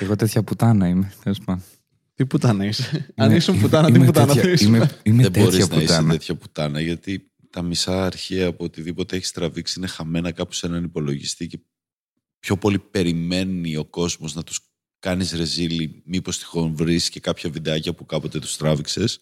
Εγώ 0.00 0.16
τέτοια 0.16 0.42
πουτάνα 0.42 0.88
είμαι. 0.88 1.12
τέλος 1.22 1.38
πάντων. 1.44 1.62
Τι 2.14 2.26
πουτάνα 2.26 2.64
είσαι; 2.64 2.90
Είμαι- 2.94 3.06
Αν 3.16 3.36
ήσουν 3.36 3.54
είμαι- 3.54 3.62
πουτάνα, 3.64 3.90
τι 3.90 3.96
είμαι 3.96 4.04
πουτάνα 4.06 4.26
τέτοια- 4.26 4.42
θα 4.42 4.50
ήσουν; 4.50 4.74
Είμαι, 4.74 4.90
είμαι 5.02 5.22
Δεν 5.22 5.30
μπορείς 5.42 5.58
τέτοια 5.58 5.76
να 5.76 5.82
είσαι 5.82 5.92
πουτάνα. 5.92 6.12
τέτοια 6.12 6.34
πουτάνα, 6.34 6.80
γιατί 6.80 7.30
τα 7.50 7.62
μισά 7.62 8.04
αρχεία 8.04 8.46
από 8.46 8.64
οτιδήποτε 8.64 9.16
έχεις 9.16 9.30
τραβήξει 9.32 9.74
είναι 9.78 9.86
χαμένα 9.88 10.32
κάπου 10.32 10.52
σε 10.52 10.66
έναν 10.66 10.84
υπολογιστή 10.84 11.46
και 11.46 11.58
πιο 12.38 12.56
πολύ 12.56 12.78
περιμένει 12.78 13.76
ο 13.76 13.84
κόσμος 13.84 14.34
να 14.34 14.42
τους 14.42 14.60
κάνεις 14.98 15.32
ρεζίλι, 15.32 16.02
μήπως 16.06 16.38
τυχόν 16.38 16.74
βρεις 16.76 17.08
και 17.10 17.20
κάποια 17.20 17.50
βιντεάκια 17.50 17.92
που 17.94 18.06
κάποτε 18.06 18.38
τους 18.38 18.56
τράβηξες. 18.56 19.20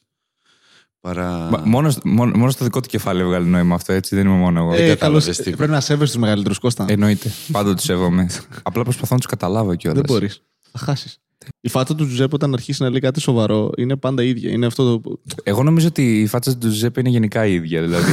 Παρά. 1.00 1.48
Μα- 1.50 1.62
Μόνο, 1.64 1.92
μόνο, 2.04 2.36
μόνος 2.36 2.52
στο 2.52 2.64
δικό 2.64 2.80
του 2.80 2.88
κεφάλι 2.88 3.20
έβγαλε 3.20 3.46
νόημα 3.46 3.74
αυτό, 3.74 3.92
έτσι. 3.92 4.14
Δεν 4.14 4.26
είμαι 4.26 4.36
μόνο 4.36 4.60
εγώ. 4.60 4.72
Ε, 4.72 4.88
κατάλαβες 4.88 4.98
καλώς, 5.24 5.36
τίποτα. 5.36 5.56
πρέπει 5.56 5.72
να 5.72 5.80
σέβεσαι 5.80 6.12
τους 6.12 6.20
μεγαλύτερους 6.20 6.58
Κώστα. 6.58 6.86
Εννοείται. 6.88 7.30
Πάντα 7.52 7.74
τους 7.74 7.84
σέβομαι. 7.84 8.28
Απλά 8.62 8.82
προσπαθώ 8.82 9.14
να 9.14 9.20
τους 9.20 9.28
καταλάβω 9.30 9.74
κιόλας. 9.74 10.00
Δεν 10.00 10.10
μπορείς. 10.16 10.42
Θα 10.72 10.78
χάσεις. 10.78 11.18
Η 11.60 11.68
φάτσα 11.68 11.94
του 11.94 12.06
Τζουζέπ 12.06 12.32
όταν 12.32 12.52
αρχίσει 12.52 12.82
να 12.82 12.90
λέει 12.90 13.00
κάτι 13.00 13.20
σοβαρό 13.20 13.70
είναι 13.76 13.96
πάντα 13.96 14.22
ίδια. 14.22 14.50
Είναι 14.50 14.66
αυτό 14.66 15.00
το. 15.00 15.20
Εγώ 15.42 15.62
νομίζω 15.62 15.86
ότι 15.86 16.20
η 16.20 16.26
φάτσα 16.26 16.52
του 16.52 16.58
Τζουζέπε 16.58 17.00
είναι 17.00 17.08
γενικά 17.08 17.46
η 17.46 17.54
ίδια. 17.54 17.82
Δηλαδή. 17.82 18.12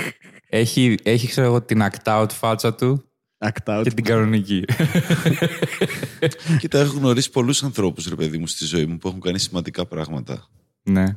έχει, 0.48 0.94
έχει, 1.02 1.26
ξέρω 1.26 1.46
εγώ, 1.46 1.62
την 1.62 1.82
act 1.82 2.20
out 2.20 2.30
φάτσα 2.32 2.74
του 2.74 3.04
Act 3.38 3.78
out. 3.78 3.82
και 3.82 3.90
την 3.90 4.04
κανονική. 4.04 4.64
Κοίτα, 6.60 6.78
έχω 6.78 6.96
γνωρίσει 6.98 7.30
πολλούς 7.30 7.62
ανθρώπους, 7.62 8.08
ρε 8.08 8.14
παιδί 8.14 8.38
μου, 8.38 8.46
στη 8.46 8.64
ζωή 8.64 8.86
μου 8.86 8.98
που 8.98 9.08
έχουν 9.08 9.20
κάνει 9.20 9.38
σημαντικά 9.38 9.86
πράγματα. 9.86 10.48
ναι. 10.82 11.16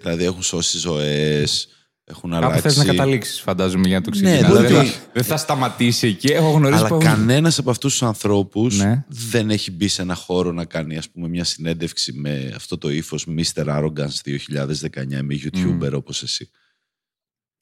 Δηλαδή 0.00 0.24
έχουν 0.24 0.42
σώσει 0.42 0.78
ζωές, 0.78 1.68
έχουν 2.10 2.30
Κάπου 2.30 2.46
αλλάξει. 2.46 2.68
θε 2.68 2.84
να 2.84 2.84
καταλήξεις, 2.84 3.40
φαντάζομαι, 3.40 3.88
για 3.88 3.96
να 3.98 4.02
το 4.04 4.10
Ναι, 4.10 4.16
ξεκινήσεις. 4.16 4.46
δηλαδή- 4.46 4.74
δεν, 4.74 4.84
θα, 4.86 4.92
δεν 5.12 5.24
θα 5.24 5.36
σταματήσει 5.36 6.06
εκεί. 6.06 6.26
Έχω 6.26 6.50
γνωρίσει 6.50 6.80
Αλλά 6.80 6.88
που- 6.88 6.98
κανένας 6.98 7.58
από 7.58 7.70
αυτούς 7.70 7.90
τους 7.92 8.02
ανθρώπους 8.02 8.78
Ναι. 8.78 9.04
δεν 9.08 9.50
έχει 9.50 9.70
μπει 9.70 9.88
σε 9.88 10.02
ένα 10.02 10.14
χώρο 10.14 10.52
να 10.52 10.64
κάνει 10.64 10.96
ας 10.96 11.08
πούμε, 11.10 11.28
μια 11.28 11.44
συνέντευξη 11.44 12.12
με 12.12 12.52
αυτό 12.56 12.78
το 12.78 12.90
ύφος 12.90 13.26
Mr. 13.36 13.64
Arrogance 13.66 14.18
2019 14.24 15.22
με 15.22 15.34
YouTuber 15.44 15.92
όπως 15.92 16.22
εσύ. 16.22 16.50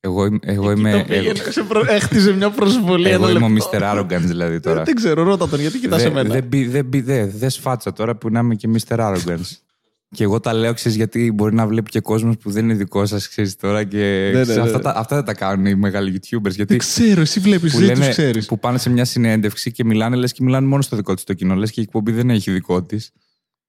Εγώ, 0.01 0.25
είμαι- 0.25 0.39
εγώ 0.43 0.71
είμαι. 0.71 0.91
Το 0.91 0.97
Εγώ, 0.97 1.07
πήγαινε, 1.07 1.51
σε 1.51 1.63
προ- 1.63 1.89
Έχτιζε 1.89 2.33
μια 2.33 2.51
προσβολή. 2.51 3.09
εγώ 3.09 3.29
ένα 3.29 3.39
είμαι 3.39 3.47
ο 3.47 3.49
λεπτό. 3.49 3.71
Mr. 3.73 3.81
Arrogance, 3.83 4.21
δηλαδή 4.25 4.61
τώρα. 4.61 4.83
Δεν 4.83 4.95
ξέρω, 4.95 5.23
ρώτα 5.23 5.49
τον 5.49 5.61
γιατί 5.61 5.79
κοιτάς 5.79 6.03
Δεν 6.03 6.11
εμένα. 6.11 6.35
δεν 6.35 6.45
μπει- 6.45 6.71
δεν 6.71 6.85
μπει- 6.85 7.05
δεν- 7.05 7.31
δεν 7.35 7.51
σφάτσα 7.51 7.93
τώρα 7.93 8.17
που 8.17 8.31
να 8.31 8.39
είμαι 8.41 8.55
και 8.55 8.69
Mr. 8.73 8.99
Arrogance. 8.99 9.51
Και 10.09 10.23
εγώ 10.25 10.41
τα 10.41 10.53
λέω, 10.53 10.75
ξέρεις, 10.75 10.97
γιατί 10.97 11.33
μπορεί 11.33 11.55
να 11.55 11.67
βλέπει 11.67 11.91
και 11.91 12.01
κόσμος 12.01 12.37
που 12.37 12.51
δεν 12.51 12.65
είναι 12.65 12.75
δικό 12.75 13.07
σας, 13.07 13.29
ξέρεις 13.29 13.57
τώρα. 13.57 13.85
Και 13.85 14.31
ναι, 14.35 14.43
ξέρεις, 14.43 14.57
ναι, 14.57 14.63
αυτά, 14.63 14.77
ναι. 14.77 14.83
τα, 14.83 14.93
αυτά 14.97 15.17
δεν 15.17 15.25
τα 15.25 15.35
κάνουν 15.35 15.67
οι 15.67 15.75
μεγάλοι 15.75 16.11
YouTubers. 16.21 16.51
Γιατί 16.55 16.65
Δεν 16.65 16.79
ξέρω, 16.79 17.21
εσύ 17.21 17.41
βλέπεις, 17.41 17.73
που, 17.73 17.79
δεν 17.79 17.89
τους 17.89 17.99
λένε, 17.99 18.11
ξέρεις. 18.11 18.47
που 18.47 18.59
πάνε 18.59 18.79
σε 18.79 18.91
μια 18.91 19.05
συνέντευξη 19.05 19.73
και 19.73 19.85
μιλάνε, 19.85 20.17
λες 20.17 20.33
και 20.33 20.43
μιλάνε 20.43 20.67
μόνο 20.67 20.83
στο 20.83 20.97
δικό 20.97 21.15
τους 21.15 21.25
το 21.25 21.33
κοινό. 21.35 21.55
Λες 21.55 21.71
και 21.71 21.81
η 21.81 21.83
εκπομπή 21.83 22.13
δεν 22.13 22.31
έχει 22.31 22.51
δικό 22.51 22.83
της. 22.83 23.11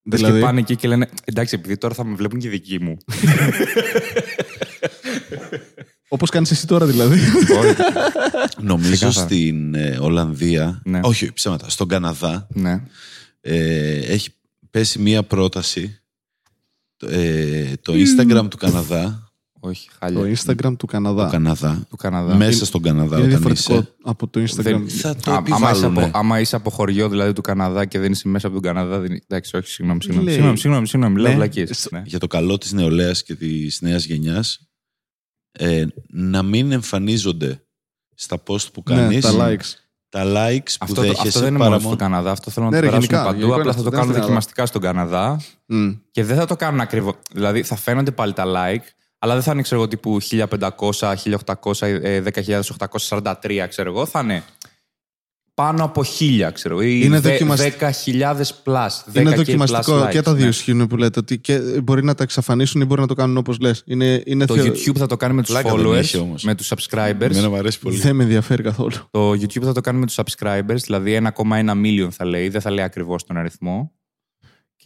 Δηλαδή; 0.01 0.39
Και 0.39 0.45
πάνε 0.45 0.59
εκεί 0.59 0.75
και 0.75 0.87
λένε 0.87 1.09
Εντάξει, 1.23 1.55
επειδή 1.55 1.77
τώρα 1.77 1.93
θα 1.93 2.05
με 2.05 2.15
βλέπουν 2.15 2.39
και 2.39 2.49
δικοί 2.49 2.79
μου. 2.83 2.97
Όπως 6.09 6.29
κάνεις 6.29 6.51
εσύ 6.51 6.67
τώρα 6.67 6.85
δηλαδή. 6.85 7.19
Νομίζω 8.61 8.91
Ξεκάθαρα. 8.91 9.25
στην 9.25 9.75
ε, 9.75 9.97
Ολλανδία, 10.01 10.81
Ναι. 10.85 10.99
όχι 11.03 11.33
ψέματα, 11.33 11.69
στον 11.69 11.87
Καναδά 11.87 12.47
ναι. 12.53 12.81
ε, 13.41 13.97
έχει 13.97 14.29
πέσει 14.71 14.99
μία 14.99 15.23
πρόταση 15.23 16.01
ε, 17.05 17.73
το 17.81 17.93
Instagram 17.93 18.47
του 18.49 18.57
Καναδά, 18.57 19.31
Όχι, 19.59 19.87
Το 19.89 19.95
χάλια. 19.99 20.35
Instagram 20.37 20.73
του 20.77 20.85
Καναδά. 20.85 21.25
του 21.25 21.31
Καναδά 21.31 21.85
Του 21.89 21.95
Καναδά. 21.95 22.35
μέσα 22.35 22.65
στον 22.65 22.81
Καναδά 22.81 23.05
Είναι 23.05 23.15
όταν 23.15 23.29
διαφορετικό 23.29 23.73
είσαι 23.73 23.93
από 24.03 24.27
το 24.27 24.41
Instagram. 24.41 24.63
Δεν- 24.63 24.89
θα 24.89 25.15
το 25.15 25.31
Α, 25.31 25.35
άμα, 25.35 25.43
είσαι 25.47 25.85
επιβάλλουνε. 25.85 26.03
από, 26.05 26.17
άμα 26.17 26.39
είσαι 26.39 26.55
από 26.55 26.69
χωριό 26.69 27.09
δηλαδή 27.09 27.33
του 27.33 27.41
Καναδά 27.41 27.85
και 27.85 27.99
δεν 27.99 28.11
είσαι 28.11 28.27
μέσα 28.27 28.47
από 28.47 28.55
τον 28.55 28.63
Καναδά. 28.65 28.99
Δεν... 28.99 29.11
Εντάξει, 29.27 29.57
όχι, 29.57 29.67
συγγνώμη. 29.67 30.01
Συγγνώμη, 30.01 30.25
Λέει. 30.25 30.33
συγγνώμη, 30.35 30.57
συγγνώμη, 30.59 30.87
συγγνώμη 30.87 31.19
λέω 31.19 31.29
Ναι. 31.29 31.35
βλακίες. 31.35 31.87
Ναι. 31.91 32.01
για 32.05 32.19
το 32.19 32.27
καλό 32.27 32.57
της 32.57 32.71
νεολαίας 32.73 33.23
και 33.23 33.35
της 33.35 33.81
νέας 33.81 34.05
γενιάς 34.05 34.67
ε, 35.51 35.85
να 36.09 36.43
μην 36.43 36.71
εμφανίζονται 36.71 37.61
στα 38.15 38.43
post 38.47 38.71
που 38.73 38.83
Ναι, 38.89 38.95
κάνεις 38.95 39.21
τα 39.25 39.31
likes. 39.37 39.73
Τα 40.09 40.23
likes 40.25 40.63
που 40.63 40.77
Αυτό, 40.79 40.95
το, 40.95 41.01
δέχεσαι 41.01 41.27
αυτό 41.27 41.39
δεν 41.39 41.49
είναι 41.49 41.57
παρά 41.57 41.69
μόνο 41.69 41.81
μόνο- 41.83 41.95
στον 41.95 41.97
Καναδά. 42.07 42.31
Αυτό 42.31 42.51
θέλω 42.51 42.65
να 42.65 42.71
Ναι, 42.71 42.77
το 42.77 42.83
ρε, 42.83 42.89
περάσουμε 42.89 43.13
γενικά, 43.17 43.29
παντού. 43.31 43.39
γενικά 43.45 43.59
Απλά 43.59 43.71
είναι 43.71 43.77
θα 43.77 43.81
το 43.83 43.87
αυτό, 43.87 43.99
κάνουν 43.99 44.13
δεν 44.13 44.21
δοκιμαστικά 44.21 44.65
στον 44.65 44.81
Καναδά. 44.81 45.41
Μμ. 45.65 45.89
Και 46.11 46.23
δεν 46.23 46.37
θα 46.37 46.45
το 46.45 46.55
κάνουν 46.55 46.79
ακριβώ. 46.81 47.15
Δηλαδή 47.31 47.63
θα 47.63 47.75
φαίνονται 47.75 48.11
πάλι 48.11 48.33
τα 48.33 48.43
like, 48.45 48.83
αλλά 49.19 49.33
δεν 49.33 49.43
θα 49.43 49.51
είναι 49.51 49.61
ξέρω 49.61 49.81
εγώ 49.81 49.89
τύπου 49.89 50.17
1500, 50.21 51.15
1800, 51.15 51.81
ε, 52.01 52.21
10.843 52.21 53.65
ξέρω 53.69 53.89
εγώ. 53.89 54.05
Θα 54.05 54.19
είναι 54.19 54.43
πάνω 55.61 55.83
από 55.83 56.03
1000 56.19 56.49
ξέρω 56.53 56.73
εγώ. 56.79 56.83
Ή 56.89 57.01
Είναι 57.03 57.19
δε- 57.19 57.31
δοκιμασ- 57.31 57.61
10.000 57.61 58.53
plus. 58.63 58.73
10K 59.13 59.19
Είναι 59.21 59.31
plus 59.31 59.35
δοκιμαστικό 59.35 60.03
likes, 60.03 60.09
και 60.09 60.21
τα 60.21 60.33
δύο 60.33 60.43
ναι. 60.43 60.49
ισχύουν 60.49 60.87
που 60.87 60.97
λέτε. 60.97 61.19
Ότι 61.19 61.39
και 61.39 61.59
μπορεί 61.83 62.03
να 62.03 62.13
τα 62.15 62.23
εξαφανίσουν 62.23 62.81
ή 62.81 62.85
μπορεί 62.85 63.01
να 63.01 63.07
το 63.07 63.13
κάνουν 63.13 63.37
όπως 63.37 63.59
λες. 63.59 63.83
Είναι, 63.85 64.23
είναι 64.25 64.45
Το 64.45 64.55
θεω- 64.55 64.65
YouTube 64.65 64.97
θα 64.97 65.05
το 65.07 65.17
κάνει 65.17 65.33
με 65.33 65.41
τους 65.41 65.51
Πλάκα 65.51 65.75
δεν 65.75 65.85
followers, 65.87 65.93
έχει 65.95 66.17
όμως. 66.17 66.43
με 66.43 66.55
τους 66.55 66.71
subscribers. 66.75 67.19
Εμένα 67.19 67.49
μου 67.49 67.55
αρέσει 67.55 67.79
πολύ. 67.79 67.97
Δεν 67.97 68.15
με 68.15 68.23
ενδιαφέρει 68.23 68.63
καθόλου. 68.63 68.91
Το 69.11 69.31
YouTube 69.31 69.63
θα 69.63 69.73
το 69.73 69.81
κάνει 69.81 69.99
με 69.99 70.05
τους 70.05 70.15
subscribers, 70.23 70.75
δηλαδή 70.85 71.11
1,1 71.13 71.71
million 71.83 72.07
θα 72.11 72.25
λέει, 72.25 72.49
δεν 72.49 72.61
θα 72.61 72.71
λέει 72.71 72.85
ακριβώς 72.85 73.23
τον 73.25 73.37
αριθμό. 73.37 73.91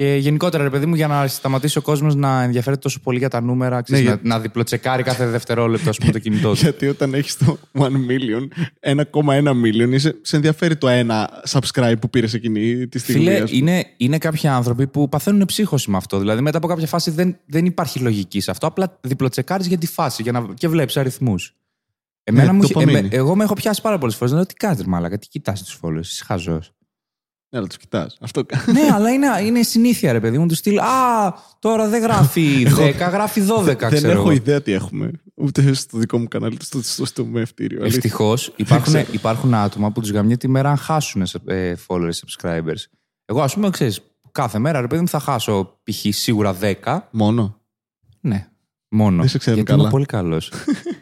Και 0.02 0.16
γενικότερα, 0.16 0.64
ρε 0.64 0.70
παιδί 0.70 0.86
μου, 0.86 0.96
για 0.96 1.08
να 1.08 1.28
σταματήσει 1.28 1.78
ο 1.78 1.82
κόσμος 1.82 2.16
να 2.16 2.42
ενδιαφέρεται 2.44 2.82
τόσο 2.82 3.00
πολύ 3.00 3.18
για 3.18 3.30
τα 3.30 3.42
νούμερα, 3.42 3.82
ξέρεις, 3.82 4.04
Ναι, 4.04 4.10
να, 4.10 4.16
για- 4.22 4.30
να 4.36 4.40
διπλοτσεκάρει 4.40 5.04
κάθε 5.04 5.28
δευτερόλεπτο, 5.28 5.90
ας 5.90 5.98
πούμε, 5.98 6.12
το 6.12 6.20
κινητό 6.20 6.50
του. 6.54 6.58
Γιατί 6.62 6.88
όταν 6.88 7.14
έχεις 7.14 7.38
το 7.38 7.58
1 7.72 7.86
million, 7.86 8.48
1,1 8.80 9.52
million, 9.52 9.92
είσαι, 9.92 10.16
σε 10.22 10.36
ενδιαφέρει 10.36 10.76
το 10.76 10.88
ένα 10.88 11.30
subscribe 11.50 11.94
που 12.02 12.10
πήρες 12.10 12.34
εκείνη 12.34 12.88
τη 12.88 13.00
στιγμή. 13.00 13.22
Φίλε, 13.24 13.34
ας 13.42 13.50
πούμε. 13.52 13.72
είναι, 13.72 13.86
είναι 13.98 14.18
κάποιοι 14.18 14.50
άνθρωποι 14.50 14.88
που 14.88 15.10
παθαίνουν 15.10 15.46
ψύχωση 15.46 15.90
με 15.92 15.98
αυτό. 15.98 16.20
Δηλαδή, 16.20 16.42
μετά 16.42 16.58
από 16.58 16.68
κάποια 16.68 16.88
φάση 16.88 17.12
δεν, 17.12 17.38
δεν 17.46 17.66
υπάρχει 17.66 18.00
λογική 18.00 18.40
σε 18.40 18.52
αυτό. 18.52 18.68
Απλά 18.68 18.98
διπλοτσεκάρεις 19.02 19.68
για 19.68 19.78
τη 19.78 19.88
φάση 19.88 20.22
για 20.22 20.32
να, 20.32 20.48
και 20.54 20.68
βλέπεις 20.68 20.98
αριθμούς. 20.98 21.56
Εμένα 22.24 22.46
Ναι, 22.46 22.52
μου, 22.54 22.64
είχε- 22.64 22.74
ντοπαμίνη. 22.74 22.98
εμέ- 23.00 23.14
εγώ 23.14 23.36
με 23.36 23.44
έχω 23.44 23.54
πιάσει 23.54 23.82
πάρα 23.82 23.98
πολλές 23.98 24.16
φορές. 24.16 24.34
Λέω 24.34 24.46
τι 24.46 24.54
κάνεις, 24.54 24.84
μάλακα, 24.86 25.18
τι 25.18 25.28
κοιτάς 25.28 25.64
τους 25.64 25.80
followers, 25.82 26.00
είσαι 26.02 26.24
χαζός. 26.28 26.72
Ναι, 27.54 27.60
αλλά 27.60 27.68
τους 27.68 27.78
κοιτάς. 27.78 28.18
Αυτό 28.22 28.46
ναι, 28.74 28.94
αλλά 28.94 29.10
είναι, 29.12 29.28
είναι 29.46 29.64
συνήθεια, 29.64 30.12
ρε 30.12 30.20
παιδί 30.20 30.38
μου, 30.38 30.48
τους 30.48 30.58
στυλ. 30.58 30.80
Α, 30.80 31.34
τώρα 31.60 31.88
δεν 31.88 32.02
γράφει 32.02 32.66
10, 32.78 32.94
γράφει 33.12 33.42
12, 33.60 33.64
Δεν 33.64 33.78
ξέρω 33.78 34.12
έχω 34.12 34.22
εγώ. 34.22 34.32
ιδέα 34.32 34.62
τι 34.62 34.72
έχουμε. 34.72 35.12
Ούτε 35.36 35.74
στο 35.74 35.98
δικό 35.98 36.18
μου 36.18 36.28
κανάλι, 36.28 36.54
ούτε 36.54 36.66
στο, 36.66 36.82
στο, 36.84 37.06
στο 37.06 37.26
μευτήριο. 37.26 37.80
αλήθεια. 37.82 37.98
Ευτυχώς 37.98 38.54
υπάρχουν, 38.56 38.94
υπάρχουν 39.12 39.54
άτομα 39.54 39.92
που 39.92 40.02
τους 40.02 40.12
γαμνεί 40.12 40.38
τη 40.38 40.48
μέρα 40.48 40.70
αν 40.70 40.78
χάσουν 40.78 41.24
ε, 41.46 41.74
followers, 41.88 42.10
subscribers. 42.26 42.84
Εγώ, 43.26 43.42
ας 43.42 43.54
πούμε, 43.54 43.70
ξέρεις, 43.70 44.00
κάθε 44.32 44.60
μέρα, 44.60 44.82
ρε 44.82 44.88
παιδί 44.88 45.02
μου, 45.02 45.08
θα 45.08 45.20
χάσω 45.20 45.80
π.χ. 45.84 46.16
σίγουρα 46.16 46.56
10. 46.84 47.00
Μόνο. 47.12 47.60
Ναι. 48.22 48.48
Μόνο. 48.90 49.20
Δεν 49.20 49.30
σε 49.30 49.38
ξέρουν 49.38 49.56
Γιατί 49.58 49.72
καλά. 49.72 49.84
είμαι 49.84 49.92
πολύ 49.92 50.06
καλός 50.06 50.52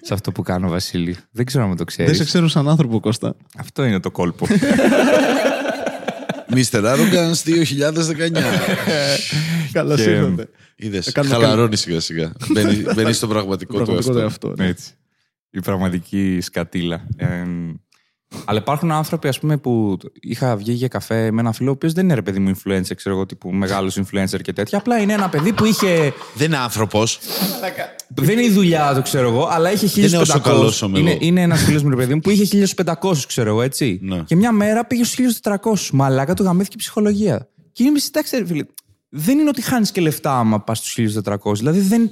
σε 0.02 0.14
αυτό 0.14 0.32
που 0.32 0.42
κάνω, 0.42 0.70
Βασίλη. 0.70 1.18
Δεν 1.32 1.46
ξέρω 1.46 1.64
αν 1.64 1.76
το 1.76 1.84
ξέρεις. 1.84 2.12
Δεν 2.12 2.20
σε 2.22 2.26
ξέρω 2.28 2.48
σαν 2.48 2.70
άνθρωπο, 2.70 3.00
Κώστα. 3.00 3.36
Αυτό 3.58 3.84
είναι 3.84 4.00
το 4.00 4.12
κόλπο. 4.12 4.46
Mr. 6.52 6.84
Arrogance 6.96 7.44
2019. 7.44 8.32
Καλώς 9.72 10.02
Και- 10.02 10.10
ήρθατε. 10.10 10.50
Είδες, 10.76 11.12
κάνουμε 11.12 11.34
χαλαρώνει 11.36 11.76
σιγά 11.76 12.00
σιγά. 12.00 12.32
Μπαίνει, 12.52 12.84
μπαίνει 12.96 13.14
στο 13.14 13.28
πραγματικό 13.28 13.72
του 13.78 13.84
Πραγματικό 13.84 14.10
αυτό. 14.10 14.20
εαυτό. 14.22 14.54
ναι. 14.58 14.68
Έτσι. 14.68 14.92
Η 15.50 15.60
πραγματική 15.60 16.40
σκατήλα. 16.42 17.08
Ε, 18.36 18.38
αλλά 18.46 18.60
υπάρχουν 18.60 18.92
άνθρωποι, 18.92 19.28
ας 19.28 19.40
πούμε, 19.40 19.58
που 19.58 19.98
είχα 20.20 20.56
βγει 20.56 20.72
για 20.72 20.88
καφέ 20.88 21.32
με 21.32 21.42
ένα 21.42 21.52
φίλο, 21.52 21.70
ο 21.70 21.74
οποίος 21.74 21.94
δεν 21.94 22.04
είναι 22.04 22.14
ρε 22.14 22.22
παιδί 22.22 22.40
μου 22.40 22.52
influencer, 22.56 22.96
ξέρω 22.96 23.16
εγώ, 23.16 23.26
τύπου 23.26 23.52
μεγάλος 23.52 24.00
influencer 24.00 24.42
και 24.42 24.54
τέτοια. 24.54 24.78
Απλά 24.78 25.00
είναι 25.00 25.14
ένα 25.14 25.30
παιδί 25.30 25.54
που 25.54 25.66
είχε. 25.66 26.14
Δεν 26.34 26.48
είναι 26.48 26.58
άνθρωπος. 26.58 27.20
Δεν 28.08 28.30
είναι 28.30 28.48
η 28.48 28.50
δουλειά 28.50 28.94
του, 28.96 29.02
ξέρω 29.02 29.30
εγώ, 29.30 29.48
αλλά 29.52 29.72
είχε 29.72 29.88
1500. 29.88 29.94
Δεν 29.94 30.08
είναι 30.08 30.18
όσο 30.18 30.40
καλός 30.40 30.82
ο 30.82 30.92
είναι, 30.96 31.10
εγώ. 31.10 31.18
είναι 31.22 31.42
ένας 31.42 31.64
φίλος 31.64 31.84
μου, 31.84 31.90
ρε 31.90 31.96
παιδί 31.96 32.14
μου, 32.14 32.20
που 32.20 32.30
είχε 32.30 32.66
1500, 33.02 33.18
ξέρω 33.28 33.50
εγώ, 33.50 33.62
έτσι. 33.62 34.00
Ναι. 34.02 34.24
Και 34.26 34.36
μια 34.36 34.52
μέρα 34.52 34.86
πήγε 34.86 35.04
στους 35.04 35.40
1400. 35.44 35.90
Μαλάκα 35.92 36.34
του 36.34 36.44
γαμήθηκε 36.44 36.76
η 36.76 36.80
ψυχολογία. 36.80 37.50
Και 37.72 37.84
είναι 37.84 37.92
μισή, 37.92 38.08
εντάξει, 38.08 38.38
ρε 38.38 38.46
φίλε. 38.46 38.64
Δεν 39.10 39.40
είναι 39.40 39.50
ότι 39.50 39.62
χάνεις 39.62 39.92
και 39.92 40.02
λεφτά 40.02 40.38
άμα 40.38 40.62
πας 40.62 40.78
στους 40.78 41.22
1400. 41.24 41.54
Δηλαδή 41.54 41.80
δεν. 41.80 42.12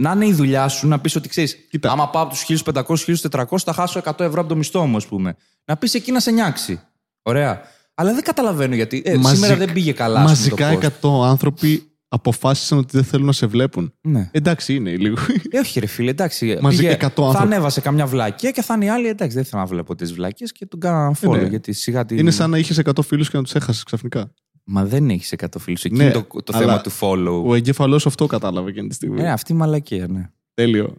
Να 0.00 0.12
είναι 0.12 0.26
η 0.26 0.32
δουλειά 0.32 0.68
σου 0.68 0.88
να 0.88 0.98
πεις 1.00 1.16
ότι 1.16 1.28
ξέρεις, 1.28 1.56
Κοίτα. 1.70 1.90
άμα 1.90 2.08
πάω 2.10 2.22
από 2.22 2.30
τους 2.32 2.62
1500-1400 2.64 3.58
θα 3.64 3.72
χάσω 3.72 4.00
100 4.04 4.20
ευρώ 4.24 4.40
από 4.40 4.48
το 4.48 4.56
μισθό 4.56 4.86
μου, 4.86 4.96
ας 4.96 5.06
πούμε. 5.06 5.36
Να 5.64 5.76
πεις 5.76 5.94
εκεί 5.94 6.12
να 6.12 6.20
σε 6.20 6.30
νιάξει. 6.30 6.80
Ωραία. 7.22 7.60
Αλλά 7.94 8.14
δεν 8.14 8.22
καταλαβαίνω 8.22 8.74
γιατί. 8.74 9.02
Ε, 9.04 9.16
Μαζικ- 9.16 9.34
σήμερα 9.34 9.56
δεν 9.56 9.72
πήγε 9.72 9.92
καλά. 9.92 10.20
ας 10.20 10.22
πούμε, 10.48 10.62
Μαζικά 10.66 10.90
το 11.00 11.18
post. 11.18 11.22
100 11.22 11.28
άνθρωποι 11.28 11.82
αποφάσισαν 12.08 12.78
ότι 12.78 12.88
δεν 12.92 13.04
θέλουν 13.04 13.26
να 13.26 13.32
σε 13.32 13.46
βλέπουν. 13.46 13.92
Ναι. 14.00 14.28
Εντάξει, 14.32 14.74
είναι 14.74 14.96
λίγο. 14.96 15.16
Ε, 15.50 15.58
όχι, 15.58 15.80
ρε 15.80 15.86
φίλε, 15.86 16.10
εντάξει. 16.10 16.58
Μαζικά 16.60 16.82
πήγε- 16.82 16.94
100 17.00 17.04
άνθρωποι. 17.04 17.32
Θα 17.36 17.42
ανέβασε 17.42 17.80
καμιά 17.80 18.06
βλάκια 18.06 18.50
και 18.50 18.62
θα 18.62 18.74
είναι 18.74 18.84
οι 18.84 18.88
άλλοι. 18.88 19.08
Εντάξει, 19.08 19.34
δεν 19.36 19.44
θέλω 19.44 19.62
να 19.62 19.68
βλέπω 19.68 19.94
τις 19.94 20.12
βλάκιε 20.12 20.46
και 20.52 20.66
τον 20.66 20.80
κάνω 20.80 20.98
ένα 21.00 21.16
follow. 21.22 21.40
ναι. 21.40 21.46
Γιατί 21.48 21.72
σιγά 21.72 22.04
τη... 22.04 22.18
Είναι 22.18 22.30
σαν 22.30 22.50
να 22.50 22.58
είχες 22.58 22.80
100 22.84 23.02
φίλους 23.04 23.30
και 23.30 23.36
να 23.36 23.42
τους 23.42 23.54
έχασες 23.54 23.82
ξαφνικά. 23.82 24.32
Μα 24.72 24.84
δεν 24.84 25.10
έχεις 25.10 25.34
100 25.36 25.44
φίλους. 25.58 25.84
Εκεί 25.84 25.94
Ναι, 25.96 26.02
είναι 26.02 26.12
το, 26.12 26.26
το 26.42 26.52
αλλά 26.56 26.58
θέμα 26.58 26.80
του 26.80 26.90
follow. 27.00 27.44
Ο 27.48 27.54
εγκέφαλό 27.54 27.94
αυτό 28.06 28.26
κατάλαβε 28.26 28.70
εκείνη 28.70 28.88
τη 28.88 28.94
στιγμή. 28.94 29.20
Ε, 29.22 29.30
αυτή 29.30 29.52
η 29.52 29.54
μαλακία, 29.54 30.06
ναι. 30.08 30.30
Τέλειο. 30.54 30.96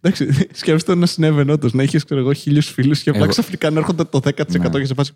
Εντάξει, 0.00 0.28
σκέφτομαι 0.60 1.00
να 1.00 1.06
συνέβαινε 1.06 1.52
όντως. 1.52 1.72
Να 1.72 1.82
είχες, 1.82 2.04
ξέρω 2.04 2.20
εγώ, 2.20 2.32
χίλιους 2.32 2.70
φίλους 2.70 3.02
και 3.02 3.10
απλά 3.10 3.22
Εγώ- 3.22 3.30
ξαφνικά 3.30 3.70
να 3.70 3.78
έρχονται 3.78 4.04
το 4.04 4.20
10% 4.24 4.58
Ναι. 4.58 4.68
και 4.80 4.84
σε 4.84 4.94
φάση. 4.94 5.12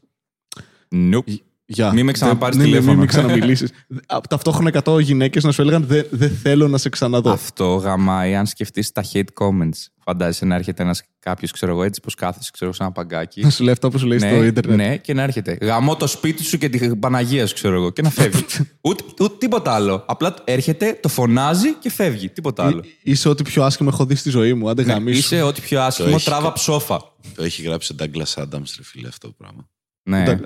Nope. 0.91 1.35
Γεια. 1.71 1.93
Μη 1.93 2.03
με 2.03 2.13
ξαναπάρεις 2.13 2.57
Δεν- 2.57 2.67
ναι, 2.67 2.73
ναι, 2.73 2.79
τηλέφωνο. 2.79 2.99
Μην 3.01 3.09
ξαναμιλήσεις. 3.09 3.71
Ταυτόχρονα 4.29 4.71
100 4.85 5.01
γυναίκες 5.03 5.45
να 5.45 5.53
σου 5.53 5.61
έλεγαν 5.61 5.85
Δεν 5.87 6.07
δεν 6.11 6.31
θέλω 6.31 6.69
να 6.69 6.79
σε 6.79 6.89
ξαναδώ. 6.89 7.31
Αυτό 7.31 7.75
γαμάει 7.75 8.35
αν 8.35 8.47
σκεφτείς 8.47 8.93
τα 8.93 9.05
hate 9.13 9.23
comments. 9.41 9.87
Φαντάζεσαι 10.05 10.45
να 10.45 10.55
έρχεται 10.55 10.83
ένας 10.83 11.03
κάποιος, 11.19 11.51
ξέρω 11.51 11.73
εγώ, 11.73 11.83
έτσι 11.83 12.01
πως 12.01 12.15
κάθεσαι, 12.15 12.51
ξέρω 12.53 12.65
εγώ, 12.67 12.75
σε 12.75 12.83
ένα 12.83 12.93
παγκάκι. 12.93 13.41
Να 13.41 13.51
σου 13.51 13.63
λέει 13.65 13.73
αυτό 13.73 13.89
που 13.89 13.99
σου 13.99 14.07
λέει 14.07 14.19
στο 14.19 14.45
ίντερνετ. 14.45 14.77
ναι, 14.77 14.97
και 14.97 15.15
να 15.15 15.23
έρχεται. 15.23 15.59
Γαμώ 15.61 15.97
το 15.97 16.07
σπίτι 16.07 16.43
σου 16.43 16.59
και 16.59 16.69
την 16.69 16.99
Παναγίας 16.99 17.49
σου, 17.49 17.55
ξέρω 17.55 17.75
εγώ, 17.75 17.91
και 17.91 18.03
να 18.03 18.11
φεύγει. 18.11 18.45
ούτε, 18.81 19.05
ούτε 19.21 19.35
τίποτα 19.39 19.73
άλλο. 19.75 20.05
Απλά 20.07 20.35
έρχεται, 20.45 20.99
το 21.03 21.09
φωνάζει 21.09 21.75
και 21.75 21.91
φεύγει. 21.91 22.29
Τίποτα 22.29 22.65
άλλο. 22.67 22.79
Εί- 22.85 22.99
Είσαι 23.03 23.29
ό,τι 23.29 23.43
πιο 23.43 23.63
άσχημο 23.65 23.89
έχω 23.93 24.05
δει 24.07 24.15
στη 24.15 24.31
ζωή 24.31 24.55
μου. 24.55 24.69
Άντε 24.69 24.85
Ναι, 24.85 24.93
γαμίσου. 24.93 25.19
είσαι 25.19 25.43
ό,τι 25.43 25.61
πιο 25.61 25.81
άσχημο, 25.83 26.09
έχει 26.15 26.25
τράβα 26.25 26.47
κα- 26.47 26.53
ψόφα. 26.53 26.99
Το 27.35 27.43
έχει 27.43 27.63
γράψει 27.63 27.93
ο 27.93 27.97
Douglas 27.99 28.43
Adams, 28.43 28.71
ρε 28.77 28.83
φίλε, 28.83 29.09
αυτό 29.09 29.27
το 29.29 29.35
πράγμα. 29.39 29.69
Ναι. 30.03 30.39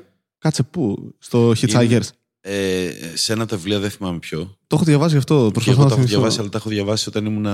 Τα- 0.43 0.49
Κάτσε 0.49 0.63
πού, 0.63 1.15
στο 1.19 1.51
Hitchhikers. 1.51 2.09
Ε, 2.41 2.91
σε 3.15 3.33
ένα 3.33 3.43
από 3.43 3.51
τα 3.51 3.57
βιβλία 3.57 3.79
δεν 3.79 3.91
θυμάμαι 3.91 4.19
ποιο. 4.19 4.57
Το 4.67 4.77
έχω 4.77 4.85
διαβάσει 4.85 5.17
αυτό. 5.17 5.45
Και 5.45 5.51
Προσπαθώ 5.53 5.71
εγώ 5.73 5.83
να 5.83 5.89
τα 5.89 5.95
έχω 5.95 6.03
θυμηθώ. 6.03 6.17
διαβάσει, 6.19 6.41
αλλά 6.41 6.49
τα 6.49 6.59
έχω 6.59 6.69
διαβάσει 6.69 7.09
όταν 7.09 7.25
ήμουν 7.27 7.47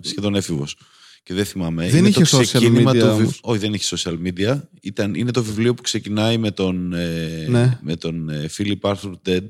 σχεδόν 0.00 0.34
έφηβος. 0.34 0.76
Και 1.22 1.34
δεν 1.34 1.44
θυμάμαι. 1.44 1.88
Δεν 1.88 1.98
Είναι 1.98 2.08
είχε 2.08 2.22
το 2.24 2.38
social 2.38 2.42
ξεκίνημα 2.42 2.90
media 2.90 2.98
του 2.98 3.06
βιβ- 3.06 3.18
όμως. 3.20 3.38
Όχι, 3.42 3.58
δεν 3.58 3.74
είχε 3.74 3.96
social 3.96 4.16
media. 4.26 4.60
Ήταν, 4.82 5.14
είναι 5.14 5.30
το 5.30 5.42
βιβλίο 5.42 5.74
που 5.74 5.82
ξεκινάει 5.82 6.38
με 6.38 6.50
τον, 6.50 6.92
ε, 6.92 7.46
Ναι. 7.48 7.78
με 7.82 7.96
τον 7.96 8.28
ε, 8.28 8.48
Philip 8.56 8.80
Arthur 8.90 9.12
Dead, 9.28 9.46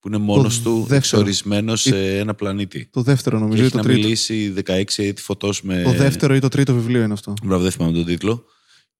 που 0.00 0.08
είναι 0.08 0.16
μόνος 0.18 0.60
του 0.62 0.70
δεύτερο. 0.78 0.96
εξορισμένος 0.96 1.80
σε 1.80 2.18
ένα 2.18 2.34
πλανήτη. 2.34 2.88
Το 2.92 3.02
δεύτερο 3.02 3.36
Και 3.36 3.42
νομίζω 3.42 3.62
ή 3.62 3.64
έχει 3.64 3.70
το 3.72 3.76
να 3.78 3.82
τρίτο. 3.84 4.00
μιλήσει 4.00 4.52
16 4.66 5.02
έτη 5.02 5.22
φωτός 5.22 5.62
με. 5.62 5.82
Το 5.82 5.92
δεύτερο 5.92 6.34
ή 6.34 6.38
το 6.38 6.48
τρίτο 6.48 6.74
βιβλίο 6.74 7.02
είναι 7.02 7.12
αυτό. 7.12 7.34
Μπράβο, 7.44 7.62
δεν 7.62 7.72
θυμάμαι 7.72 7.92
τον 7.92 8.04
τίτλο. 8.04 8.44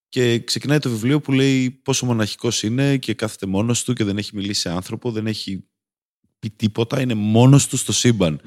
Και 0.08 0.38
ξεκινάει 0.38 0.78
το 0.78 0.90
βιβλίο 0.90 1.20
που 1.20 1.32
λέει 1.32 1.70
πόσο 1.70 2.06
μοναχικός 2.06 2.62
είναι 2.62 2.96
και 2.96 3.14
κάθεται 3.14 3.46
μόνος 3.46 3.84
του 3.84 3.92
και 3.92 4.04
δεν 4.04 4.18
έχει 4.18 4.36
μιλήσει 4.36 4.60
σε 4.60 4.70
άνθρωπο, 4.70 5.10
δεν 5.12 5.26
έχει 5.26 5.64
πει 6.38 6.50
τίποτα, 6.50 7.00
είναι 7.00 7.14
μόνος 7.14 7.66
του 7.68 7.76
στο 7.76 7.92
σύμπαν. 7.92 8.40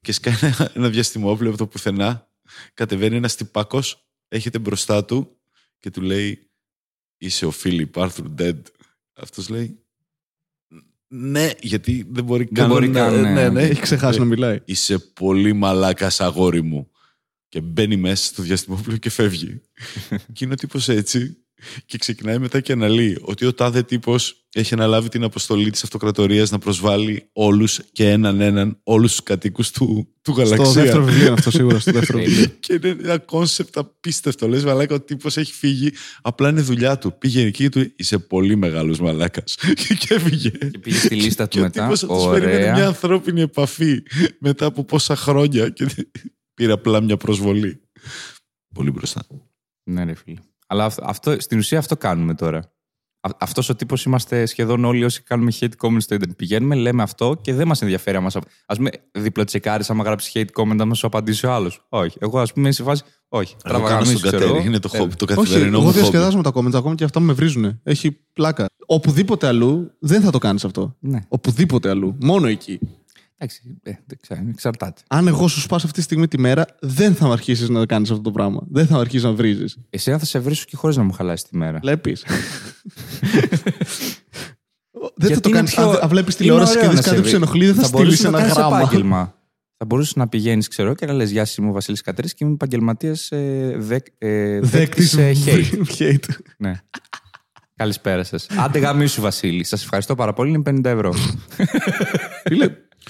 Και 0.00 0.12
σκάει 0.12 0.34
ένα, 0.40 0.70
ένα 0.74 0.88
διαστημόπλαιο 0.88 1.48
από 1.50 1.58
το 1.58 1.66
πουθενά, 1.66 2.28
κατεβαίνει 2.74 3.16
ένας 3.16 3.36
τυπάκος, 3.36 4.08
έχετε 4.28 4.58
μπροστά 4.58 5.04
του 5.04 5.36
και 5.78 5.90
του 5.90 6.00
λέει 6.00 6.50
είσαι 7.18 7.46
ο 7.46 7.50
Φίλιπ 7.50 7.98
Άρθουρ 7.98 8.28
Ντέντ. 8.28 8.66
Αυτός 9.12 9.48
λέει 9.48 9.78
ναι, 11.12 11.50
γιατί 11.60 12.06
δεν 12.10 12.24
μπορεί 12.24 12.44
Δεν 12.44 12.52
καν 12.54 12.68
μπορεί 12.68 12.88
να- 12.88 13.00
καν, 13.00 13.20
ναι. 13.20 13.30
ναι, 13.32 13.48
ναι. 13.48 13.62
Έχει 13.62 13.80
ξεχάσει 13.80 14.18
να 14.18 14.24
μιλάει. 14.24 14.60
Είσαι 14.64 14.98
πολύ 14.98 15.52
μαλάκας 15.52 16.20
αγόρι 16.20 16.62
μου. 16.62 16.90
Και 17.50 17.60
μπαίνει 17.60 17.96
μέσα 17.96 18.24
στο 18.24 18.42
διαστημόπλοιο 18.42 18.96
και 18.96 19.10
φεύγει. 19.10 19.60
και 20.32 20.44
είναι 20.44 20.52
ο 20.52 20.56
τύπος 20.56 20.88
έτσι 20.88 21.36
και 21.86 21.98
ξεκινάει 21.98 22.38
μετά 22.38 22.60
και 22.60 22.72
αναλύει 22.72 23.18
ότι 23.20 23.46
ο 23.46 23.54
τάδε 23.54 23.82
τύπος 23.82 24.46
έχει 24.52 24.74
αναλάβει 24.74 25.08
την 25.08 25.24
αποστολή 25.24 25.70
της 25.70 25.82
αυτοκρατορίας 25.82 26.50
να 26.50 26.58
προσβάλλει 26.58 27.28
όλους 27.32 27.80
και 27.92 28.10
έναν 28.10 28.40
έναν 28.40 28.80
όλους 28.82 29.10
τους 29.10 29.22
κατοίκους 29.22 29.70
του, 29.70 30.08
του 30.22 30.32
Στο 30.32 30.42
γαλαξία. 30.42 30.82
δεύτερο 30.82 31.04
βιβλίο 31.04 31.24
είναι 31.24 31.32
αυτό 31.32 31.50
σίγουρα. 31.50 31.78
Στο 31.78 31.92
δεύτερο 31.92 32.18
βιβλίο. 32.18 32.46
Και 32.60 32.72
είναι 32.72 32.88
ένα 32.88 33.18
κόνσεπτ 33.18 33.78
απίστευτο. 33.78 34.48
Λες 34.48 34.64
μαλάκα 34.64 34.94
ο 34.94 35.00
τύπος 35.00 35.36
έχει 35.36 35.52
φύγει, 35.52 35.90
απλά 36.22 36.48
είναι 36.48 36.60
δουλειά 36.60 36.98
του. 36.98 37.18
Πήγε 37.18 37.40
εκεί 37.40 37.62
και 37.62 37.68
του 37.68 37.78
είπε, 37.78 37.92
είσαι 37.96 38.18
πολύ 38.18 38.56
μεγάλος 38.56 39.00
μαλάκας. 39.00 39.58
και 40.00 40.14
έφυγε. 40.14 40.50
Και 40.50 40.78
πήγε 40.78 40.96
στη 40.98 41.14
λίστα 41.14 41.48
του 41.48 41.56
Και 41.56 41.60
ο 41.60 41.62
μετά. 41.62 41.82
τύπος 41.82 42.02
αυτός 42.02 42.28
περιμένει 42.30 42.58
μια 42.58 42.72
Ωραία. 42.72 42.86
ανθρώπινη 42.86 43.40
επαφή 43.40 44.02
μετά 44.38 44.66
από 44.66 44.84
πόσα 44.84 45.16
χρόνια 45.16 45.68
και 45.68 45.86
πήρε 46.60 46.72
απλά 46.72 47.00
μια 47.00 47.16
προσβολή. 47.16 47.80
Πολύ 48.74 48.90
μπροστά. 48.90 49.22
Ναι, 49.90 50.04
ρε 50.04 50.14
φίλε. 50.14 50.38
Αλλά 50.66 50.84
αυ- 50.84 51.02
αυτό, 51.02 51.36
στην 51.40 51.58
ουσία 51.58 51.78
αυτό 51.78 51.96
κάνουμε 51.96 52.34
τώρα. 52.34 52.72
Αυτός 53.38 53.68
ο 53.68 53.74
τύπος 53.76 54.04
είμαστε 54.04 54.46
σχεδόν 54.46 54.84
όλοι 54.84 55.04
όσοι 55.04 55.22
κάνουμε 55.22 55.52
hate 55.60 55.64
comments 55.64 56.00
στο 56.00 56.14
Ιντερνετ. 56.14 56.36
Πηγαίνουμε, 56.36 56.74
λέμε 56.74 57.02
αυτό 57.02 57.38
και 57.42 57.54
δεν 57.54 57.66
μας 57.66 57.82
ενδιαφέρει 57.82 58.16
άμα. 58.16 58.30
Α 58.66 58.74
πούμε, 58.74 58.90
διπλοτσεκάρεις 59.12 59.90
άμα 59.90 60.04
γράψεις 60.04 60.32
hate 60.34 60.62
comment, 60.62 60.76
άμα 60.80 60.94
σου 60.94 61.06
απαντήσει 61.06 61.46
ο 61.46 61.52
άλλος. 61.52 61.86
Όχι. 61.88 62.16
Εγώ, 62.20 62.38
ας 62.40 62.52
πούμε, 62.52 62.64
είμαι 62.64 62.74
σε 62.74 62.82
φάση. 62.82 63.02
Όχι. 63.28 63.56
Εγώ 63.64 63.72
κάνω 63.74 63.84
Τραβαγαμίσου, 63.84 64.18
στον 64.18 64.30
ξέρω 64.30 64.42
κατέρι. 64.42 64.58
εγώ. 64.58 64.68
Είναι 64.68 64.78
το, 64.78 64.90
Ε, 64.94 64.98
χόμπι, 64.98 65.14
το 65.14 65.24
Όχι, 65.28 65.34
καθημερινό 65.34 65.68
εγώ 65.70 65.78
μου 65.80 65.84
χόμπι. 65.86 65.98
διασκεδάζω 65.98 66.36
με 66.36 66.42
τα 66.42 66.52
comments 66.54 66.74
ακόμα 66.74 66.94
και 66.94 67.04
αυτά 67.04 67.20
με 67.20 67.32
βρίζουν. 67.32 67.80
Έχει 67.82 68.12
πλάκα. 68.32 68.66
Οπουδήποτε 68.86 69.46
αλλού 69.46 69.90
δεν 69.98 70.20
θα 70.22 70.30
το 70.30 70.38
κάνεις 70.38 70.64
αυτό. 70.64 70.96
Ναι. 71.00 71.18
Οπουδήποτε 71.28 71.88
αλλού. 71.88 72.16
Μόνο 72.20 72.46
εκεί. 72.46 72.78
Εντάξει, 73.42 73.78
ε, 73.82 73.92
δεν 74.06 74.18
ξέρω, 74.22 74.40
εξαρτάται. 74.50 75.00
Αν 75.08 75.26
εγώ 75.26 75.48
σου 75.48 75.60
σπάσω 75.60 75.86
αυτή 75.86 75.98
τη 75.98 76.04
στιγμή 76.04 76.28
τη 76.28 76.38
μέρα, 76.38 76.64
δεν 76.80 77.14
θα 77.14 77.26
αρχίσεις 77.26 77.68
να 77.68 77.86
κάνεις 77.86 78.10
αυτό 78.10 78.22
το 78.22 78.30
πράγμα. 78.30 78.60
Δεν 78.70 78.86
θα 78.86 78.98
αρχίσεις 78.98 79.22
να 79.22 79.32
βρίζεις. 79.32 79.76
Εσύ 79.90 80.10
θα 80.10 80.24
σε 80.24 80.38
βρίσω 80.38 80.64
και 80.66 80.76
χωρίς 80.76 80.96
να 80.96 81.02
μου 81.02 81.12
χαλάσεις 81.12 81.48
τη 81.48 81.56
μέρα. 81.56 81.78
Βλέπεις. 81.78 82.24
δεν 84.90 85.10
θα 85.16 85.26
Γιατί 85.26 85.40
το 85.40 85.48
είναι 85.48 85.56
κάνεις. 85.58 85.74
πιο- 85.74 85.98
Αν 86.02 86.08
βλέπεις 86.08 86.34
είναι 86.34 86.42
τηλεόραση 86.42 86.72
και 86.72 86.78
ωραίο 86.78 86.90
δεις 86.90 86.98
να 86.98 87.02
σε 87.02 87.08
κάτι 87.08 87.16
που 87.16 87.22
βρει. 87.22 87.30
σε 87.30 87.36
ενοχλεί, 87.36 87.66
δεν 87.66 87.74
θα 87.74 87.82
στείλεις 87.82 88.02
μπορούσες 88.04 88.22
να 88.22 88.28
ένα 88.28 88.38
κάνεις 88.38 88.54
γράμμα. 88.54 88.78
επάγγελμα. 88.80 89.34
Θα 89.76 89.84
μπορούσες 89.86 90.14
να 90.16 90.28
πηγαίνεις, 90.28 90.68
ξέρω, 90.68 90.94
και 90.94 91.06
να 91.06 91.12
λες: 91.12 91.30
Γεια 91.30 91.44
σα, 91.44 91.62
είμαι 91.62 91.70
ο 91.70 91.74
Βασίλης 91.74 92.00
Κατρή 92.00 92.28
και 92.28 92.44
είμαι 92.44 92.52
επαγγελματίας 92.52 93.30
ε, 93.30 93.74
δεκ, 93.78 94.06
ε, 94.18 94.60
Δέκτης 94.60 95.14
δέκτης, 95.14 95.46
ε, 95.46 95.74
hate. 95.98 95.98
hate. 95.98 96.28
ναι. 96.58 96.80
Καλησπέρα 97.76 98.24
σας. 98.24 98.46
Άντε 98.58 98.78
γαμίσου, 98.78 99.20
Βασίλη. 99.20 99.64
Σας 99.64 99.82
ευχαριστώ 99.82 100.14
πάρα 100.14 100.32
πολύ. 100.32 100.50
Είναι 100.50 100.62
50 100.70 100.84
ευρώ. 100.84 101.14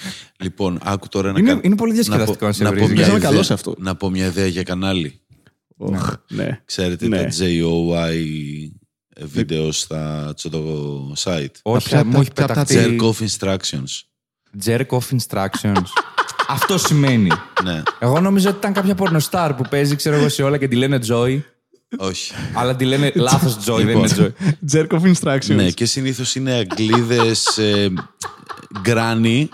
Φίλε, 0.01 0.13
Λοιπόν, 0.37 0.79
άκου 0.83 1.07
τώρα 1.07 1.31
να 1.31 1.39
είναι, 1.39 1.47
κάνω- 1.49 1.61
είναι 1.63 1.75
πολύ 1.75 1.93
διασκεδαστικό 1.93 2.45
να 2.45 2.51
σε 2.51 2.63
να 2.63 2.69
βρει. 2.69 2.79
πω 2.79 2.85
μια 2.85 2.95
Μοιάζαμε 2.95 3.17
ιδέα- 3.17 3.29
καλός 3.29 3.45
σε 3.45 3.53
αυτό. 3.53 3.75
Να 3.77 3.95
πω 3.95 4.09
μια 4.09 4.25
ιδέα 4.25 4.47
για 4.47 4.63
κανάλι. 4.63 5.21
Οχ, 5.77 6.13
ναι. 6.29 6.61
Ξέρετε 6.65 7.07
Ναι. 7.07 7.17
τα 7.23 7.29
JOI 7.39 8.15
βίντεος 9.21 9.79
στα 9.79 10.33
στο 10.37 11.13
site. 11.17 11.45
Όχι, 11.61 11.89
Τα 11.89 12.05
μου 12.05 12.19
έχει 12.21 12.31
πιάτα- 12.33 12.53
τα 12.53 12.65
πεταχτεί. 12.65 12.97
Jerk 12.99 13.03
off 13.05 13.27
instructions. 13.27 14.01
Jerk 14.65 14.85
off 14.87 15.17
instructions. 15.19 15.83
Αυτό 16.47 16.77
σημαίνει. 16.77 17.29
ναι, 17.63 17.81
Εγώ 17.99 18.19
νόμιζα 18.19 18.49
ότι 18.49 18.57
ήταν 18.57 18.73
κάποια 18.73 18.95
πορνοστάρ 18.95 19.53
που 19.53 19.63
παίζει, 19.69 19.95
ξέρω 19.95 20.15
εγώ, 20.15 20.29
σε 20.29 20.43
όλα 20.43 20.57
και 20.57 20.67
τη 20.67 20.75
λένε 20.75 20.99
Joy. 21.09 21.41
όχι. 21.97 22.31
Αλλά 22.53 22.75
τη 22.75 22.85
λένε 22.85 23.11
λάθος 23.15 23.53
Joy, 23.55 23.75
δεν 23.77 23.87
Λοιπόν. 23.87 24.05
είναι 24.17 24.33
Joy. 24.39 24.71
Jerk 24.73 24.87
of 24.87 25.13
instructions. 25.13 25.55
ναι, 25.55 25.71
και 25.71 25.85
συνήθως 25.85 26.35
είναι 26.35 26.51
Αγγλίδες 26.53 27.57
ε, 27.57 27.93
granny, 28.81 29.49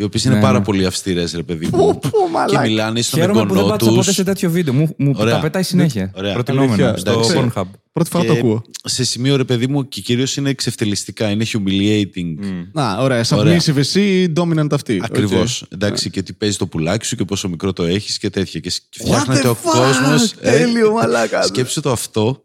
οι 0.00 0.04
οποίες 0.04 0.24
είναι 0.24 0.34
Ναι, 0.34 0.40
πάρα 0.40 0.58
ναι. 0.58 0.64
πολύ 0.64 0.86
αυστηρές, 0.86 1.32
ρε 1.32 1.42
παιδί 1.42 1.68
Πω, 1.68 1.76
μου. 1.76 1.98
πω, 1.98 2.08
και 2.08 2.16
μαλάκα. 2.32 2.60
μιλάνε 2.60 3.02
στον 3.02 3.20
Χαίρομαι 3.20 3.40
που 3.40 3.46
δεν 3.46 3.56
εγγονό 3.56 3.70
πάτησα 3.72 3.90
ποτέ 3.90 4.04
τους. 4.04 4.14
σε 4.14 4.24
τέτοιο 4.24 4.50
βίντεο. 4.50 4.74
Μου, 4.74 4.94
μου 4.98 5.14
Ωραία. 5.16 5.34
τα 5.34 5.40
πετάει 5.40 5.62
συνέχεια. 5.62 6.12
Ωραία. 6.14 6.32
Προτεινόμενο 6.32 6.72
Αλήθεια, 6.72 6.96
στο 6.96 7.10
εντάξει. 7.10 7.50
Pornhub. 7.54 7.64
Πρώτη 7.92 8.10
φορά 8.10 8.24
το 8.24 8.32
ακούω. 8.32 8.62
σε 8.84 9.04
σημείο, 9.04 9.36
ρε 9.36 9.44
παιδί 9.44 9.66
μου, 9.66 9.88
και 9.88 10.00
κυρίως 10.00 10.36
είναι 10.36 10.50
εξευτελιστικά, 10.50 11.30
είναι 11.30 11.44
humiliating. 11.52 12.34
Να, 12.72 12.98
ωραία. 12.98 13.24
Ωραία. 13.32 13.58
Submissive 13.60 13.76
εσύ, 13.76 14.32
dominant 14.36 14.72
αυτή. 14.72 15.00
Ακριβώς. 15.04 15.62
Οκ. 15.62 15.68
Εντάξει, 15.72 16.10
και 16.10 16.22
τι 16.22 16.32
παίζει 16.32 16.56
το 16.56 16.66
πουλάκι 16.66 17.06
σου 17.06 17.16
και 17.16 17.24
πόσο 17.24 17.48
μικρό 17.48 17.72
το 17.72 17.84
έχεις 17.84 18.18
και 18.18 18.30
τέτοια. 18.30 18.60
Και 18.60 18.70
σκ- 18.70 18.84
What 18.98 19.04
φτιάχνεται 19.04 19.48
the 19.48 19.50
ο 19.50 19.56
fuck? 19.64 19.72
κόσμο. 19.72 20.40
Τέλειο, 20.40 20.92
μαλάκα. 20.92 21.42
Σκέψτε 21.42 21.80
το 21.80 21.90
αυτό, 21.92 22.44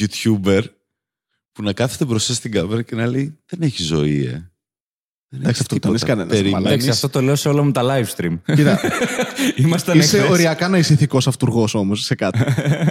YouTuber, 0.00 0.60
που 1.52 1.62
να 1.62 1.72
κάθεται 1.72 2.04
μπροστά 2.04 2.34
στην 2.34 2.52
κάμερα 2.52 2.82
και 2.82 2.94
να 2.94 3.06
λέει 3.06 3.38
Δεν 3.46 3.62
έχει 3.62 3.82
ζωή, 3.82 4.24
ε. 4.24 4.50
Δεν 5.30 5.40
Εντάξει, 5.40 5.48
έχεις 5.48 5.60
αυτό 5.60 5.78
το 5.78 5.90
λες 5.90 6.00
τίποτα. 6.00 6.18
κανένας, 6.18 6.40
Περιμένεις- 6.40 6.66
Εντάξει, 6.68 6.88
αυτό 6.88 7.08
το 7.08 7.20
λέω 7.22 7.36
σε 7.36 7.48
όλα 7.48 7.62
μου 7.62 7.70
τα 7.72 7.82
live 7.84 8.16
stream. 8.16 8.38
Κοίτα, 8.54 8.80
Ήμασταν 9.56 9.98
είσαι 9.98 10.16
εχθές. 10.16 10.30
οριακά 10.32 10.68
να 10.68 10.78
είσαι 10.78 10.92
ηθικός 10.92 11.26
αυτούργος 11.26 11.74
όμως 11.74 12.04
σε 12.04 12.14
κάτι. 12.14 12.38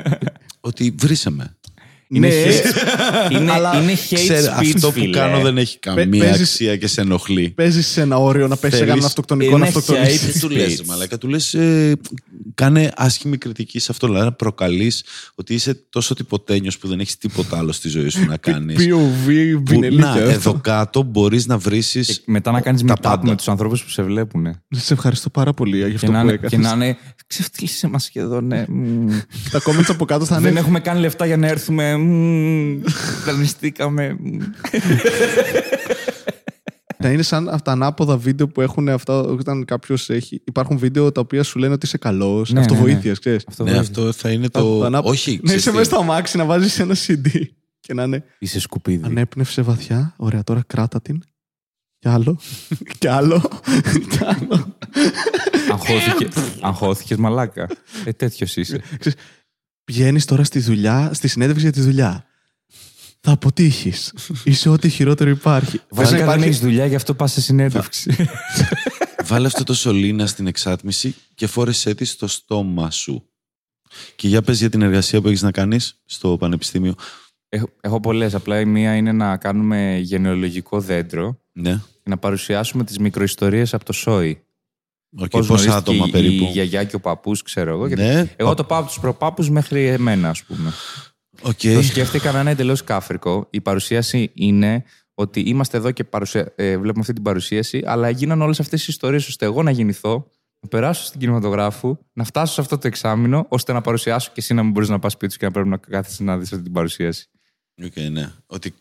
Ότι 0.59 0.95
βρίσαμε. 0.99 1.55
Είναι 2.09 2.27
Ναι, 2.27 2.33
hate- 2.45 3.31
είναι- 3.31 3.51
αλλά 3.51 3.81
Είναι 3.81 3.93
hate 3.93 4.13
Ξέρε, 4.13 4.41
speech, 4.47 4.73
αυτό 4.75 4.87
που 4.87 4.99
φίλε. 4.99 5.17
κάνω 5.17 5.39
δεν 5.41 5.57
έχει 5.57 5.79
καμία 5.79 6.23
παίζεις- 6.23 6.41
αξία 6.41 6.77
και 6.77 6.87
σε 6.87 7.01
ενοχλεί. 7.01 7.49
Παίζεις 7.49 7.87
σε 7.87 8.01
ένα 8.01 8.17
όριο 8.17 8.47
να 8.47 8.55
πέσει 8.55 8.61
σε 8.63 8.69
Θέλεις- 8.69 8.87
κανέναν 8.87 9.05
αυτοκτονικό 9.05 9.51
να 9.51 9.57
είναι 9.57 9.67
αυτοκτονήσεις. 9.77 10.21
hate 10.21 10.31
Δεν 10.31 10.41
του 10.41 10.49
λες, 10.49 10.81
speech. 10.81 10.85
μαλάκα. 10.85 11.17
Του 11.17 11.27
λες, 11.27 11.53
ε, 11.53 11.93
κάνε 12.55 12.91
άσχημη 12.95 13.37
κριτική 13.37 13.79
σε 13.79 13.91
αυτό. 13.91 14.07
Δηλαδή 14.07 14.25
να 14.25 14.31
προκαλείς 14.31 15.03
ότι 15.35 15.53
είσαι 15.53 15.73
τόσο 15.89 16.13
τυποτένιος 16.13 16.77
που 16.77 16.87
δεν 16.87 16.99
έχεις 16.99 17.17
τίποτα 17.17 17.57
άλλο 17.57 17.71
στη 17.71 17.89
ζωή 17.89 18.09
σου 18.09 18.25
να 18.25 18.37
κάνεις. 18.47 18.77
POV, 18.79 19.53
Που, 19.55 19.63
βινελίκια. 19.65 20.05
να, 20.05 20.11
αυτό. 20.11 20.29
εδώ 20.29 20.53
κάτω 20.63 21.01
μπορείς 21.03 21.47
να 21.47 21.55
Και 21.55 21.61
βρίσεις 21.63 22.21
μετά 22.25 22.51
να 22.51 22.61
κάνεις 22.61 22.83
τα 22.83 22.93
meetup 22.93 23.01
πάντα. 23.01 23.21
με 23.29 23.35
τους 23.35 23.47
ανθρώπους 23.47 23.83
που 23.83 23.89
σε 23.89 24.03
βλέπουν. 24.03 24.47
Σε 24.75 24.93
ευχαριστώ 24.93 25.29
πάρα 25.29 25.53
πολύ 25.53 25.77
για 25.77 25.89
Και 25.89 25.95
αυτό 25.95 26.11
να, 26.11 26.21
που 26.21 26.27
είναι- 26.27 26.37
και 26.37 26.45
έκανες. 26.45 26.69
να 26.71 26.85
είναι. 26.85 26.97
Ξεφτύλισε 27.27 27.87
μας 27.87 28.03
σχεδόν. 28.03 28.45
Ναι. 28.47 28.65
μμμ. 28.67 29.07
Τα 29.51 29.61
comments 29.65 29.85
από 29.87 30.05
κάτω 30.05 30.25
θα 30.25 30.39
Δεν 30.39 30.51
είναι. 30.51 30.59
έχουμε 30.59 30.79
κάνει 30.79 30.99
λεφτά 30.99 31.25
για 31.25 31.37
να 31.37 31.47
έρθουμε. 31.47 31.95
μμμ, 31.97 32.79
Δανειστήκαμε. 33.25 34.17
Μμμ. 36.99 37.07
Θα 37.07 37.11
είναι 37.13 37.21
σαν 37.21 37.47
αυτά 37.47 37.61
τα 37.61 37.71
ανάποδα 37.71 38.17
βίντεο 38.17 38.47
που 38.47 38.61
έχουν 38.61 38.89
αυτά 38.89 39.19
όταν 39.19 39.65
κάποιος 39.65 40.09
έχει. 40.09 40.41
Υπάρχουν 40.45 40.77
βίντεο 40.77 41.11
τα 41.11 41.21
οποία 41.21 41.43
σου 41.43 41.59
λένε 41.59 41.73
ότι 41.73 41.85
είσαι 41.85 41.97
καλός. 41.97 42.51
Ναι, 42.53 42.59
Αυτοβοήθειας, 42.59 43.03
ναι, 43.03 43.13
ξέρεις. 43.13 43.43
Αυτό 43.47 43.63
Ναι, 43.63 43.71
βγάζει. 43.71 43.87
αυτό 43.89 44.11
θα 44.11 44.31
είναι 44.31 44.49
Τα- 44.49 44.59
το... 44.59 44.79
τα 44.79 44.85
ανάπ- 44.85 45.05
Όχι, 45.05 45.31
Να 45.31 45.37
ξέρεις 45.41 45.61
είσαι 45.61 45.69
τι. 45.71 45.75
μέσα 45.77 45.89
στο 45.89 45.99
αμάξι 45.99 46.37
να 46.37 46.45
βάζεις 46.45 46.79
ένα 46.79 46.95
CD 47.07 47.29
και 47.79 47.93
να 47.93 48.03
είναι. 48.03 48.23
Είσαι 48.39 48.59
σκουπίδι. 48.59 49.05
Ανέπνευσε 49.05 49.61
βαθιά. 49.61 50.13
Ωραία, 50.17 50.43
τώρα 50.43 50.63
κράτα 50.67 51.01
την. 51.01 51.21
Κι 51.99 52.07
άλλο. 52.07 52.39
Κι 52.99 53.07
άλλο. 53.07 53.41
Κι 54.11 54.19
άλλο. 54.23 54.75
Αγχώθηκε, 55.71 56.27
αγχώθηκες 56.61 57.17
μαλάκα. 57.17 57.67
Ε, 58.05 58.11
τέτοιος 58.11 58.55
είσαι. 58.55 58.81
Πηγαίνεις 59.83 60.25
τώρα 60.25 60.43
στη 60.43 60.59
δουλειά, 60.59 61.09
στη 61.13 61.27
συνέντευξη 61.27 61.63
για 61.63 61.71
τη 61.73 61.81
δουλειά. 61.81 62.25
Θα 63.21 63.31
αποτύχεις. 63.31 64.13
Είσαι 64.43 64.69
ό,τι 64.69 64.89
χειρότερο 64.89 65.29
υπάρχει. 65.29 65.79
Βασικά 65.89 66.17
υπάρχει- 66.17 66.39
δεν 66.39 66.49
έχεις 66.49 66.61
δουλειά, 66.61 66.85
γι' 66.85 66.95
αυτό 66.95 67.13
πας 67.13 67.31
σε 67.31 67.41
συνέντευξη. 67.41 68.15
Βάλε 69.25 69.47
αυτό 69.47 69.63
το 69.63 69.73
σωλήνα 69.73 70.25
στην 70.25 70.47
εξάτμιση 70.47 71.15
και 71.35 71.47
φόρεσέ 71.47 71.93
τη 71.95 72.05
στο 72.05 72.27
στόμα 72.27 72.91
σου. 72.91 73.29
Και 74.15 74.27
για 74.27 74.41
πες 74.41 74.59
για 74.59 74.69
την 74.69 74.81
εργασία 74.81 75.21
που 75.21 75.27
έχεις 75.27 75.41
να 75.41 75.51
κάνεις 75.51 76.01
στο 76.05 76.37
πανεπιστήμιο. 76.37 76.93
έχω, 77.49 77.69
έχω 77.81 77.99
πολλές. 77.99 78.35
Απλά 78.35 78.59
η 78.59 78.65
μία 78.65 78.95
είναι 78.95 79.11
να 79.11 79.37
κάνουμε 79.37 79.97
γενεαλογικό 80.01 80.79
δέντρο 80.81 81.39
Ναι. 81.51 81.73
και 81.73 82.09
να 82.09 82.17
παρουσιάσουμε 82.17 82.83
τις 82.83 82.97
μικροϊστορίες 82.99 83.73
από 83.73 83.85
το 83.85 83.93
σόι. 83.93 84.41
Okay, 85.19 85.29
Πώς 85.29 85.47
πόσα 85.47 85.63
γνωρίστηκε 85.63 85.71
άτομα 85.75 86.05
η, 86.07 86.11
περίπου; 86.11 86.43
Η 86.43 86.47
γιαγιά 86.47 86.83
και 86.83 86.95
ο 86.95 86.99
παππούς, 86.99 87.41
ξέρω 87.41 87.71
εγώ. 87.71 87.87
γιατί 87.87 88.03
Ναι. 88.03 88.33
Εγώ 88.35 88.53
το 88.53 88.63
πάω 88.63 88.79
από 88.79 88.91
του 88.91 88.99
προπάππου 88.99 89.43
μέχρι 89.49 89.85
εμένα, 89.85 90.29
ας 90.29 90.43
πούμε. 90.43 90.73
Οκ. 91.41 91.59
Το 91.73 91.81
σκέφτηκα 91.81 92.31
να 92.31 92.39
είναι 92.39 92.51
εντελώς 92.51 92.83
κάφρικο. 92.83 93.47
Η 93.49 93.61
παρουσίαση 93.61 94.31
είναι 94.33 94.83
ότι 95.13 95.39
είμαστε 95.39 95.77
εδώ 95.77 95.91
και 95.91 96.03
παρουσια... 96.03 96.53
ε, 96.55 96.77
βλέπουμε 96.77 96.99
αυτή 96.99 97.13
την 97.13 97.23
παρουσίαση, 97.23 97.81
αλλά 97.85 98.09
γίνανε 98.09 98.43
όλες 98.43 98.59
αυτές 98.59 98.81
οι 98.81 98.85
ιστορίες 98.89 99.27
ώστε 99.27 99.45
εγώ 99.45 99.63
να 99.63 99.71
γεννηθώ, 99.71 100.27
να 100.61 100.69
περάσω 100.69 101.03
στην 101.03 101.19
κινηματογράφου, 101.19 101.97
να 102.13 102.23
φτάσω 102.23 102.53
σε 102.53 102.61
αυτό 102.61 102.77
το 102.77 102.87
εξάμηνο, 102.87 103.45
ώστε 103.49 103.73
να 103.73 103.81
παρουσιάσω 103.81 104.27
και 104.27 104.39
εσύ 104.39 104.53
να 104.53 104.63
μην 104.63 104.71
μπορείς 104.71 104.89
να 104.89 104.99
πας 104.99 105.11
σπίτι 105.11 105.31
σου 105.33 105.39
και 105.39 105.45
να 105.45 105.51
πρέπει 105.51 105.67
να 105.69 105.77
κάθεσαι 105.77 106.23
να 106.23 106.37
δεις 106.37 106.51
αυτή 106.51 106.63
την 106.63 106.73
παρουσίαση. 106.73 107.29
Οκ, 107.85 107.95
ναι. 108.11 108.31
Ότι 108.45 108.75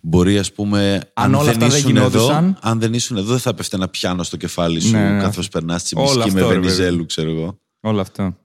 μπορεί, 0.00 0.38
ας 0.38 0.52
πούμε, 0.52 1.00
Αν 1.14 1.34
όλα 1.34 1.50
αυτά 1.50 1.66
δεν 1.66 1.76
ήσουν 1.78 1.90
γινόντουσαν- 1.90 2.44
εδώ, 2.46 2.58
αν 2.60 2.78
δεν 2.80 2.94
ήσουν 2.94 3.16
εδώ, 3.16 3.30
δεν 3.30 3.38
θα 3.38 3.54
'πεφτε 3.54 3.76
ένα 3.76 3.88
πιάνο 3.88 4.22
στο 4.22 4.36
κεφάλι 4.36 4.80
σου 4.80 4.90
Ναι, 4.90 5.10
ναι. 5.10 5.20
καθώς 5.20 5.48
περνάς 5.48 5.82
τη 5.82 5.96
Όλο 5.96 6.06
μισική 6.06 6.30
με 6.30 6.40
αυτό, 6.40 6.52
ρε 6.52 6.58
Βενιζέλου, 6.58 7.06
ξέρω 7.06 7.30
εγώ. 7.30 7.60
Όλο 7.80 8.00
αυτό. 8.00 8.36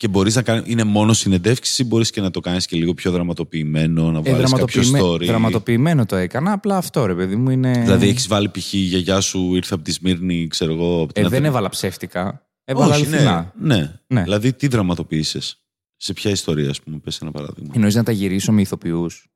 Και 0.00 0.08
μπορείς 0.08 0.34
να 0.34 0.42
κάνεις, 0.42 0.62
είναι 0.66 0.84
μόνο 0.84 1.12
συνεντεύξεις 1.12 1.78
ή 1.78 1.84
μπορείς 1.84 2.10
και 2.10 2.20
να 2.20 2.30
το 2.30 2.40
κάνεις 2.40 2.66
και 2.66 2.76
λίγο 2.76 2.94
πιο 2.94 3.10
δραματοποιημένο, 3.10 4.10
να 4.10 4.18
Ε, 4.18 4.32
βάλεις 4.32 4.50
κάποιο 4.50 4.66
δραματοποιημέ- 4.82 5.02
story; 5.02 5.26
Δραματοποιημένο 5.26 6.06
το 6.06 6.16
έκανα, 6.16 6.52
απλά 6.52 6.76
αυτό 6.76 7.06
ρε 7.06 7.14
παιδί 7.14 7.36
μου 7.36 7.50
είναι. 7.50 7.72
Δηλαδή 7.72 8.08
έχεις 8.08 8.26
βάλει 8.26 8.48
π.χ. 8.48 8.72
η 8.72 8.76
γιαγιά 8.78 9.20
σου 9.20 9.54
ήρθε 9.54 9.74
από 9.74 9.82
τη 9.82 9.92
Σμύρνη, 9.92 10.46
ξέρω 10.46 10.72
εγώ. 10.72 11.02
Από 11.02 11.12
την 11.12 11.22
Ε, 11.24 11.28
δεν 11.28 11.32
Αθήνα. 11.34 11.48
έβαλα 11.48 11.68
ψεύτικα. 11.68 12.46
Έβαλα 12.64 12.94
Όχι, 12.94 13.04
αληθινά. 13.06 13.52
ναι, 13.60 13.76
ναι. 13.76 14.00
Ναι. 14.06 14.22
Δηλαδή 14.22 14.52
τι 14.52 14.66
δραματοποίησες; 14.68 15.56
Σε 15.96 16.12
ποια 16.12 16.30
ιστορία, 16.30 16.70
ας 16.70 16.80
πούμε, 16.80 16.98
πες 16.98 17.18
ένα 17.20 17.30
παράδειγμα. 17.30 17.72
Εννοείς 17.74 17.94
να 17.94 18.02
τα 18.02 18.12
γυρίσω 18.12 18.52
με 18.52 18.60
ηθοποιούς; 18.60 19.28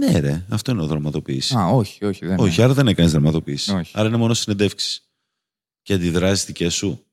Ναι, 0.00 0.18
ρε, 0.18 0.44
αυτό 0.48 0.72
είναι 0.72 0.82
η 0.82 0.86
δραματοποίηση. 0.86 1.54
Α, 1.56 1.66
όχι, 1.66 2.04
όχι. 2.04 2.26
Δεν 2.26 2.38
Όχι, 2.38 2.62
άρα 2.62 2.72
δεν 2.74 2.88
έκανες 2.88 3.10
δραματοποίηση. 3.12 3.74
Όχι. 3.74 3.92
Άρα 3.94 4.08
είναι 4.08 4.16
μόνο 4.16 4.34
συνεντεύξεις. 4.34 5.02
Και 5.82 5.92
αντιδράσεις 5.92 6.44
δικές 6.44 6.74
σου; 6.74 7.04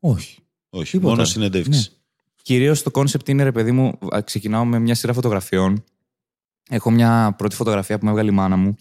όχι. 0.00 0.38
Όχι, 0.70 0.90
Τίποτα. 0.90 1.10
μόνο 1.14 1.24
συνεντεύξεις. 1.24 1.96
Κυρίως 2.42 2.82
το 2.82 2.90
κόνσεπτ 2.90 3.28
είναι, 3.28 3.42
ρε 3.42 3.52
παιδί 3.52 3.72
μου, 3.72 3.98
α, 4.14 4.22
ξεκινάω 4.22 4.64
με 4.64 4.78
μια 4.78 4.94
σειρά 4.94 5.12
φωτογραφιών. 5.12 5.84
Έχω 6.70 6.90
μια 6.90 7.34
πρώτη 7.38 7.54
φωτογραφία 7.54 7.98
που 7.98 8.04
με 8.04 8.10
έβγαλε 8.10 8.30
η 8.30 8.34
μάνα 8.34 8.56
μου, 8.56 8.76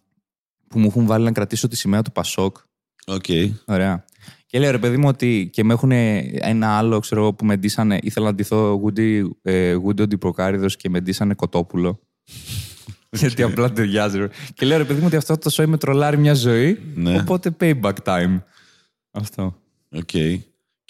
που 0.68 0.80
μου 0.80 0.86
έχουν 0.86 1.06
βάλει 1.06 1.24
να 1.24 1.32
κρατήσω 1.32 1.68
τη 1.68 1.76
σημαία 1.76 2.02
του 2.02 2.12
Πασόκ. 2.12 2.58
Οκ. 3.06 3.26
Ωραία. 3.66 4.06
Και 4.46 4.60
λέω 4.60 4.72
ρε 4.72 4.78
παιδί 4.78 4.98
μου 4.98 5.08
ότι 5.08 5.50
και 5.54 5.64
με 5.64 5.74
έχουν 5.74 5.92
ένα 5.92 6.78
άλλο, 6.78 7.00
ξέρω 7.00 7.22
εγώ, 7.22 7.34
που 7.34 7.46
με 7.46 7.58
ντύσανε. 7.58 8.00
Ήθελα 8.02 8.26
να 8.26 8.34
ντυθώ 8.34 8.74
Γούντι, 8.74 9.36
ε, 9.42 9.74
Γούντι 9.74 10.02
ο 10.02 10.08
Τρυποκάρυδος 10.08 10.68
και 10.68 10.90
με 10.90 11.00
ντύσανε 11.00 11.34
κοτόπουλο. 11.34 12.00
Γιατί 13.12 13.44
απλά 13.44 13.72
ταιριάζει. 13.72 14.18
ρε. 14.18 14.28
Και 14.54 14.66
λέω 14.66 14.78
ρε 14.78 14.86
παιδί 14.86 15.00
μου 15.00 15.06
ότι 15.06 15.16
αυτό 15.16 15.38
το 15.38 15.50
σόι 15.50 15.66
με 15.66 15.78
τρολάρει 15.78 16.18
μια 16.18 16.34
ζωή. 16.34 16.80
Ναι. 16.96 17.18
Οπότε 17.20 17.56
payback 17.60 17.94
time. 18.04 18.42
Αυτό. 19.12 19.58
Οκ. 19.90 20.10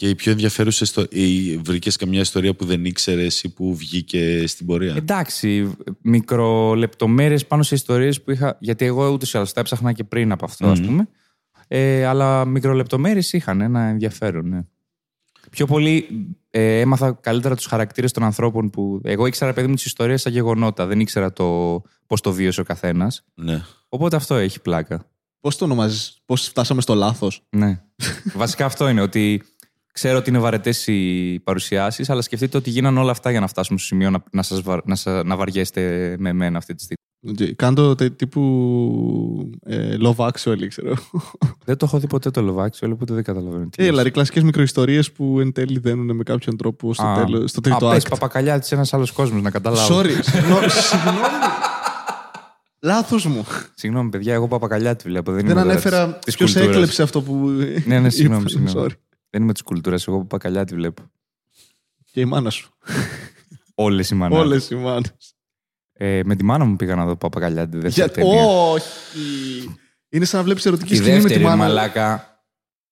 Και 0.02 0.10
η 0.10 0.16
πιο 0.16 0.32
ενδιαφέρουσα 0.32 0.84
ιστορία. 0.84 1.62
Βρήκες 1.64 1.96
καμιά 1.96 2.20
ιστορία 2.20 2.54
που 2.54 2.66
δεν 2.66 2.86
ήξερες 2.86 3.28
ή 3.42 3.50
που 3.50 3.76
βγήκε 3.76 4.48
στην 4.48 4.66
πορεία; 4.66 4.96
Εντάξει, 4.96 5.74
μικρολεπτομέρειες 6.02 7.46
πάνω 7.46 7.64
σε 7.64 7.76
ιστορίες 7.76 8.22
που 8.22 8.32
είχα. 8.32 8.58
Γιατί 8.60 8.86
εγώ 8.86 9.10
ούτως 9.10 9.34
ή 9.34 9.38
άλλως 9.38 9.54
τα 9.54 9.60
έψαχνα 9.60 9.92
και 9.92 10.04
πριν 10.04 10.32
από 10.32 10.46
αυτό, 10.46 10.68
ας 10.68 10.82
πούμε. 10.82 11.08
Ε, 11.68 12.06
αλλά 12.06 12.46
μικρολεπτομέρειες 12.46 13.34
είχαν 13.34 13.62
ένα 13.62 13.82
ενδιαφέρον, 13.82 14.48
ναι. 14.50 14.62
Πιο 15.50 15.66
πολύ 15.66 16.08
ε, 16.50 16.80
έμαθα 16.80 17.12
καλύτερα 17.12 17.56
τους 17.56 17.66
χαρακτήρες 17.66 18.12
των 18.12 18.24
ανθρώπων 18.24 18.70
που. 18.70 19.02
Εγώ 19.04 19.26
ήξερα, 19.26 19.54
παιδί 19.54 19.68
μου, 19.68 19.76
τις 19.76 19.86
ιστορίες 19.86 20.22
σαν 20.22 20.32
γεγονότα. 20.32 20.86
Δεν 20.86 21.00
ήξερα 21.00 21.34
το 21.34 21.82
πώς 22.08 22.22
το 22.22 22.32
βίωσε 22.32 22.62
ο 22.62 22.64
καθένας. 22.64 23.24
Ναι. 23.34 23.64
Οπότε 23.90 24.16
αυτό 24.16 24.36
έχει 24.36 24.62
πλάκα. 24.62 25.06
Πώς 25.40 25.58
το 25.58 25.66
ονομάζεις, 25.66 26.22
Πώς 26.26 26.48
φτάσαμε 26.48 26.82
στο 26.82 26.94
λάθος; 26.94 27.44
Ναι. 27.50 27.82
Βασικά 28.34 28.66
αυτό 28.66 28.90
είναι 28.90 29.02
ότι 29.02 29.44
ξέρω 29.92 30.18
ότι 30.18 30.30
είναι 30.30 30.40
βαρετές 30.40 30.88
οι 30.88 31.40
παρουσιάσεις, 31.44 32.10
αλλά 32.10 32.22
σκεφτείτε 32.22 32.58
ότι 32.58 32.70
γίνανε 32.70 33.00
όλα 33.00 33.12
αυτά 33.12 33.32
για 33.32 33.40
να 33.40 33.48
φτάσουμε 33.48 33.78
στο 33.78 33.88
σημείο 33.88 34.10
να, 34.10 34.24
να, 34.32 34.42
σας, 34.44 34.62
βα- 34.62 34.82
να, 34.86 34.96
σα- 34.96 35.24
να 35.24 35.36
βαριέστε 35.36 36.16
με 36.20 36.30
εμένα 36.30 36.58
αυτή 36.58 36.76
τη 36.76 36.82
στιγμή. 36.84 36.96
Κάντο 37.56 37.96
τε- 37.96 38.16
τύπου 38.16 38.42
ε, 39.66 39.96
Love 40.04 40.16
Actually, 40.28 40.68
ξέρω. 40.68 40.94
Δεν 41.66 41.78
το 41.78 41.86
έχω 41.86 42.00
δει 42.00 42.08
ποτέ 42.08 42.32
το 42.32 42.42
Love 42.48 42.66
Actually, 42.66 42.92
οπότε 42.92 43.14
δεν 43.14 43.24
καταλαβαίνω. 43.24 43.64
τι 43.64 43.70
Ε, 43.76 43.82
λες. 43.82 43.90
δηλαδή 43.90 44.12
κλασικές 44.12 44.44
μικροϊστορίες 44.44 45.12
που 45.12 45.40
εν 45.40 45.52
τέλει 45.52 45.80
δένουν 45.80 46.16
με 46.16 46.24
κάποιον 46.24 46.58
τρόπο 46.58 46.94
στο, 46.94 47.04
Α, 47.06 47.26
τέλος, 47.26 47.50
στο 47.50 47.62
τρίτο 47.62 47.88
Α, 47.88 47.92
πες, 47.92 48.04
act. 48.06 48.10
παπακαλιά 48.10 48.64
ένας 48.70 48.94
άλλος 48.94 49.12
κόσμος, 49.12 49.42
να 49.42 49.50
καταλάβω. 49.50 50.00
Sorry, 50.00 50.10
συγγνώμη. 50.22 50.70
συγγνώμη. 50.70 51.18
Λάθος 52.84 53.26
μου. 53.26 53.46
Συγγνώμη, 53.76 54.10
παιδιά, 54.10 54.34
εγώ 54.34 54.48
παπακαλιά 54.48 54.96
τη 54.96 55.08
βλέπω. 55.10 55.32
Δεν, 55.32 55.42
Δεν 55.42 55.52
είμαι 55.52 55.62
ανέφερα 55.62 56.14
της 56.26 56.36
ποιος 56.36 56.52
κουλτούρας. 56.54 56.76
έκλεψε 56.76 57.04
αυτό 57.04 57.22
που. 57.22 57.36
Ναι, 57.86 58.00
ναι, 58.00 58.10
συγγνώμη, 58.18 58.42
είπα. 58.42 58.50
συγγνώμη. 58.50 58.90
Sorry. 59.32 59.38
Δεν 59.38 59.42
είμαι 59.42 59.54
της 59.54 59.62
κουλτούρας, 59.62 60.08
εγώ 60.08 60.18
παπακαλιά 60.18 60.66
τη 60.66 60.76
βλέπω. 60.76 61.02
Και 62.12 62.20
η 62.20 62.26
μάνα 62.26 62.50
σου. 62.50 62.72
Όλες 63.76 64.10
οι 64.10 64.16
μανάδες. 64.16 64.46
Όλες 64.46 64.70
οι 64.70 64.76
μάνες. 64.76 65.36
Ε, 65.94 66.22
με 66.26 66.36
τη 66.36 66.44
μάνα 66.44 66.66
μου 66.66 66.76
πήγα 66.76 66.96
να 66.96 67.06
δω 67.06 67.16
παπακαλιά 67.16 67.70
τη 67.70 67.78
δεύτερη 67.78 67.94
Για... 68.14 68.24
ταινία. 68.24 68.46
Όχι. 68.46 69.76
Είναι 70.10 70.26
σαν 70.26 70.40
να 70.40 70.46
βλέπεις 70.46 70.66
ερωτική 70.66 70.90
Τη 70.90 70.96
σκηνή 70.96 71.12
με 71.12 71.18
τη 71.18 71.22
δεύτερη, 71.24 71.44
μάνα. 71.44 71.56
μαλάκα. 71.56 72.26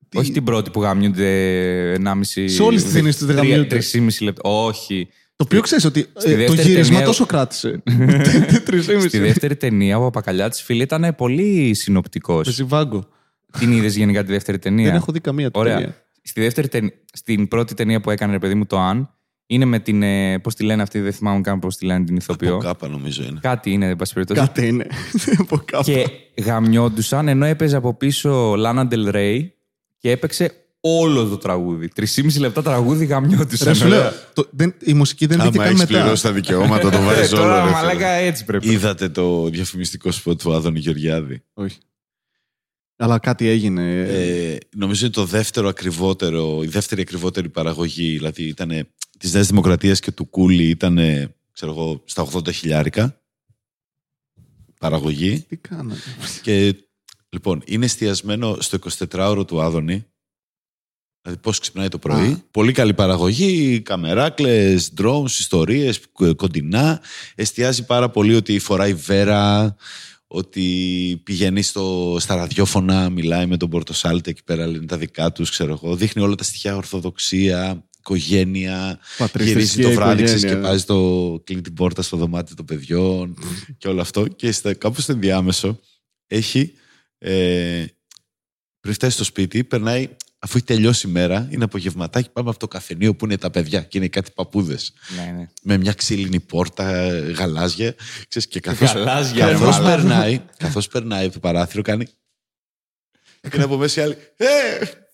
Τι- 0.10 0.17
Όχι 0.17 0.31
την 0.31 0.43
πρώτη 0.43 0.69
που 0.69 0.81
γαμιούνται 0.81 1.93
1,5. 1.93 2.50
Σε 2.50 2.62
όλες 2.63 2.84
τις 2.84 2.93
ταινίες 2.93 3.17
τους 3.17 3.25
δεν 3.25 3.36
γαμιούνται. 3.36 3.79
3,5 3.93 4.22
λεπτά. 4.22 4.50
Όχι. 4.50 5.08
Το 5.36 5.43
οποίο 5.43 5.62
ξέρεις 5.62 5.86
ότι 5.86 6.05
Στη 6.15 6.31
ε, 6.31 6.34
το 6.34 6.38
δεύτερη 6.38 6.62
γύρισμα 6.69 6.89
ταινία- 6.93 7.05
τόσο 7.05 7.25
κράτησε. 7.25 7.84
Τρεις 8.65 8.84
Στη 8.84 9.19
δεύτερη 9.19 9.55
ταινία, 9.55 9.98
ο 9.98 10.01
παπακαλιά 10.01 10.50
της 10.50 10.62
φίλη 10.62 10.81
ήταν 10.81 11.15
πολύ 11.17 11.74
συνοπτικός. 11.74 12.46
Με 12.48 12.53
Ζιβάγκο. 12.53 13.08
Την 13.60 13.72
είδες 13.72 13.96
γενικά 13.96 14.24
τη 14.24 14.31
δεύτερη 14.31 14.60
ταινία; 14.60 14.86
Δεν 14.86 14.96
έχω 14.96 15.12
δει 15.12 15.19
καμία 15.19 15.50
Ωραία. 15.53 15.96
Ταινία. 16.33 16.50
Στη 16.50 16.62
δεύτερη 16.62 16.67
ταινία, 16.67 16.91
στην 17.13 17.48
πρώτη 17.48 17.74
ταινία 17.74 18.01
που 18.01 18.09
έκανε, 18.12 18.31
ρε 18.31 18.39
παιδί 18.39 18.53
μου, 18.55 18.65
το 18.65 18.79
Αν, 18.79 19.13
είναι 19.45 19.65
με 19.65 19.79
την. 19.79 20.03
Ε, 20.03 20.39
πώς 20.39 20.55
τη 20.55 20.63
λένε 20.63 20.81
αυτή, 20.81 21.00
δεν 21.00 21.13
θυμάμαι 21.13 21.41
καν 21.41 21.59
πώς 21.59 21.75
τη 21.77 21.86
λένε 21.86 22.05
την 22.05 22.15
ηθοποιό. 22.15 22.53
Από 22.53 22.63
κάπα 22.63 22.88
νομίζω 22.88 23.24
είναι. 23.24 23.39
Κάτι 23.41 23.71
είναι, 23.71 23.88
εν 23.88 23.95
πάση 23.95 24.13
περιπτώσει. 24.13 24.39
Κάτι 24.39 24.67
είναι. 24.67 24.88
Από 25.41 25.62
κάπου. 25.65 25.83
Και 25.83 26.05
γαμιόντουσαν 26.43 27.27
ενώ 27.27 27.45
έπαιζε 27.45 27.75
από 27.75 27.93
πίσω 27.93 28.55
Λάνα 28.55 28.88
Del 28.91 29.15
Rey 29.15 29.39
και 29.98 30.12
έπαιξε 30.12 30.53
όλο 30.81 31.25
το 31.27 31.38
τραγούδι. 31.38 31.89
3,5 31.95 32.05
λεπτά 32.39 32.62
τραγούδι 32.62 33.05
γαμιόντουσαν. 33.05 33.67
Ρε, 33.67 33.74
σου 33.74 33.88
λέω, 33.88 34.12
το- 34.33 34.48
δεν- 34.51 34.75
η 34.83 34.93
μουσική 34.93 35.25
δεν 35.25 35.38
μπήκε 35.38 35.48
Άμα 35.57 35.57
καν 35.63 35.67
έχεις 35.75 35.79
μετά. 35.79 36.00
πληρώσει 36.01 36.24
τα 36.24 36.31
δικαιώματα, 36.31 36.89
το 36.89 36.98
Ε, 37.01 37.03
βάζει 37.03 37.33
όλο. 37.36 37.43
Τώρα 37.43 37.63
ρε, 37.65 37.69
μαλάκα 37.71 37.95
φίλε. 38.15 38.27
έτσι 38.27 38.45
πρέπει. 38.45 38.71
Είδατε 38.71 39.09
το 39.09 39.50
διαφημιστικό 39.50 40.12
σποτ 40.12 40.41
του 40.41 40.53
Άδωνη 40.53 40.79
Γεωργιάδη; 40.79 41.43
Όχι. 41.53 41.77
Αλλά 43.01 43.20
κάτι 43.20 43.48
έγινε. 43.48 44.00
Ε, 44.01 44.58
νομίζω 44.75 45.06
είναι 45.06 45.13
το 45.13 45.25
δεύτερο 45.25 45.68
ακριβότερο, 45.68 46.63
η 46.63 46.68
δεύτερη 46.68 47.01
ακριβότερη 47.01 47.50
παραγωγή. 47.50 48.12
Δηλαδή 48.12 48.44
ήταν 48.44 48.88
της 49.20 49.34
Νέας 49.34 49.48
Δημοκρατίας 49.48 50.00
και 50.00 50.12
του 50.12 50.25
Κούλι 50.25 50.70
ήταν 50.70 50.96
ξέρω 51.51 51.72
εγώ, 51.72 52.01
στα 52.06 52.27
80 52.34 52.53
χιλιάρικα 52.53 53.22
παραγωγή. 54.79 55.39
Τι 55.48 55.58
κάνανε. 55.58 55.96
Και 56.41 56.75
λοιπόν, 57.29 57.62
είναι 57.65 57.86
εστιασμένο 57.86 58.58
στο 58.60 58.77
24ωρο 59.12 59.44
του 59.48 59.62
Άδωνη. 59.62 60.06
Δηλαδή 61.22 61.41
πώς 61.41 61.60
ξυπνάει 61.60 61.88
το 61.88 61.98
πρωί. 62.00 62.32
Α. 62.32 62.44
Πολύ 62.51 62.72
καλή 62.72 62.94
παραγωγή, 62.94 63.82
καμεράκλες, 63.82 64.94
drones, 65.01 65.25
ιστορίες, 65.25 66.00
κο- 66.12 66.36
κοντινά. 66.36 67.01
Εστιάζει 67.36 67.86
πάρα 67.86 68.10
πολύ 68.10 68.36
ότι 68.36 68.60
φοράει 68.60 68.94
βέρα, 68.94 69.75
ότι 70.31 71.21
πηγαίνει 71.24 71.62
στο, 71.62 72.17
στα 72.19 72.36
ραδιόφωνα, 72.36 73.09
μιλάει 73.09 73.45
με 73.45 73.57
τον 73.57 73.69
Πορτοσάλτε 73.69 74.29
εκεί 74.29 74.43
πέρα, 74.43 74.67
λένε 74.67 74.86
τα 74.86 74.98
δικά 74.98 75.31
τους, 75.31 75.50
ξέρω 75.50 75.71
εγώ. 75.71 75.95
Δείχνει 75.95 76.21
όλα 76.21 76.36
τα 76.36 76.43
στοιχεία 76.43 76.75
ορθοδοξία, 76.75 77.89
οικογένεια, 77.98 79.00
Πατρίς, 79.17 79.48
γυρίζει 79.48 79.65
θρησκεία, 79.65 79.89
το 79.89 79.95
βράδυ, 79.95 80.21
οικογένεια. 80.21 80.38
ξέρεις, 80.38 80.55
και 80.55 80.67
βάζει 80.67 80.83
το 80.83 81.41
κλείνει 81.43 81.62
την 81.62 81.74
πόρτα 81.74 82.01
στο 82.01 82.17
δωμάτιο 82.17 82.55
των 82.55 82.65
παιδιών 82.65 83.38
και 83.77 83.88
όλο 83.88 84.01
αυτό. 84.01 84.27
Και 84.27 84.51
στα, 84.51 84.74
κάπου 84.74 85.01
στο 85.01 85.12
ενδιάμεσο 85.12 85.79
έχει, 86.27 86.74
ε, 87.17 87.86
πριν 88.79 88.93
φτάσει 88.93 89.13
στο 89.13 89.24
σπίτι, 89.24 89.63
περνάει, 89.63 90.09
αφού 90.39 90.58
έχει 90.58 90.65
τελειώσει 90.65 91.08
η 91.08 91.12
μέρα, 91.12 91.48
είναι 91.51 91.63
απογευματάκι, 91.63 92.29
πάμε 92.29 92.50
από 92.50 92.60
το 92.60 92.67
καφενείο 92.67 93.15
που 93.15 93.25
είναι 93.25 93.38
τα 93.38 93.50
παιδιά 93.50 93.81
και 93.81 93.98
είναι 93.98 94.08
κάτι 94.08 94.31
παππούδες. 94.36 94.93
Ναι, 95.15 95.31
ναι. 95.38 95.50
Με 95.63 95.77
μια 95.77 95.93
ξύλινη 95.93 96.39
πόρτα, 96.39 97.10
γαλάζια. 97.19 97.96
Ξέρεις, 98.27 98.48
και 98.48 98.60
καθώς, 98.60 98.91
Γαλάζια, 98.91 99.46
ρε, 99.46 99.51
καθώς, 99.51 99.77
μαλάκα. 99.77 99.96
περνάει, 99.96 100.41
καθώς 100.58 100.88
περνάει 100.88 101.25
από 101.25 101.34
το 101.34 101.39
παράθυρο, 101.39 101.81
κάνει... 101.81 102.05
Και 103.41 103.50
είναι 103.53 103.63
από 103.63 103.77
μέσα 103.77 104.01
η 104.01 104.03
άλλη. 104.03 104.17
Ε, 104.36 104.46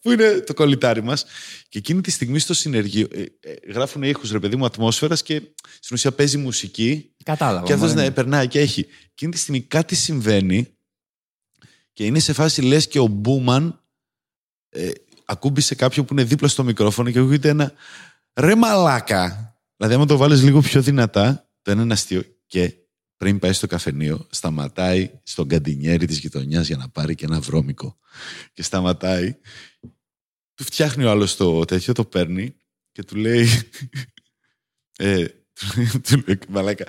που 0.01 0.11
είναι 0.11 0.39
το 0.39 0.53
κολλητάρι 0.53 1.03
μας; 1.03 1.25
Και 1.69 1.77
εκείνη 1.77 2.01
τη 2.01 2.11
στιγμή 2.11 2.39
στο 2.39 2.53
συνεργείο 2.53 3.07
ε, 3.11 3.21
ε, 3.39 3.71
γράφουν 3.71 4.03
ήχους, 4.03 4.31
ρε 4.31 4.39
παιδί 4.39 4.55
μου, 4.55 4.65
ατμόσφαιρας 4.65 5.23
και 5.23 5.41
στην 5.79 5.95
ουσία 5.95 6.11
παίζει 6.11 6.37
μουσική. 6.37 7.15
Κατάλαβα. 7.23 7.65
Και 7.65 7.73
αυτός 7.73 7.89
μωρέ. 7.89 8.03
ναι, 8.03 8.11
περνάει 8.11 8.47
και 8.47 8.59
έχει. 8.59 8.87
Εκείνη 9.11 9.31
τη 9.31 9.37
στιγμή 9.37 9.61
κάτι 9.61 9.95
συμβαίνει 9.95 10.67
και 11.93 12.05
είναι 12.05 12.19
σε 12.19 12.33
φάση 12.33 12.61
λες 12.61 12.87
και 12.87 12.99
ο 12.99 13.07
Μπούμαν 13.07 13.83
ε, 14.69 14.91
ακούμπησε 15.25 15.75
κάποιον 15.75 16.05
που 16.05 16.13
είναι 16.13 16.23
δίπλα 16.23 16.47
στο 16.47 16.63
μικρόφωνο 16.63 17.11
και 17.11 17.19
ακούγεται 17.19 17.49
ένα 17.49 17.73
ρε 18.33 18.55
μαλάκα. 18.55 19.55
Δηλαδή, 19.77 19.95
άμα 19.95 20.05
το 20.05 20.17
βάλεις 20.17 20.43
λίγο 20.43 20.61
πιο 20.61 20.81
δυνατά, 20.81 21.49
το 21.61 21.71
ένα 21.71 21.81
είναι 21.81 21.93
αστείο. 21.93 22.23
Και 22.45 22.73
πριν 23.17 23.39
πάει 23.39 23.53
στο 23.53 23.67
καφενείο, 23.67 24.27
σταματάει 24.29 25.11
στον 25.23 25.47
καντινιέρι 25.47 26.05
της 26.05 26.17
γειτονιάς 26.17 26.67
για 26.67 26.77
να 26.77 26.89
πάρει 26.89 27.15
και 27.15 27.25
ένα 27.25 27.39
βρώμικο. 27.39 27.97
Και 28.53 28.63
σταματάει. 28.63 29.35
Του 30.53 30.63
φτιάχνει 30.63 31.03
ο 31.03 31.09
άλλος 31.09 31.35
το 31.35 31.65
τέτοιο, 31.65 31.93
το 31.93 32.05
παίρνει 32.05 32.55
και 32.91 33.03
του 33.03 33.15
λέει. 33.15 33.47
Ε, 34.97 35.25
του, 35.53 35.99
του 36.01 36.23
λέει, 36.25 36.39
μαλάκα, 36.49 36.85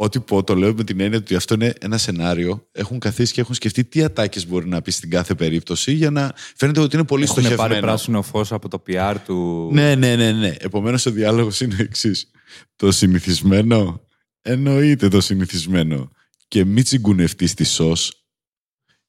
Ό,τι 0.00 0.20
πω, 0.20 0.44
το 0.44 0.54
λέω 0.54 0.74
με 0.74 0.84
την 0.84 1.00
έννοια 1.00 1.18
ότι 1.18 1.34
αυτό 1.34 1.54
είναι 1.54 1.74
ένα 1.80 1.98
σενάριο. 1.98 2.68
Έχουν 2.72 2.98
καθίσει 2.98 3.32
και 3.32 3.40
έχουν 3.40 3.54
σκεφτεί 3.54 3.84
τι 3.84 4.02
ατάκες 4.02 4.46
μπορεί 4.46 4.68
να 4.68 4.82
πει 4.82 4.90
στην 4.90 5.10
κάθε 5.10 5.34
περίπτωση 5.34 5.92
για 5.92 6.10
να 6.10 6.34
φαίνεται 6.56 6.80
ότι 6.80 6.96
είναι 6.96 7.04
πολύ 7.04 7.22
Έχουν 7.22 7.34
πάρει 7.36 7.54
στοχευμένο. 7.54 7.86
πράσινο 7.86 8.22
φως 8.22 8.52
από 8.52 8.68
το 8.68 8.82
PR 8.86 9.16
του. 9.24 9.68
Ναι, 9.72 9.94
ναι, 9.94 10.16
ναι, 10.16 10.32
ναι. 10.32 10.54
Επομένως 10.58 11.06
ο 11.06 11.10
διάλογος 11.10 11.60
είναι 11.60 11.76
εξής. 11.78 12.30
Το 12.76 12.92
συνηθισμένο 12.92 14.00
εννοείται 14.42 15.08
το 15.08 15.20
συνηθισμένο. 15.20 16.10
Και 16.48 16.64
μη 16.64 16.82
τσιγκουνευτείς 16.82 17.54
τη 17.54 17.64
σως 17.64 18.26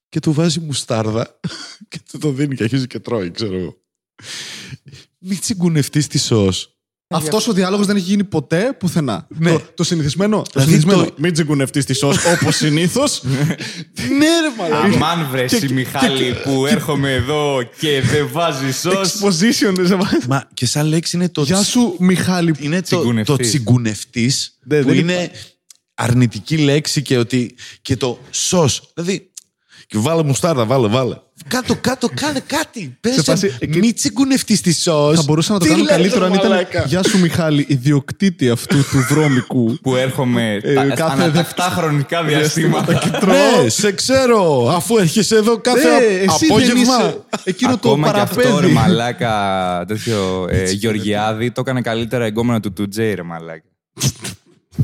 και 0.08 0.20
του 0.20 0.32
βάζει 0.32 0.60
μουστάρδα 0.60 1.40
και 1.88 2.00
του 2.10 2.18
το 2.18 2.30
δίνει 2.30 2.54
και 2.54 2.62
αρχίζει 2.62 2.86
και 2.86 2.98
τρώει, 2.98 3.30
ξέρω 3.30 3.56
εγώ. 3.56 3.76
Μη 5.18 5.36
τσιγκουνευτείς 5.36 6.06
τη 6.06 6.18
σως. 6.18 6.79
Αυτός 7.12 7.48
ο 7.48 7.52
διάλογος 7.52 7.86
δεν 7.86 7.96
έχει 7.96 8.04
γίνει 8.04 8.24
ποτέ 8.24 8.76
πουθενά. 8.78 9.26
Ναι. 9.28 9.50
Το, 9.50 9.62
το 9.74 9.84
συνηθισμένο. 9.84 10.36
Το 10.36 10.42
Δηλαδή 10.52 10.70
συνηθισμένο. 10.70 11.04
το- 11.08 11.14
Μην 11.18 11.32
τσιγκουνευτεί 11.32 11.84
της 11.84 11.98
σως 11.98 12.16
όπως 12.26 12.56
συνήθως. 12.62 13.22
ναι, 14.18 14.26
ρε 14.40 14.54
μαλάκα. 14.58 14.94
Αμάν 14.96 15.28
βρέσει 15.30 15.72
Μιχάλη 15.72 16.34
που 16.44 16.66
έρχομαι 16.66 17.12
εδώ 17.12 17.62
και 17.78 18.00
δεν 18.00 18.28
βάζεις 18.32 18.76
σω. 18.80 18.90
Exposition. 18.90 19.86
σε 19.86 19.94
βάζει. 19.94 20.16
Μα 20.28 20.48
και 20.54 20.66
σαν 20.66 20.86
λέξη 20.86 21.16
είναι 21.16 21.28
το, 21.28 21.42
Γεια 21.42 21.62
σου, 21.62 21.94
Μιχάλη. 21.98 22.54
είναι 22.58 22.76
το, 22.76 22.82
Τσιγκουνευτής. 22.82 23.36
το 23.36 23.42
τσιγκουνευτής 23.42 24.58
Ναι, 24.64 24.80
που 24.80 24.86
δεν 24.88 24.98
είναι 24.98 25.30
αρνητική 25.94 26.56
λέξη 26.58 27.02
και, 27.02 27.18
ότι, 27.18 27.54
και 27.82 27.96
το 27.96 28.18
σως. 28.30 28.90
Δηλαδή, 28.94 29.29
και 29.90 29.98
βάλε 29.98 30.22
μουστάρδα, 30.22 30.64
βάλε, 30.64 30.88
βάλε. 30.88 31.16
Κάτω, 31.48 31.74
κάτω, 31.80 32.08
κάνε 32.14 32.40
κάτι. 32.46 32.96
Πες, 33.00 33.14
Σε 33.14 33.22
φάση, 33.22 33.56
εκεί- 33.58 33.78
μη 33.78 33.92
τσιγκουνευτείς 33.92 34.60
τη 34.60 34.72
σως. 34.72 35.16
Θα 35.16 35.22
μπορούσα 35.26 35.52
να 35.52 35.58
το 35.58 35.64
Τι 35.64 35.70
κάνω 35.70 35.82
λέτε, 35.82 35.94
καλύτερο 35.96 36.24
αν 36.24 36.32
ήταν. 36.32 36.50
μαλάκα; 36.50 36.84
Γεια 36.86 37.02
σου, 37.02 37.18
Μιχάλη, 37.18 37.64
ιδιοκτήτη 37.68 38.50
αυτού 38.50 38.76
του 38.76 39.06
βρώμικου. 39.08 39.74
Που 39.82 39.96
έρχομαι 39.96 40.58
Ε, 40.62 40.74
τα, 40.74 40.84
κάθε 40.84 41.22
ανατακτά 41.22 41.62
χρονικά 41.62 42.22
διαστήματα. 42.24 42.94
και 42.94 43.08
τρώω. 43.20 43.62
Ναι, 43.62 43.68
σε 43.68 43.92
ξέρω, 43.92 44.68
αφού 44.76 44.96
έρχεσαι 44.96 45.36
εδώ 45.36 45.58
κάθε 45.60 45.88
Ναι, 45.88 46.04
εσύ 46.04 46.46
δεν 46.46 46.50
απόγευμα. 46.50 46.80
είσαι 46.82 47.16
εκείνο 47.44 47.78
το 47.78 47.88
Ακόμα 47.90 48.12
και 48.12 48.20
αυτό 48.20 48.40
ρε 48.40 48.46
παραπέδι. 48.48 48.72
μαλάκα 48.72 49.84
τέτοιο 49.88 50.46
ε, 50.50 50.70
Γεωργιάδη 50.70 51.50
το 51.50 51.60
έκανε 51.60 51.80
καλύτερα 51.80 52.24
εγκόμενο 52.24 52.60
του 52.60 52.72
2J 52.78 52.96
ρε 53.14 53.22
μαλάκα. 53.22 53.64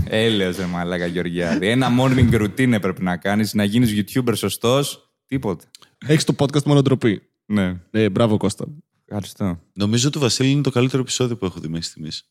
Έλεος 0.04 0.56
ρε 0.56 0.66
μαλάκα 0.66 1.06
Γεωργιάδη. 1.06 1.66
Ένα 1.68 1.88
morning 2.00 2.30
routine 2.34 2.72
έπρεπε 2.72 3.02
να 3.02 3.16
κάνεις, 3.16 3.54
να 3.54 3.64
γίνεις 3.64 3.92
YouTuber 4.14 4.32
σωστός, 4.36 5.12
τίποτα. 5.26 5.64
Έχεις 6.06 6.24
το 6.24 6.34
podcast 6.38 6.62
μόνο 6.62 6.82
ντροπή. 6.82 7.22
Ναι, 7.46 7.80
Ε, 7.90 8.10
μπράβο, 8.10 8.36
Κώστα. 8.36 8.64
ευχαριστώ. 9.04 9.60
Νομίζω 9.72 10.08
ότι 10.08 10.18
Βασίλη 10.18 10.50
είναι 10.50 10.62
το 10.62 10.70
καλύτερο 10.70 11.02
επεισόδιο 11.02 11.36
που 11.36 11.44
έχω 11.44 11.60
δει 11.60 11.68
μέχρι 11.68 11.84
στιγμής. 11.86 12.28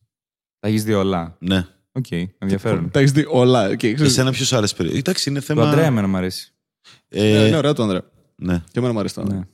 Τα 0.59 0.67
έχεις 0.67 0.83
δει 0.83 0.93
όλα; 0.93 1.37
Ναι. 1.39 1.65
Οκ, 1.91 2.11
ενδιαφέρον. 2.37 2.89
Τα 2.91 2.99
έχεις 2.99 3.11
δει 3.11 3.25
όλα. 3.29 3.67
Okay, 3.69 3.75
ξέρεις, 3.77 4.01
Εσένα 4.01 4.31
ποιος 4.31 4.47
σου 4.47 4.55
άρεσε 4.57 4.75
περίπου. 4.75 4.97
Εντάξει, 4.97 5.29
είναι 5.29 5.39
Το 5.39 5.45
θέμα. 5.45 5.69
Αντρέα 5.69 5.85
εμένα 5.85 6.07
μου 6.07 6.17
αρέσει. 6.17 6.53
Ε, 7.07 7.43
ε, 7.43 7.47
είναι 7.47 7.57
ωραίο 7.57 7.73
το 7.73 7.83
Ανδρέα. 7.83 8.01
ναι. 8.35 8.57
Και 8.71 8.79
εμένα 8.79 8.93
μου 8.93 8.99
αρέσει 8.99 9.13
το 9.15 9.21
Ανδρέα. 9.21 9.39
Ναι. 9.39 9.45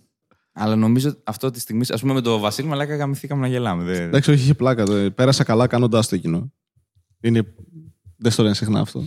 Αλλά 0.53 0.75
νομίζω 0.75 1.18
αυτό 1.24 1.51
τη 1.51 1.60
στιγμή, 1.60 1.86
ας 1.89 2.01
πούμε 2.01 2.13
με 2.13 2.22
τον 2.22 2.39
Βασίλη 2.39 2.68
Μαλάκα, 2.68 2.96
γαμηθήκαμε 2.96 3.42
να 3.42 3.48
γελάμε. 3.48 3.83
Δεν... 3.83 4.01
Εντάξει, 4.01 4.31
όχι, 4.31 4.42
είχε 4.42 4.53
πλάκα. 4.53 4.86
το- 4.86 5.12
Πέρασα 5.12 5.44
καλά 5.44 5.68
κάνοντάς 5.68 6.07
το 6.07 6.16
εκείνο. 6.16 6.53
Είναι... 7.22 7.44
Δεν 8.22 8.31
στο 8.31 8.44
λένε 8.44 8.55
συχνά 8.55 8.79
αυτό. 8.79 9.03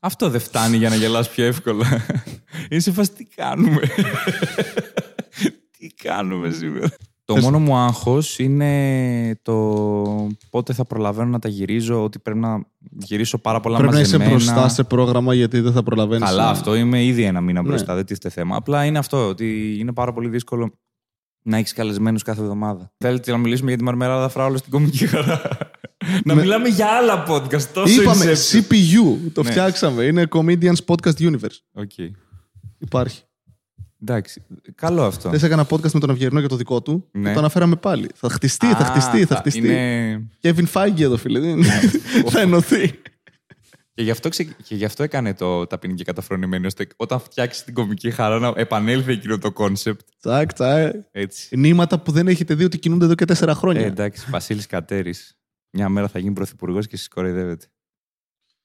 Αυτό 0.00 0.30
δεν 0.30 0.40
φτάνει 0.40 0.76
για 0.76 0.88
να 0.88 0.94
γελάς 0.94 1.30
πιο 1.30 1.44
εύκολα. 1.44 1.86
Είναι 2.70 2.80
σε 2.80 2.92
φάση 2.92 3.12
τι 3.12 3.24
κάνουμε; 3.24 3.80
τι 5.78 5.86
κάνουμε 6.02 6.50
σήμερα; 6.50 6.88
Το 7.24 7.36
μόνο 7.36 7.58
μου 7.58 7.76
άγχος 7.76 8.38
είναι 8.38 9.38
το 9.42 9.56
πότε 10.50 10.72
θα 10.72 10.84
προλαβαίνω 10.84 11.30
να 11.30 11.38
τα 11.38 11.48
γυρίζω, 11.48 12.02
ότι 12.04 12.18
πρέπει 12.18 12.38
να 12.38 12.64
γυρίσω 12.90 13.38
πάρα 13.38 13.60
πολλά 13.60 13.78
Πρέπει 13.78 13.92
να 13.92 14.00
είσαι 14.00 14.18
μαζεμένα. 14.18 14.44
μπροστά 14.44 14.68
σε 14.68 14.84
πρόγραμμα 14.84 15.34
γιατί 15.34 15.60
δεν 15.60 15.72
θα 15.72 15.82
προλαβαίνεις. 15.82 16.28
Καλά, 16.28 16.48
αυτό 16.48 16.74
είμαι 16.74 17.04
ήδη 17.04 17.22
ένα 17.22 17.40
μήνα 17.40 17.62
Ναι. 17.62 17.68
μπροστά, 17.68 17.94
δεν 17.94 18.04
τίθεται 18.04 18.28
θέμα. 18.28 18.56
Απλά 18.56 18.84
είναι 18.84 18.98
αυτό, 18.98 19.28
ότι 19.28 19.76
είναι 19.78 19.92
πάρα 19.92 20.12
πολύ 20.12 20.28
δύσκολο 20.28 20.72
να 21.42 21.56
έχεις 21.56 21.72
καλεσμένους 21.72 22.22
κάθε 22.22 22.40
εβδομάδα. 22.40 22.92
Θέλετε 22.98 23.30
να 23.30 23.36
μιλήσουμε 23.38 23.68
για 23.68 23.78
τη 23.78 23.84
Μαρμελάδα 23.84 24.28
Φράουλα 24.28 24.56
στην 24.56 24.70
κωμική 24.72 25.06
χαρά. 25.06 25.40
Να 26.24 26.34
Με- 26.34 26.40
μιλάμε 26.40 26.68
για 26.68 26.86
άλλα 26.86 27.24
podcast. 27.28 27.62
Τόσο 27.62 28.00
Είπαμε 28.02 28.24
Inception. 28.24 28.56
CPU. 28.56 29.16
Το 29.32 29.42
Ναι. 29.42 29.50
φτιάξαμε. 29.50 30.04
Είναι 30.04 30.26
Comedians 30.30 30.76
Podcast 30.86 31.18
Universe. 31.18 31.58
OK. 31.72 31.90
Υπάρχει. 32.78 33.22
Εντάξει. 34.02 34.42
Καλό 34.74 35.04
αυτό. 35.04 35.30
Δεν 35.30 35.40
έκανα 35.44 35.66
podcast 35.70 35.90
με 35.92 36.00
τον 36.00 36.10
Αυγερινό 36.10 36.38
για 36.40 36.48
το 36.48 36.56
δικό 36.56 36.82
του. 36.82 37.08
Ναι. 37.12 37.26
Και 37.28 37.32
το 37.32 37.38
αναφέραμε 37.38 37.76
πάλι. 37.76 38.08
Θα 38.14 38.28
χτιστεί, 38.28 38.66
θα 38.66 38.76
Α, 38.78 38.84
χτιστεί, 38.84 39.24
θα 39.24 39.36
χτιστεί. 39.36 39.58
Είναι... 39.58 40.26
Kevin 40.42 40.64
Feige 40.72 41.00
εδώ, 41.00 41.16
φίλε. 41.16 41.38
δεν 41.40 41.48
είναι; 41.48 41.66
θα 42.32 42.40
ενωθεί. 42.40 42.90
Και 43.94 44.02
γι, 44.04 44.10
αυτό 44.10 44.28
ξε... 44.28 44.42
και 44.44 44.74
γι' 44.74 44.84
αυτό 44.84 45.02
έκανε 45.02 45.34
το 45.34 45.66
ταπεινή 45.66 45.94
και 45.94 46.04
καταφρονημένη, 46.04 46.66
ώστε 46.66 46.86
όταν 46.96 47.20
φτιάξει 47.20 47.64
την 47.64 47.74
κωμική 47.74 48.10
χαρά 48.10 48.38
να 48.38 48.52
επανέλθει 48.56 49.12
εκείνο 49.12 49.38
το 49.38 49.52
κόνσεπτ. 49.52 50.00
Τσακ, 50.20 50.52
τσακ. 50.52 50.94
Έτσι. 51.12 51.56
Νήματα 51.56 51.98
που 51.98 52.12
δεν 52.12 52.28
έχετε 52.28 52.54
δει 52.54 52.64
ότι 52.64 52.78
κινούνται 52.78 53.04
εδώ 53.04 53.14
και 53.14 53.24
τέσσερα 53.24 53.50
Ε, 53.50 53.54
χρόνια. 53.54 53.86
εντάξει, 53.86 54.26
Βασίλης 54.30 54.66
Κατέρης. 54.66 55.38
Μια 55.70 55.88
μέρα 55.88 56.08
θα 56.08 56.18
γίνει 56.18 56.32
πρωθυπουργός 56.32 56.86
και 56.86 56.94
εσείς 56.94 57.08
κοροϊδεύετε. 57.08 57.66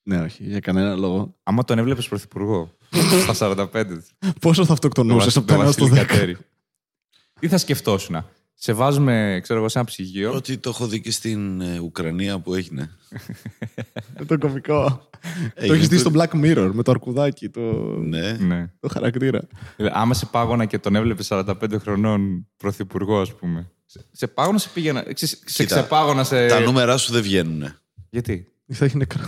ναι, 0.04 0.22
όχι, 0.22 0.44
για 0.44 0.60
κανένα 0.60 0.96
λόγο. 0.96 1.36
Άμα 1.44 1.64
τον 1.64 1.78
έβλεπες 1.80 2.08
πρωθυπουργό 2.08 2.78
στα 3.34 3.34
45. 3.74 3.86
Πόσο 4.42 4.62
θα 4.62 4.68
Το 4.68 4.74
αυτοκτονούσες 4.74 5.34
Βασ- 5.34 5.38
από 5.38 5.48
το 5.48 5.54
το 5.56 5.68
1 5.68 5.72
στο 5.72 5.82
Βασίλη 5.88 6.02
10. 6.04 6.08
Κατέρη. 6.08 6.38
Τι 7.40 7.48
θα 7.48 7.58
σκεφτόσουν. 7.58 8.26
Σε 8.56 8.74
βάζουμε, 8.74 9.40
ξέρω 9.44 9.60
εγώ, 9.60 9.70
σε 9.70 9.78
ένα 9.78 9.88
ψυγείο. 9.88 10.32
Ότι 10.34 10.58
το 10.58 10.70
έχω 10.70 10.88
δει 10.88 11.02
και 11.02 11.12
στην 11.12 11.62
ε, 11.62 11.80
Ουκρανία 11.80 12.40
που 12.40 12.54
έγινε. 12.54 12.90
το 14.28 14.38
κωμικό. 14.38 15.10
το 15.20 15.52
Έγινε 15.56 15.76
έχεις 15.76 15.88
δει 15.88 16.02
το- 16.04 16.10
στο 16.10 16.12
Black 16.20 16.36
Mirror 16.44 16.70
με 16.74 16.84
το 16.84 16.92
αρκουδάκι, 16.92 17.50
το, 17.50 17.62
Ναι. 18.00 18.32
Ναι. 18.32 18.68
το 18.80 18.88
χαρακτήρα. 18.88 19.42
Δηλαδή, 19.76 19.96
άμα 19.98 20.14
σε 20.14 20.26
πάγωνα 20.26 20.66
και 20.66 20.78
τον 20.80 20.96
έβλεπες 20.96 21.28
45 21.32 21.54
χρονών 21.80 22.48
πρωθυπουργό, 22.58 23.20
ας 23.22 23.36
πούμε. 23.36 23.72
Σε, 23.86 24.06
σε 24.12 24.28
πάγωνα 24.28 24.58
σε 24.58 24.70
πήγαινα. 24.74 25.04
Σε, 25.14 25.26
σε 25.26 25.36
Κοίτα, 25.46 25.76
ξεπάγωνα 25.76 26.24
σε. 26.24 26.48
Τα 26.48 26.60
νούμερα 26.60 26.98
σου 26.98 27.12
δεν 27.14 27.22
βγαίνουν. 27.22 27.64
Γιατί; 28.10 28.48
Θα 28.74 28.86
έχει 28.86 28.98
νεκρός. 28.98 29.28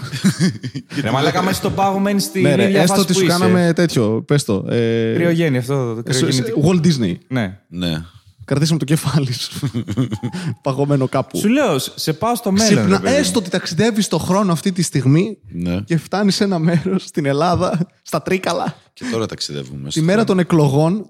Ρε 1.01 1.11
μαλάκα, 1.11 1.39
άμα 1.39 1.49
είσαι 1.49 1.59
στον 1.59 1.73
πάγο 1.73 1.99
μένει 1.99 2.19
στην 2.19 2.41
ναι, 2.41 2.55
ρε, 2.55 2.63
ίδια 2.67 2.81
έστω 2.81 2.93
φάση 2.95 3.01
ότι 3.05 3.13
που 3.13 3.19
σου 3.19 3.25
είσαι. 3.25 3.37
κάναμε 3.37 3.73
τέτοιο. 3.73 4.23
Πες 4.27 4.43
το. 4.43 4.65
Ε, 4.69 5.13
Κρυογέννη 5.15 5.57
αυτό. 5.57 5.93
Το 5.95 6.03
ε, 6.05 6.13
σου- 6.13 6.25
κρυογεννητικό. 6.25 6.61
Walt 6.71 6.85
Disney. 6.87 7.15
Ναι. 7.27 7.59
Ναι. 7.67 8.01
Κρατήσαμε 8.45 8.79
το 8.79 8.85
κεφάλι 8.85 9.33
σου. 9.33 9.71
Παγωμένο 10.63 11.07
κάπου. 11.07 11.37
Σου 11.37 11.47
λέω, 11.49 11.79
σε 11.79 12.13
πάω 12.13 12.35
στο 12.35 12.51
μέλλον. 12.51 12.67
Ξύπνα, 12.67 12.97
ρε 12.97 13.03
παιδί 13.03 13.13
μου. 13.15 13.19
έστω 13.19 13.39
ότι 13.39 13.49
ταξιδεύεις 13.49 14.05
στον 14.05 14.19
χρόνο 14.19 14.51
αυτή 14.51 14.71
τη 14.71 14.81
στιγμή 14.81 15.37
ναι. 15.51 15.81
και 15.81 15.97
φτάνεις 15.97 16.35
σε 16.35 16.43
ένα 16.43 16.59
μέρος 16.59 17.03
στην 17.03 17.25
Ελλάδα, 17.25 17.87
στα 18.01 18.21
Τρίκαλα, 18.21 18.75
Και 18.93 19.05
τώρα 19.11 19.25
ταξιδεύουμε. 19.25 19.89
τη 19.89 20.01
μέρα 20.01 20.23
των 20.23 20.39
εκλογών. 20.39 21.09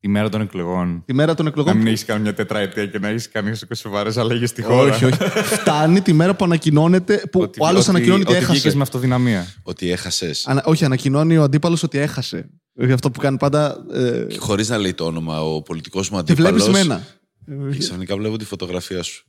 Τη 0.00 0.08
μέρα 0.10 0.28
των 0.28 0.40
εκλογών. 0.40 1.02
Τη 1.06 1.14
μέρα 1.14 1.34
των 1.34 1.44
Να 1.44 1.50
εκλογών. 1.50 1.76
μην 1.76 1.86
έχεις 1.86 2.04
κάνει 2.04 2.22
μια 2.22 2.34
τετραετία 2.34 2.86
και 2.86 2.98
να 2.98 3.08
έχεις 3.08 3.28
κάνει 3.28 3.52
σοβαρές 3.74 4.16
αλλαγές 4.16 4.48
στη 4.50 4.62
χώρα. 4.62 4.92
όχι, 4.94 5.04
όχι. 5.04 5.16
Φτάνει 5.60 6.00
τη 6.00 6.12
μέρα 6.12 6.34
που 6.34 6.44
ανακοινώνεται. 6.44 7.22
Που 7.32 7.40
Ότι- 7.40 7.62
ο 7.62 7.66
άλλος 7.66 7.80
ότι- 7.80 7.90
ανακοινώνει 7.90 8.20
ότι, 8.22 8.30
ότι 8.30 8.40
βγήκες 8.40 8.60
έχασε. 8.60 8.76
με 8.76 8.82
αυτοδυναμία. 8.82 9.46
Ότι 9.62 9.90
έχασες. 9.90 10.46
Ανα, 10.46 10.62
όχι, 10.66 10.84
ανακοινώνει 10.84 11.36
ο 11.36 11.42
αντίπαλος 11.42 11.82
ότι 11.82 11.98
έχασε. 11.98 12.50
Όχι 12.80 12.92
αυτό 12.92 13.10
που 13.10 13.20
κάνει 13.20 13.36
πάντα. 13.36 13.84
Ε, 13.94 14.26
Χωρίς 14.38 14.68
να 14.68 14.78
λέει 14.78 14.94
το 14.94 15.04
όνομα 15.04 15.40
ο 15.42 15.62
πολιτικός 15.62 16.10
μου 16.10 16.22
τη 16.22 16.34
βλέπεις 16.34 16.62
αντίπαλος. 16.62 16.86
μένα. 16.86 17.02
Και 17.72 17.78
ξαφνικά 17.78 18.16
βλέπω 18.16 18.36
τη 18.36 18.44
φωτογραφία 18.44 19.02
σου. 19.02 19.24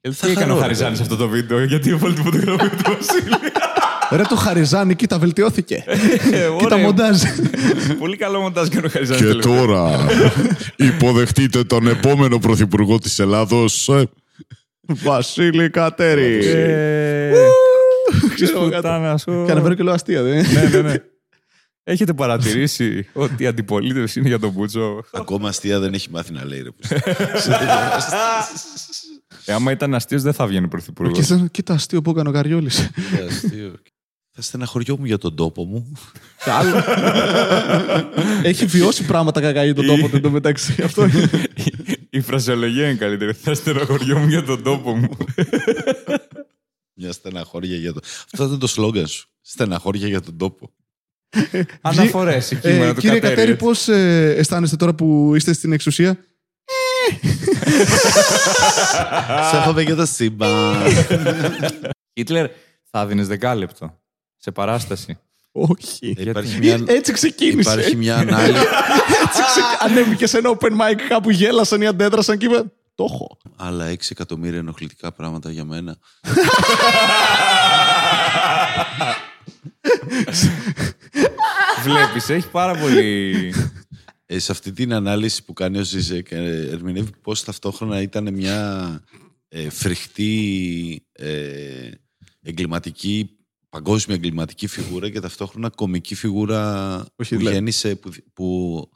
Ε, 0.00 0.12
Θα 0.12 0.26
Τι 0.26 0.32
έκανε 0.32 0.44
χαρώ, 0.46 0.54
ο 0.54 0.56
ρε, 0.58 0.62
Χαριζάνης 0.62 0.98
παιδί. 0.98 1.12
αυτό 1.12 1.24
το 1.24 1.30
βίντεο, 1.30 1.64
γιατί 1.64 1.90
έβαλε 1.90 2.14
τη 2.14 2.20
φωτογραφία 2.20 2.70
του 2.70 2.82
Βασίλη. 2.98 3.34
Ρε 4.10 4.22
το 4.22 4.36
Χαριζάνι, 4.36 4.94
κοίτα, 4.94 5.18
βελτιώθηκε. 5.18 5.84
Ε, 5.86 5.98
κοίτα 6.58 6.74
ωραία. 6.74 6.78
μοντάζ. 6.78 7.22
Πολύ 7.98 8.16
καλό 8.16 8.40
μοντάζ 8.40 8.66
έκανε 8.66 8.86
ο 8.86 8.90
Χαριζάνης. 8.90 9.22
Και 9.32 9.34
τώρα 9.38 10.06
υποδεχτείτε 10.76 11.64
τον 11.64 11.86
επόμενο 11.86 12.38
πρωθυπουργό 12.38 12.98
της 12.98 13.18
Ελλάδος. 13.18 13.88
ε, 13.88 14.04
Βασίλη 14.86 15.70
Κατέρη. 15.70 16.38
Ξέρω 18.34 18.68
κάτι. 18.70 18.88
Και 19.24 19.50
ανεβαίνω 19.52 19.74
και 19.74 19.82
λέω 19.82 19.92
αστεία, 19.92 20.22
δεν 20.22 20.32
είναι. 20.38 20.48
Ναι, 20.52 20.68
ναι, 20.68 20.80
ναι. 20.88 20.94
Έχετε 21.84 22.12
παρατηρήσει 22.14 23.08
ότι 23.12 23.42
η 23.42 23.46
αντιπολίτευση 23.46 24.18
είναι 24.18 24.28
για 24.28 24.38
τον 24.38 24.50
Μπούτσο; 24.50 25.04
Ακόμα 25.12 25.48
αστεία 25.48 25.80
δεν 25.80 25.94
έχει 25.94 26.10
μάθει 26.10 26.32
να 26.32 26.44
λέει 26.44 26.62
ρε. 26.62 26.70
που. 26.70 26.88
Ε, 29.44 29.52
άμα 29.52 29.70
ήταν 29.72 29.94
αστείος, 29.94 30.22
δεν 30.22 30.32
θα 30.32 30.46
βγαίνει 30.46 30.68
πρωθυπουργός. 30.68 31.18
Και 31.18 31.22
σαν, 31.24 31.50
κοίτα 31.50 31.74
αστείο 31.74 32.02
που 32.02 32.10
έκανε 32.10 32.28
ο 32.28 32.32
Καριόλης. 32.32 32.78
Είναι 32.78 33.26
αστείο. 33.28 33.74
Θα 34.34 34.42
στεναχωριόμουν 34.42 35.06
για 35.06 35.18
τον 35.18 35.36
τόπο 35.36 35.64
μου. 35.64 35.92
Άλλο. 36.44 36.82
Έχει 38.42 38.66
βιώσει 38.66 39.04
πράγματα 39.04 39.40
κακά 39.40 39.64
για 39.64 39.74
τον 39.74 39.86
τόπο 39.86 40.08
του 40.08 40.16
εντωμεταξύ. 40.16 40.82
Αυτό 40.82 41.04
είναι. 41.06 41.30
Η 42.10 42.20
φρασιολογία 42.20 42.88
είναι 42.88 42.98
καλύτερη. 42.98 43.32
Θα 43.32 43.54
στενοχωριόμουν 43.54 44.28
για 44.28 44.42
τον 44.44 44.62
τόπο 44.62 44.96
μου. 44.96 45.16
Μια 46.94 47.12
στεναχώρια 47.12 47.76
για 47.76 47.92
τον. 47.92 48.02
Αυτό 48.32 48.44
ήταν 48.44 48.58
το 48.58 48.66
σλόγγαν 48.66 49.06
σου. 49.06 49.28
Στεναχώρια 49.40 50.08
για 50.08 50.20
τον 50.20 50.36
τόπο. 50.36 50.70
Αναφορές, 51.80 52.50
η 52.50 52.56
κείμενα 52.56 52.84
Ε, 52.84 52.94
του 52.94 53.00
κύριε 53.00 53.18
Κατέρη. 53.18 53.34
Κατέρη, 53.34 53.56
πώς 53.56 53.88
ε, 53.88 54.34
αισθάνεστε 54.38 54.76
τώρα 54.76 54.94
που 54.94 55.32
είστε 55.34 55.52
στην 55.52 55.72
εξουσία; 55.72 56.18
Σε 59.50 59.56
έχουμε 59.56 59.82
για 59.82 59.94
το 59.94 60.06
σύμπαν. 60.06 60.74
Χίτλερ, 62.18 62.46
θα 62.90 63.06
δίνεις 63.06 63.26
δεκάλεπτο 63.28 63.98
σε 64.36 64.50
παράσταση. 64.50 65.18
Όχι. 65.52 66.14
Υπάρχει 66.18 66.58
μια, 66.58 66.80
Έτσι 66.86 67.12
ξεκίνησε. 67.12 67.72
υπάρχει 67.72 67.96
μια 67.96 68.16
ανάλυση. 68.16 68.62
Έτσι 69.22 69.42
ξεκίνησε. 69.46 69.76
Ανέβηκε 69.80 70.26
σε 70.26 70.38
ένα 70.38 70.56
open 70.58 70.70
mic 70.70 71.00
κάπου 71.08 71.30
γέλασαν 71.30 71.80
ή 71.82 71.86
αντέδρασαν 71.86 72.38
και 72.38 72.46
είπε 72.46 72.62
Το 72.94 73.06
έχω. 73.10 73.38
άλλα 73.56 73.90
6 73.92 73.96
εκατομμύρια 74.10 74.58
ενοχλητικά 74.58 75.12
πράγματα 75.12 75.50
για 75.50 75.64
μένα. 75.64 75.96
Βλέπεις, 81.84 82.28
έχει 82.28 82.50
πάρα 82.50 82.78
πολύ. 82.78 83.54
Ε, 84.26 84.38
σε 84.38 84.52
αυτή 84.52 84.72
την 84.72 84.92
ανάλυση 84.92 85.44
που 85.44 85.52
κάνει 85.52 85.78
ο 85.78 85.82
Ζίζεκ 85.82 86.30
ε, 86.30 86.68
ερμηνεύει 86.70 87.10
πώς 87.22 87.44
ταυτόχρονα 87.44 88.00
ήταν 88.00 88.34
μια 88.34 89.00
ε, 89.48 89.70
φρικτή 89.70 91.06
ε, 91.12 91.90
εγκληματική, 92.42 93.36
παγκόσμια 93.68 94.16
εγκληματική 94.16 94.66
φιγούρα 94.66 95.10
και 95.10 95.20
ταυτόχρονα 95.20 95.70
κομική 95.70 96.14
φιγούρα 96.14 97.04
που 97.16 97.24
Χίτλερ. 97.24 97.52
γέννησε, 97.52 97.94
που, 97.96 98.10
που 98.32 98.88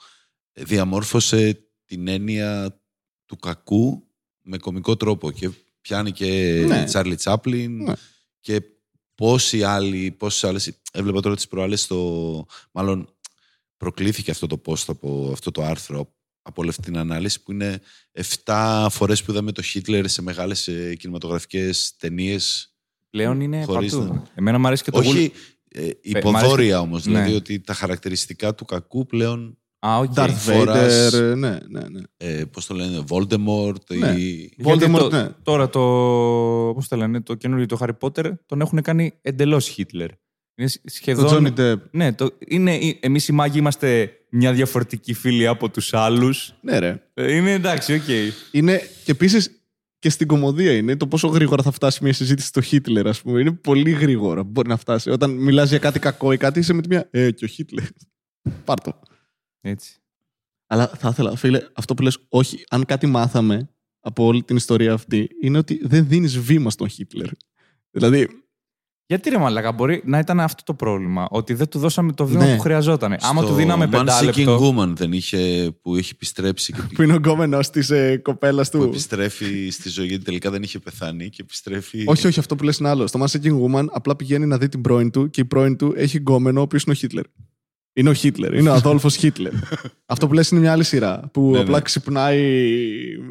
διαμόρφωσε 0.52 1.68
την 1.84 2.08
έννοια 2.08 2.80
του 3.26 3.36
κακού 3.36 4.06
με 4.42 4.56
κομικό 4.58 4.96
τρόπο 4.96 5.30
και 5.30 5.50
πιάνει 5.80 6.12
και 6.12 6.62
Ναι. 6.66 6.84
Τσάρλι 6.84 7.14
Τσάπλιν 7.14 7.82
Ναι. 7.82 7.92
και 8.40 8.62
πόσοι 9.16 9.62
άλλοι, 9.62 10.10
πόσες 10.18 10.44
άλλες, 10.44 10.72
έβλεπα 10.92 11.20
τώρα 11.20 11.34
τις 11.36 11.48
προάλλες 11.48 11.80
στο, 11.82 12.46
μάλλον 12.72 13.14
προκλήθηκε 13.76 14.30
αυτό 14.30 14.46
το 14.46 14.60
post 14.66 14.84
από 14.86 15.30
αυτό 15.32 15.50
το 15.50 15.62
άρθρο 15.62 16.14
από 16.42 16.60
όλη 16.60 16.70
αυτή 16.70 16.82
την 16.82 16.96
ανάλυση 16.98 17.42
που 17.42 17.52
είναι 17.52 17.80
7 18.44 18.86
φορές 18.90 19.22
που 19.22 19.30
είδαμε 19.30 19.52
το 19.52 19.62
Χίτλερ 19.62 20.08
σε 20.08 20.22
μεγάλες 20.22 20.68
ε, 20.68 20.94
κινηματογραφικές 20.94 21.96
ταινίες 21.96 22.70
Πλέον 23.10 23.40
είναι 23.40 23.64
Χωρίς 23.64 23.92
παντού. 23.92 24.12
να- 24.12 24.22
Εμένα 24.34 24.58
μου 24.58 24.66
αρέσει 24.66 24.82
και 24.84 24.90
το 24.90 24.98
όχι 24.98 25.32
ε, 25.68 25.86
μ' 25.86 25.90
υποδόρια 26.02 26.80
όμως 26.80 27.06
Ναι. 27.06 27.12
δηλαδή 27.12 27.34
ότι 27.34 27.60
τα 27.60 27.74
χαρακτηριστικά 27.74 28.54
του 28.54 28.64
κακού 28.64 29.06
πλέον 29.06 29.58
Α, 29.86 29.98
OK. 29.98 30.12
Darth 30.16 30.30
φοράς- 30.36 31.14
Vader. 31.14 31.32
Ναι, 31.36 31.58
ναι, 31.68 31.80
ναι. 31.88 32.00
ε, 32.16 32.44
πώς 32.44 32.66
το 32.66 32.74
λένε 32.74 33.04
Voldemort 33.08 33.96
Ναι. 33.98 34.08
ή... 34.08 34.52
Γιατί 34.56 34.84
Voldemort, 34.86 34.98
το- 34.98 35.08
ναι. 35.10 35.28
Τώρα 35.42 35.68
το. 35.68 35.80
Πώς 36.74 36.88
το 36.88 36.96
λένε, 36.96 37.20
το 37.20 37.34
καινούριο 37.34 37.66
το 37.66 37.78
Harry 37.80 37.98
Potter 38.00 38.32
τον 38.46 38.60
έχουν 38.60 38.82
κάνει 38.82 39.12
εντελώς 39.22 39.68
Χίτλερ. 39.68 40.08
Είναι 40.58 40.68
σ- 40.68 40.80
σχεδόν. 40.84 41.26
Το 41.26 41.36
Johnny 41.56 41.60
Depp. 41.60 41.80
Ναι, 41.90 42.12
το, 42.12 42.30
είναι, 42.48 42.78
εμείς 43.00 43.28
οι 43.28 43.32
μάγοι 43.32 43.58
είμαστε 43.58 44.10
μια 44.30 44.52
διαφορετική 44.52 45.12
φυλή 45.12 45.46
από 45.46 45.70
τους 45.70 45.94
άλλους. 45.94 46.54
Ναι, 46.60 46.78
ρε. 46.78 47.02
Είναι 47.14 47.52
εντάξει, 47.52 47.94
οκ. 47.94 48.02
Είναι 48.50 48.80
και 49.04 49.10
επίσης 49.10 49.50
και 49.98 50.10
στην 50.10 50.26
κομμωδία 50.26 50.72
είναι 50.72 50.96
το 50.96 51.06
πόσο 51.06 51.28
γρήγορα 51.28 51.62
θα 51.62 51.70
φτάσει 51.70 52.02
μια 52.04 52.12
συζήτηση 52.12 52.46
στο 52.46 52.60
Χίτλερ, 52.60 53.06
ας 53.06 53.22
πούμε. 53.22 53.40
Είναι 53.40 53.52
πολύ 53.52 53.90
γρήγορα 53.90 54.42
που 54.42 54.50
μπορεί 54.50 54.68
να 54.68 54.76
φτάσει. 54.76 55.10
Όταν 55.10 55.30
μιλάς 55.30 55.68
για 55.68 55.78
κάτι 55.78 55.98
κακό 55.98 56.32
ή 56.32 56.36
κάτι, 56.36 56.58
είσαι 56.58 56.72
με 56.72 56.82
τη 56.82 56.88
μια. 56.88 57.08
Ε, 57.10 57.30
και 57.30 57.44
ο 57.44 57.48
Χίτλερ. 57.48 57.84
Πάρτο. 58.64 58.98
Έτσι. 59.60 59.96
Αλλά 60.66 60.86
θα 60.98 61.08
ήθελα, 61.08 61.36
φίλε, 61.36 61.60
αυτό 61.74 61.94
που 61.94 62.02
λες, 62.02 62.18
όχι, 62.28 62.64
αν 62.70 62.84
κάτι 62.84 63.06
μάθαμε 63.06 63.68
από 64.00 64.24
όλη 64.24 64.42
την 64.42 64.56
ιστορία 64.56 64.92
αυτή, 64.92 65.28
είναι 65.42 65.58
ότι 65.58 65.80
δεν 65.82 66.08
δίνεις 66.08 66.38
βήμα 66.38 66.70
στον 66.70 66.88
Χίτλερ. 66.88 67.28
Δηλαδή, 67.90 68.28
Γιατί 69.06 69.30
ρε 69.30 69.38
Μαλάκα, 69.38 69.72
μπορεί 69.72 70.02
να 70.04 70.18
ήταν 70.18 70.40
αυτό 70.40 70.62
το 70.62 70.74
πρόβλημα. 70.74 71.26
Ότι 71.30 71.54
δεν 71.54 71.68
του 71.68 71.78
δώσαμε 71.78 72.12
το 72.12 72.26
βήμα 72.26 72.44
Ναι. 72.46 72.54
που 72.56 72.60
χρειαζόταν. 72.60 73.16
Άμα 73.20 73.40
Στο 73.40 73.50
του 73.50 73.56
δίναμε 73.56 73.84
Man 73.84 73.88
Seeking 73.88 73.90
πεντάλεπτο. 73.98 74.74
Woman 74.78 74.88
δεν 74.96 75.12
είχε 75.12 75.70
που 75.82 75.96
έχει 75.96 76.10
επιστρέψει 76.14 76.72
και 76.72 76.80
που 76.94 77.02
είναι 77.02 77.12
ο 77.12 77.16
γκόμενος 77.16 77.70
της 77.70 77.90
ε, 77.90 78.16
κοπέλας 78.16 78.70
που 78.70 78.78
του. 78.78 78.84
επιστρέφει 78.84 79.68
στη 79.70 79.88
ζωή 79.88 80.06
γιατί 80.06 80.24
τελικά 80.24 80.50
δεν 80.50 80.62
είχε 80.62 80.78
πεθάνει 80.78 81.28
και 81.28 81.42
επιστρέφει 81.42 82.02
Όχι, 82.06 82.26
όχι, 82.26 82.38
αυτό 82.38 82.56
που 82.56 82.64
λες 82.64 82.78
είναι 82.78 82.88
άλλο. 82.88 83.06
Στο 83.06 83.20
Mass 83.24 83.40
King 83.42 83.60
Woman 83.62 83.86
απλά 83.90 84.16
πηγαίνει 84.16 84.46
να 84.46 84.58
δει 84.58 84.68
την 84.68 84.80
πρώην 84.80 85.10
του 85.10 85.30
και 85.30 85.40
η 85.40 85.44
πρώην 85.44 85.76
του 85.76 85.92
έχει 85.96 86.16
γκόμενο 86.18 86.60
ο 86.60 86.62
οποίος 86.62 86.82
είναι 86.82 86.92
ο 86.92 86.96
Χίτλερ. 86.96 87.24
Είναι 87.98 88.08
ο 88.10 88.12
Χίτλερ. 88.12 88.54
Είναι 88.54 88.68
ο 88.70 88.72
Αδόλφος 88.72 89.16
Χίτλερ. 89.16 89.52
Αυτό 90.06 90.26
που 90.26 90.32
λες 90.32 90.50
είναι 90.50 90.60
μια 90.60 90.72
άλλη 90.72 90.84
σειρά. 90.84 91.30
Που 91.32 91.50
Ναι, 91.50 91.58
απλά 91.58 91.76
ναι. 91.76 91.82
ξυπνάει 91.82 92.62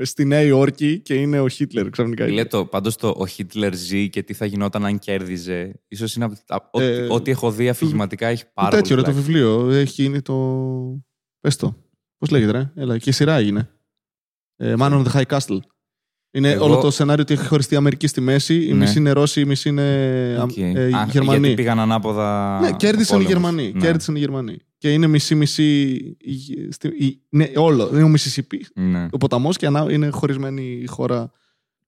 στη 0.02 0.26
Νέα 0.26 0.42
Υόρκη 0.42 1.00
και 1.00 1.14
είναι 1.14 1.40
ο 1.40 1.48
Χίτλερ 1.48 1.90
ξαφνικά. 1.90 2.28
Λέει 2.28 2.46
το, 2.46 2.66
πάντως 2.66 2.96
το 2.96 3.14
ο 3.18 3.26
Χίτλερ 3.28 3.74
ζει 3.76 4.10
και 4.10 4.24
τι 4.24 4.34
θα 4.34 4.46
γινόταν 4.46 4.86
αν 4.86 5.00
κέρδιζε. 5.00 5.82
Ίσως 5.88 6.16
είναι 6.16 6.26
από 6.26 6.36
τα- 6.46 6.70
ό,τι- 6.72 6.86
Ε, 6.86 7.08
ό,τι 7.10 7.32
έχω 7.32 7.52
δει 7.52 7.70
αφηγηματικά 7.70 8.28
έχει 8.28 8.44
Το 8.44 8.50
πάρα 8.54 8.70
τέτοιο, 8.70 8.96
ρε, 8.96 9.02
πολύ 9.02 9.16
το 9.16 9.22
πλάκα. 9.22 9.28
βιβλίο. 9.28 9.70
Έχει 9.72 10.02
γίνει 10.02 10.22
το. 10.22 10.36
Πες 11.40 11.56
το. 11.56 11.76
Πώς 12.18 12.30
λέγεται, 12.30 12.52
ρε. 12.52 12.72
Έλα, 12.76 12.98
και 12.98 13.10
η 13.10 13.14
σειρά 13.14 13.36
έγινε. 13.36 13.70
Ε, 14.56 14.74
Man 14.78 14.92
on 14.92 15.06
the 15.06 15.12
High 15.22 15.38
Castle. 15.38 15.58
Είναι 16.36 16.50
Εγώ- 16.52 16.66
όλο 16.66 16.78
το 16.78 16.92
σενάριο 16.92 17.24
ότι 17.24 17.34
έχει 17.34 17.46
χωριστεί 17.48 17.74
η 17.74 17.78
Αμερική 17.78 18.08
στη 18.08 18.22
μέση. 18.22 18.66
Η 18.66 18.68
Ναι. 18.68 18.74
μισή 18.74 18.98
είναι 18.98 19.12
Ρώσοι, 19.12 19.42
η 19.42 19.46
μισή 19.46 19.70
είναι 19.70 20.38
Οκ. 20.42 20.58
ε, 20.58 20.72
ε, 20.76 20.96
Α, 20.96 21.08
Γερμανοί. 21.12 21.40
Γιατί 21.40 21.54
πήγαν 21.56 21.80
ανάποδα. 21.80 22.60
Ναι, 22.60 22.72
κέρδισαν 22.72 23.20
οι 23.20 23.24
ο 23.24 23.28
πόλεμος. 23.28 23.50
Γερμανοί. 23.52 23.72
Ναι. 23.74 23.80
Κέρδισαν 23.86 24.16
οι 24.16 24.20
Γερμανοί. 24.20 24.58
Και 24.78 24.94
είναι 24.94 25.08
μισή-μισή. 25.08 25.82
η- 26.22 26.72
στη- 26.72 26.88
η- 27.06 27.22
Ναι, 27.30 27.52
όλο. 27.56 27.90
Είναι 27.94 28.04
ο 28.04 28.08
Μισισιπής. 28.08 28.66
Ναι. 28.76 29.08
Ο 29.12 29.18
ποταμός 29.18 29.58
και 29.58 29.66
ανά, 29.66 29.88
είναι 29.90 30.10
χωρισμένη 30.10 30.80
η 30.82 30.86
χώρα. 30.88 31.32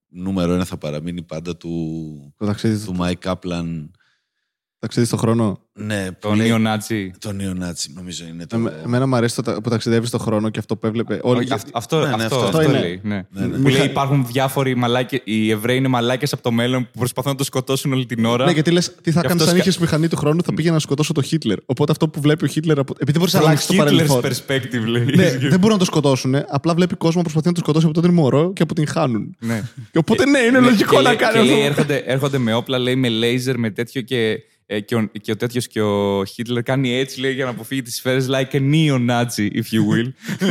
νούμερο 0.10 0.54
ένα 0.54 0.66
θα 0.66 0.78
παραμείνει 0.78 1.22
πάντα 1.22 1.58
του, 1.58 2.34
Το 2.38 2.46
ταξίδι, 2.46 2.86
του 2.86 2.96
Mike 3.00 3.32
Kaplan 3.32 3.90
ταξίδι 4.80 5.06
στον 5.06 5.20
χρόνο; 5.20 5.60
ναι, 5.74 6.06
που 6.12 6.28
Το 6.28 6.34
λέει- 6.34 6.48
Νιονάτσι. 6.48 7.14
το 7.20 7.32
νεονάτσι 7.32 7.92
νομίζω 7.96 8.26
είναι 8.28 8.46
το 8.46 8.56
Εμέ- 8.56 8.74
Εμένα 8.86 9.08
μου 9.08 9.16
αρέσει 9.16 9.36
το, 9.36 9.42
τα- 9.42 9.62
που 9.62 9.70
ταξιδεύεις 9.70 10.08
στον 10.08 10.20
χρόνο 10.20 10.50
και 10.50 10.60
αυτό 10.60 10.78
που 10.78 10.88
έβλεπε. 10.88 11.20
Όλοι, 11.24 11.40
Όχι, 11.40 11.54
αυ- 11.54 11.68
αυτό, 11.74 12.00
Ναι, 12.00 12.06
ναι, 12.06 12.12
αυτό, 12.24 12.24
αυτό- 12.24 12.38
αυτό 12.46 12.58
αυτό 12.58 12.70
είναι. 12.70 12.80
λέει. 12.80 13.00
Ναι. 13.04 13.16
Ναι, 13.30 13.46
ναι. 13.46 13.56
Που 13.56 13.62
Μιχα- 13.62 13.78
λέει 13.78 13.88
υπάρχουν 13.88 14.26
διάφοροι 14.32 14.76
μαλάκες, 14.76 15.22
οι 15.24 15.50
Εβραίοι 15.52 15.78
είναι 15.78 15.88
μαλάκες 15.88 16.34
από 16.34 16.42
το 16.44 16.52
μέλλον 16.52 16.84
που 16.92 17.00
προσπαθούν 17.00 17.32
να 17.32 17.38
το 17.38 17.44
σκοτώσουν 17.44 17.94
όλη 17.94 18.06
την 18.06 18.26
ώρα. 18.26 18.46
Ναι, 18.46 18.52
γιατί 18.52 18.72
λες, 18.72 18.86
τι 19.02 19.12
θα 19.12 19.22
Και 19.22 19.28
κάνεις 19.28 19.42
αυτός 19.44 19.48
αν 19.48 19.62
κα- 19.64 19.70
είχε 19.70 19.78
μηχανή 19.82 20.08
του 20.08 20.16
χρόνου, 20.16 20.42
θα 20.44 20.54
πήγαινα 20.54 20.74
να 20.74 20.80
σκοτώσω 20.80 21.14
τον 21.14 21.24
Χίτλερ. 21.24 21.58
Οπότε 21.66 21.92
αυτό 21.92 22.10
που 22.10 22.22
βλέπει 22.22 22.44
ο 22.46 22.48
Χίτλερ. 22.48 22.80
από- 22.80 22.94
Επειδή 23.00 23.18
μπορείς 23.20 23.34
να 23.34 23.40
From 23.40 23.44
αλλάξεις 23.46 23.68
το 23.68 23.74
Hitler's 23.74 23.78
παρελθόν. 23.78 24.22
perspective 24.24 24.86
λέει. 24.88 25.04
Ναι, 25.16 25.30
δεν 25.38 25.60
μπορούν 25.60 25.72
να 25.72 25.78
το 25.78 25.86
σκοτώσουν. 25.86 26.36
Απλά 26.48 26.74
βλέπει 26.74 26.96
κόσμο 26.96 27.18
να 27.18 27.22
προσπαθεί 27.24 27.48
να 27.48 27.54
το 27.54 27.60
σκοτώσει 27.60 27.86
από 27.86 27.94
τότε 27.94 28.08
είναι 28.08 28.16
μωρό 28.16 28.54
και 28.54 28.62
αποτυγχάνουν. 28.62 29.36
Ναι. 29.40 29.64
Και 29.92 29.98
οπότε 29.98 30.26
ναι, 30.26 30.40
είναι 30.40 30.60
λογικό 30.60 30.90
και 30.90 30.96
να 30.96 31.02
λέει- 31.02 31.16
κάνει 31.16 31.34
και 31.40 31.44
λέει, 31.46 31.54
αυτό. 31.56 31.66
έρχονται, 31.66 31.96
έρχονται 32.06 32.38
με 32.38 32.54
όπλα, 32.54 32.78
λέει 32.78 32.96
με 32.96 33.10
λέιζερ, 33.10 33.58
με 33.60 33.70
τέτοιο 33.70 34.02
και, 34.02 34.38
ε, 34.70 34.80
και, 34.80 34.96
ο, 34.96 35.06
και 35.22 35.32
ο 35.32 35.36
τέτοιος 35.36 35.68
και 35.68 35.82
ο 35.82 36.26
Χίτλερ 36.26 36.64
κάνει 36.64 36.94
έτσι 36.94 37.20
λέει 37.20 37.34
για 37.34 37.46
να 37.46 37.52
αποφύγει 37.52 37.82
τις 37.82 37.96
σφαίρες, 37.96 38.28
like 38.30 38.52
a 38.52 38.60
neo-Nazi, 38.72 39.50
if 39.52 39.66
you 39.72 39.82
will. 39.92 40.12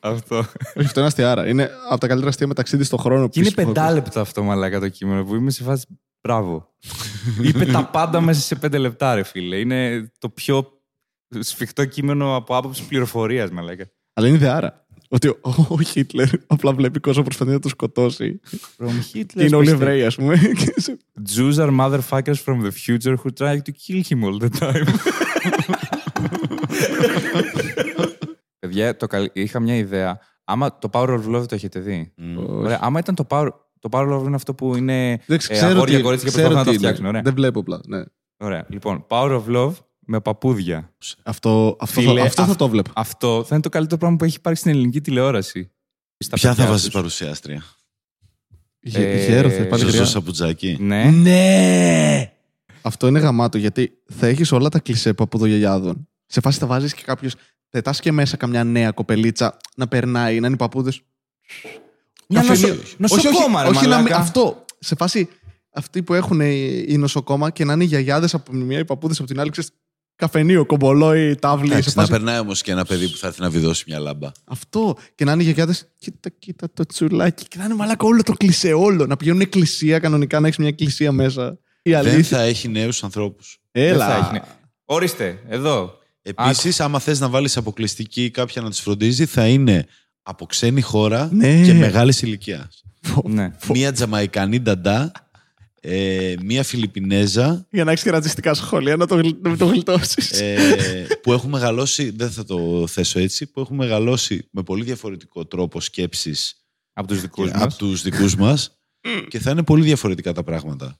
αυτό. 0.00 0.36
Όχι, 0.74 0.86
αυτό 0.86 1.00
είναι 1.00 1.08
αστιάρα. 1.08 1.48
Είναι 1.48 1.70
από 1.88 2.00
τα 2.00 2.06
καλύτερα 2.06 2.30
αστεία 2.30 2.46
με 2.46 2.54
ταξίδι 2.54 2.84
στον 2.84 2.98
χρόνο. 2.98 3.28
Και 3.28 3.40
είναι 3.40 3.50
που 3.50 3.60
έχω 3.60 3.70
ακούσει. 3.70 3.84
πεντάλεπτο 3.84 4.20
αυτό 4.20 4.42
μαλάκα 4.42 4.80
το 4.80 4.88
κείμενο 4.88 5.24
που 5.24 5.34
είμαι 5.34 5.50
σε 5.50 5.62
φάση. 5.62 5.86
Μπράβο. 6.20 6.74
Είπε 7.48 7.64
τα 7.64 7.84
πάντα 7.84 8.20
μέσα 8.20 8.40
σε 8.40 8.54
πέντε 8.54 8.78
λεπτά, 8.78 9.14
ρε 9.14 9.22
φίλε. 9.22 9.56
Είναι 9.56 10.10
το 10.18 10.28
πιο 10.28 10.82
σφιχτό 11.38 11.84
κείμενο 11.84 12.36
από 12.36 12.56
άποψη 12.56 12.86
πληροφορίας, 12.86 13.50
μαλάκα. 13.50 13.90
Αλλά 14.12 14.26
είναι 14.26 14.36
ιδεάρα. 14.36 14.86
Ότι 15.12 15.28
ο, 15.28 15.40
ο 15.68 15.80
Χίτλερ 15.80 16.28
απλά 16.46 16.72
βλέπει 16.72 17.00
κόσμο 17.00 17.22
προσπαθεί 17.22 17.50
να 17.50 17.58
το 17.58 17.68
σκοτώσει. 17.68 18.40
From 18.78 18.86
Hitler's 18.86 19.26
Και 19.26 19.44
είναι 19.44 19.56
όλοι 19.56 19.68
perspective. 19.68 19.72
Εβραίοι, 19.72 20.04
ας 20.04 20.14
πούμε. 20.14 20.36
Και 20.36 20.74
σε- 20.80 20.96
Jews 21.36 21.54
are 21.54 21.78
motherfuckers 21.80 22.34
from 22.44 22.62
the 22.62 22.70
future 22.86 23.14
who 23.14 23.30
try 23.38 23.56
to 23.56 23.70
kill 23.86 24.02
him 24.08 24.24
all 24.24 24.42
the 24.42 24.48
time. 24.60 24.84
Παιδιά, 28.58 28.96
το 28.96 29.06
καλ- 29.06 29.30
είχα 29.32 29.60
μια 29.60 29.76
ιδέα. 29.76 30.20
Άμα 30.44 30.78
το 30.78 30.88
Power 30.92 31.08
of 31.08 31.36
Love 31.36 31.48
το 31.48 31.54
έχετε 31.54 31.80
δει. 31.80 32.12
Ωραία, 32.46 32.78
άμα 32.82 32.98
ήταν 32.98 33.14
το 33.14 33.26
Power, 33.30 33.48
το 33.78 33.88
Power 33.92 34.08
of 34.08 34.18
Love 34.20 34.24
είναι 34.26 34.34
αυτό 34.34 34.54
που 34.54 34.76
είναι 34.76 35.20
Δεν 35.26 35.36
ε, 35.36 35.36
ξέρω 35.36 35.66
αγόρια, 35.66 35.96
τι- 35.96 36.02
κορίτσια 36.02 36.28
και 36.30 36.34
ξέρω 36.36 36.48
προσπαθούν 36.52 36.56
να 36.56 36.64
το 36.64 36.70
τι 36.70 36.76
είναι. 36.76 36.78
φτιάξουν. 36.78 37.06
Ωραία. 37.06 37.22
Δεν 37.22 37.34
βλέπω 37.34 37.60
απλά. 37.60 37.80
Ναι. 37.86 38.02
ωραία. 38.36 38.66
Λοιπόν, 38.68 39.06
Power 39.08 39.40
of 39.40 39.56
Love 39.56 39.72
με 40.06 40.20
παπούδια. 40.20 40.94
Αυτό, 41.22 41.76
αυτό, 41.80 42.00
Φίλε, 42.00 42.20
θα, 42.20 42.26
αυτό 42.26 42.42
θα 42.44 42.48
αυ- 42.50 42.58
το 42.58 42.68
βλέπω. 42.68 42.90
Αυτό 42.94 43.42
θα 43.46 43.54
είναι 43.54 43.62
το 43.62 43.68
καλύτερο 43.68 43.98
πράγμα 44.00 44.16
που 44.16 44.24
έχει 44.24 44.36
υπάρξει 44.36 44.60
στην 44.60 44.74
ελληνική 44.74 45.00
τηλεόραση. 45.00 45.70
Στα 46.18 46.36
Ποια 46.36 46.48
θα 46.48 46.54
παιδιά 46.54 46.70
βάζεις 46.70 46.84
τους. 46.84 46.94
παρουσιάστρια; 46.94 47.64
Είχε, 48.80 48.98
Ε, 49.10 49.22
είχε 49.22 49.36
έρωθε, 49.36 49.64
πάλι 49.64 49.82
Ζωζό 49.82 49.96
γριά. 49.96 50.06
Σαπουτζάκη. 50.08 50.76
Ναι. 50.80 51.04
Ναι! 51.10 52.32
Αυτό 52.82 53.06
είναι 53.06 53.18
γαμάτο 53.18 53.58
γιατί 53.58 53.92
θα 54.12 54.26
έχεις 54.26 54.52
όλα 54.52 54.68
τα 54.68 54.78
κλισέ 54.78 55.14
παππουδογιαγιάδων. 55.14 56.08
Σε 56.26 56.40
φάση 56.40 56.58
θα 56.58 56.66
βάζεις 56.66 56.94
και 56.94 57.02
κάποιος. 57.04 57.34
Θα 57.68 57.90
και 57.92 58.12
μέσα 58.12 58.36
καμιά 58.36 58.64
νέα 58.64 58.90
κοπελίτσα 58.90 59.56
να 59.76 59.88
περνάει, 59.88 60.40
να 60.40 60.46
είναι 60.46 60.54
οι 60.54 60.58
παππούδες. 60.58 61.00
Μια 62.28 62.40
Καφενείο. 62.40 62.74
νοσο- 62.98 63.16
νοσοκόμα, 63.22 63.62
ρε 63.62 63.68
όχι, 63.68 63.76
να 63.76 63.96
μην- 63.96 63.96
μαλάκα. 63.96 64.16
αυτό. 64.16 64.64
Σε 64.78 64.94
φάση 64.94 65.28
αυτοί 65.72 66.02
που 66.02 66.14
έχουν 66.14 66.40
οι, 66.40 66.84
οι 66.88 66.96
νοσοκόμα 66.96 67.50
και 67.50 67.64
να 67.64 67.72
είναι 67.72 67.84
οι 67.84 67.86
γιαγιάδες 67.86 68.34
από 68.34 68.50
τη 68.50 68.56
μία, 68.56 68.78
οι 68.78 68.84
παππούδες 68.84 69.18
από 69.18 69.28
την 69.28 69.40
άλλη. 69.40 69.50
Ξέρεις, 69.50 69.70
καφενείο, 70.20 70.66
κομπολόι, 70.66 71.34
τάβλη. 71.34 71.66
σε 71.68 71.72
Εντάξει, 71.72 71.88
να 71.88 71.94
φάση- 72.02 72.10
περνάει 72.10 72.38
όμως 72.38 72.62
και 72.62 72.70
ένα 72.70 72.84
παιδί 72.84 73.08
που 73.10 73.16
θα 73.16 73.26
έρθει 73.26 73.40
να 73.40 73.50
βιδώσει 73.50 73.84
μια 73.86 73.98
λάμπα. 73.98 74.30
Αυτό. 74.44 74.96
Και 75.14 75.24
να 75.24 75.32
είναι 75.32 75.40
οι 75.40 75.44
γιαγιάδες. 75.44 75.88
Κοίτα, 75.98 76.28
κοίτα 76.38 76.68
το 76.74 76.86
τσουλάκι. 76.86 77.44
Και 77.48 77.58
να 77.58 77.64
είναι 77.64 77.74
μαλάκα 77.74 78.06
όλο 78.06 78.22
το 78.22 78.32
κλισέ, 78.32 78.72
όλο. 78.72 79.06
Να 79.06 79.16
πηγαίνουν 79.16 79.40
εκκλησία 79.40 79.98
κανονικά, 79.98 80.40
να 80.40 80.46
έχεις 80.46 80.58
μια 80.58 80.68
εκκλησία 80.68 81.12
μέσα. 81.12 81.58
Η 81.82 81.90
Δεν 81.90 81.98
αλήθεια. 81.98 82.36
θα 82.38 82.42
έχει 82.42 82.68
νέους 82.68 83.04
ανθρώπους. 83.04 83.58
Δεν 83.72 83.84
Έλα. 83.92 84.06
θα 84.08 84.16
έχει, 84.16 84.32
ναι. 84.32 84.40
Ορίστε, 84.84 85.38
εδώ. 85.48 85.98
Επίσης, 86.22 86.80
άμα 86.80 86.98
θες 86.98 87.20
να 87.20 87.28
βάλεις 87.28 87.56
αποκλειστική 87.56 88.24
ή 88.24 88.30
κάποια 88.30 88.62
να 88.62 88.70
του 88.70 88.76
φροντίζει, 88.76 89.26
θα 89.26 89.46
είναι 89.46 89.86
από 90.22 90.46
ξένη 90.46 90.80
χώρα 90.80 91.28
Ναι. 91.32 91.62
και 91.64 91.72
μεγάλης 91.72 92.22
ηλικίας. 92.22 92.84
Ναι. 93.24 93.50
Μία 93.72 93.92
Τζαμαϊκανή 93.92 94.60
νταντά, 94.60 95.12
ε, 95.80 96.34
μία 96.42 96.62
Φιλιππινέζα 96.62 97.66
Για 97.70 97.84
να 97.84 97.90
έχεις 97.90 98.02
και 98.04 98.10
ρατσιστικά 98.10 98.54
σχόλια, 98.54 98.96
να 98.96 99.06
το, 99.06 99.14
γλ- 99.14 99.42
να 99.42 99.48
μην 99.48 99.58
το 99.58 99.66
γλιτώσεις. 99.66 100.40
ε, 100.40 101.06
που 101.22 101.32
έχουν 101.32 101.50
μεγαλώσει, 101.50 102.10
δεν 102.10 102.30
θα 102.30 102.44
το 102.44 102.86
θέσω 102.86 103.18
έτσι, 103.18 103.50
που 103.50 103.60
έχουν 103.60 103.76
μεγαλώσει 103.76 104.48
με 104.50 104.62
πολύ 104.62 104.84
διαφορετικό 104.84 105.46
τρόπο 105.46 105.80
σκέψης 105.80 106.64
Από 106.92 107.08
τους 107.08 107.20
δικούς 107.20 107.50
μα. 107.50 107.62
από 107.62 107.74
τους 107.76 108.02
δικούς 108.02 108.36
μας 108.36 108.80
και 109.28 109.38
θα 109.38 109.50
είναι 109.50 109.62
πολύ 109.64 109.84
διαφορετικά 109.84 110.32
τα 110.32 110.42
πράγματα. 110.42 110.98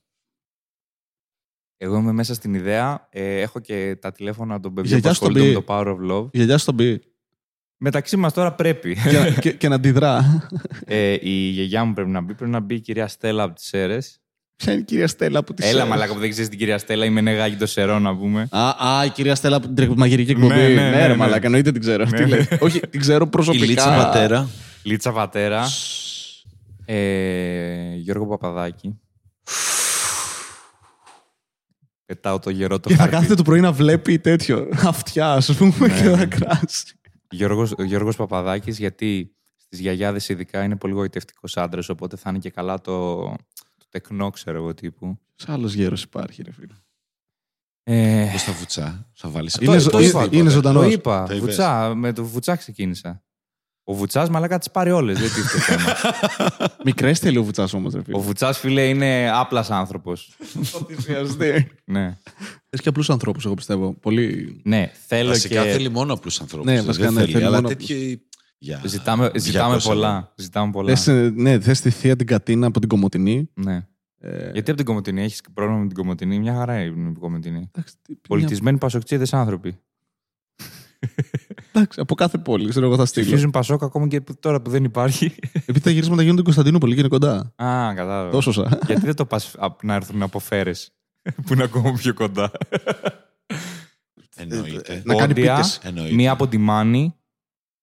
Εγώ 1.76 1.96
είμαι 1.98 2.12
μέσα 2.12 2.34
στην 2.34 2.54
ιδέα. 2.54 3.08
Ε, 3.10 3.40
έχω 3.40 3.60
και 3.60 3.96
τα 4.00 4.12
τηλέφωνα 4.12 4.60
των 4.60 4.74
παιδιών 4.74 5.00
που 5.00 5.08
Γιαγιά 5.08 5.14
στο 5.14 5.24
ασχολούνται 5.26 5.52
με 5.52 5.58
μπει. 5.58 5.64
το 5.64 5.74
Power 5.74 5.86
of 5.86 6.10
Love. 6.10 6.24
Η 6.32 6.36
γιαγιά 6.36 6.58
στον 6.58 6.76
πει. 6.76 7.02
Μεταξύ 7.82 8.16
μας 8.16 8.32
τώρα 8.32 8.54
πρέπει. 8.54 8.94
και, 8.94 9.18
να- 9.18 9.30
και, 9.40 9.52
και 9.52 9.68
να 9.68 9.74
αντιδρά. 9.74 10.48
ε, 10.84 11.16
η 11.20 11.30
γιαγιά 11.48 11.84
μου 11.84 11.92
πρέπει 11.92 12.10
να 12.10 12.20
μπει. 12.20 12.34
Πρέπει 12.34 12.50
να 12.50 12.60
μπει 12.60 12.74
η 12.74 12.80
κυρία 12.80 13.08
Στέλλα 13.08 13.42
από 13.42 13.54
τις 13.54 13.64
Σέρε. 13.64 13.98
Ποια 14.62 14.72
είναι 14.72 14.80
η 14.80 14.84
κυρία 14.84 15.06
Στέλλα 15.08 15.44
που 15.44 15.54
τη 15.54 15.66
Έλα, 15.66 15.84
μαλάκα 15.86 16.12
που 16.12 16.18
δεν 16.18 16.30
ξέρεις 16.30 16.48
την 16.48 16.58
κυρία 16.58 16.78
Στέλλα. 16.78 17.04
Είμαι 17.04 17.20
νεγάκι 17.20 17.56
το 17.56 17.66
Σερό 17.66 17.98
να 17.98 18.16
πούμε. 18.16 18.48
Α, 18.50 18.88
α, 18.88 19.04
η 19.04 19.08
κυρία 19.10 19.34
Στέλλα 19.34 19.56
από 19.56 19.66
την 19.66 19.74
τρε- 19.74 19.94
μαγειρική 19.96 20.30
εκπομπή. 20.30 20.54
Ναι, 20.54 20.68
Ναι, 20.68 20.74
ναι, 20.74 20.90
ναι, 20.90 21.00
ρε 21.00 21.08
ναι. 21.08 21.16
μαλάκα, 21.16 21.44
εννοείται 21.46 21.72
την 21.72 21.80
ξέρω. 21.80 22.04
Ναι, 22.04 22.16
Τι 22.16 22.22
ναι. 22.22 22.28
λέει. 22.28 22.46
Όχι, 22.60 22.80
την 22.80 23.00
ξέρω 23.00 23.24
Η 23.26 23.28
προσωπικά. 23.28 23.64
Λίτσα 23.64 23.94
πατέρα. 23.96 24.48
Λίτσα 24.82 25.12
Πατέρα. 25.12 25.64
Ε, 26.84 27.94
Γιώργο 27.94 28.26
Παπαδάκη. 28.26 29.00
Πετάω 32.06 32.38
το 32.38 32.50
γερό 32.50 32.80
το 32.80 32.88
Και 32.88 32.94
θα 32.94 33.00
χαρτί. 33.00 33.14
κάθεται 33.16 33.34
το 33.34 33.42
πρωί 33.42 33.60
να 33.60 33.72
βλέπει 33.72 34.18
τέτοιο. 34.18 34.68
Αυτιά, 34.86 35.32
ας 35.32 35.54
πούμε, 35.56 35.74
Ναι, 35.78 36.00
και 36.02 36.08
ναι. 36.08 36.16
θα 36.16 36.26
κράσει. 36.26 36.84
Γιώργος, 37.30 37.72
ο 37.78 37.82
Γιώργος 37.82 38.16
Παπαδάκης, 38.16 38.78
γιατί 38.78 39.34
στις 39.56 39.78
γιαγιάδες 39.80 40.28
ειδικά 40.28 40.62
είναι 40.62 40.76
πολύ 40.76 40.92
γοητευτικός 40.92 41.56
άντρας, 41.56 41.88
οπότε 41.88 42.16
θα 42.16 42.30
είναι 42.30 42.38
και 42.38 42.50
καλά 42.50 42.80
το, 42.80 43.16
το 43.24 43.59
τεκνό, 43.90 44.30
ξέρω 44.30 44.56
εγώ, 44.56 44.74
τύπου. 44.74 45.18
Σε 45.34 45.52
άλλος 45.52 45.72
γέρος 45.74 46.02
υπάρχει, 46.02 46.42
ρε 46.42 46.52
φίλε; 46.52 46.74
Ε, 47.82 48.28
Πώς 48.32 48.44
τα 48.44 48.52
βουτσά, 48.52 49.08
θα 49.12 49.28
βάλεις 49.28 49.54
Είναι 49.60 49.76
αυτό. 49.76 49.80
ζω- 49.82 49.90
Το 49.92 49.98
είναι- 49.98 50.08
είπα, 50.08 50.22
είναι 50.24 50.38
τότε. 50.38 50.50
ζωντανός. 50.50 50.82
το 50.84 50.90
είπα, 50.90 51.18
Το 51.26 51.34
είπες. 51.34 51.38
Βουτσά, 51.46 51.94
με 51.94 52.12
το 52.12 52.24
Βουτσά 52.24 52.56
ξεκίνησα. 52.56 53.22
Ο 53.84 53.94
Βουτσάς 53.94 54.28
μαλάκα 54.30 54.58
τις 54.58 54.70
πάρει 54.70 54.90
όλες, 54.90 55.18
δεν 55.18 55.28
τίθεται 55.32 55.58
θέμα. 55.76 55.94
Μικρές 56.84 57.18
θέλει 57.18 57.36
ο 57.38 57.42
Βουτσάς 57.44 57.72
όμως, 57.72 57.94
ρε 57.94 58.02
φίλε. 58.02 58.16
Ο 58.16 58.20
Βουτσάς, 58.20 58.58
φίλε, 58.58 58.88
είναι 58.88 59.30
άπλας 59.34 59.70
άνθρωπος. 59.70 60.36
Θυσιαστεί. 60.88 61.70
ναι. 61.84 62.16
Έχει 62.70 62.82
και 62.82 62.88
απλούς 62.88 63.10
ανθρώπους, 63.10 63.44
εγώ 63.44 63.54
πιστεύω. 63.54 63.92
Πολύ. 63.94 64.60
ναι, 64.64 64.92
θέλω 65.06 65.28
Βασικά 65.28 65.62
και... 65.64 65.70
θέλει 65.70 65.88
μόνο 65.88 66.12
απλούς 66.12 66.40
ανθρώπους. 66.40 66.66
Ναι, 66.66 66.76
δεν 66.76 66.84
βασικά, 66.84 67.10
ναι, 67.10 67.20
θέλει, 67.20 67.32
θέλει 67.32 67.44
αλλά 67.44 67.56
μόνο 67.56 67.68
τέτοιοι... 67.68 68.22
Για 68.62 68.80
Ζητάμε, 68.84 69.30
ζητάμε 69.34 69.76
200 69.76 69.80
πολλά. 69.82 70.32
Ζητάμε 70.36 70.72
πολλά. 70.72 70.88
Θες, 70.96 71.06
ε, 71.08 71.32
ναι, 71.34 71.60
θες 71.60 71.80
τη 71.80 71.90
θεία 71.90 72.16
την 72.16 72.26
Κατίνα 72.26 72.66
από 72.66 72.80
την 72.80 72.88
Κομωτινή. 72.88 73.50
Ναι. 73.54 73.86
Ε, 74.18 74.50
Γιατί 74.52 74.70
από 74.70 74.74
την 74.74 74.84
Κομωτινή 74.84 75.22
έχεις 75.22 75.40
πρόβλημα 75.54 75.80
με 75.80 75.86
την 75.86 75.96
Κομωτινή, 75.96 76.38
μια 76.38 76.54
χαρά 76.54 76.80
είναι 76.82 77.08
η 77.10 77.12
Κομωτινή. 77.20 77.70
εντάξει, 77.74 77.94
τι- 78.02 78.14
Πολιτισμένοι 78.28 78.78
πασοκτζίδες 78.78 79.32
άνθρωποι. 79.34 79.78
Εντάξει, 81.72 82.00
από 82.00 82.14
κάθε 82.14 82.38
πόλη, 82.38 82.68
ξέρω 82.68 82.86
εγώ 82.86 82.96
θα 82.96 83.04
στείλω. 83.06 83.24
Ψηφίζουν 83.24 83.50
Πασόκ 83.50 83.82
ακόμα 83.82 84.06
και 84.08 84.20
τώρα 84.40 84.60
που 84.60 84.70
δεν 84.70 84.84
υπάρχει. 84.84 85.34
Επειδή 85.52 85.80
τα 85.80 85.90
γυρίσματα 85.90 86.22
γίνονται 86.22 86.32
στην 86.40 86.44
Κωνσταντινούπολη 86.44 86.94
και 86.94 87.00
είναι 87.00 87.08
κοντά. 87.08 87.36
Α, 87.64 87.94
κατάλαβα. 87.94 88.30
Τόσο 88.30 88.52
σα. 88.52 88.62
Γιατί 88.62 89.00
δεν 89.04 89.14
το 89.14 89.26
πας 89.26 89.54
α, 89.58 89.66
να 89.82 89.94
έρθουν 89.94 90.22
από 90.22 90.38
φέρες 90.38 90.92
που 91.46 91.52
είναι 91.52 91.62
ακόμα 91.62 91.92
πιο 91.92 92.14
κοντά; 92.14 92.50
Εννοείται. 94.36 95.02
Να 95.04 95.14
κάνει 95.14 95.34
Πόντια, 95.34 95.54
πίκες. 95.54 95.80
Εννοείται. 95.84 96.14
Μία 96.14 96.30
από 96.32 96.46
τη 96.48 96.58
Μάνη. 96.58 97.14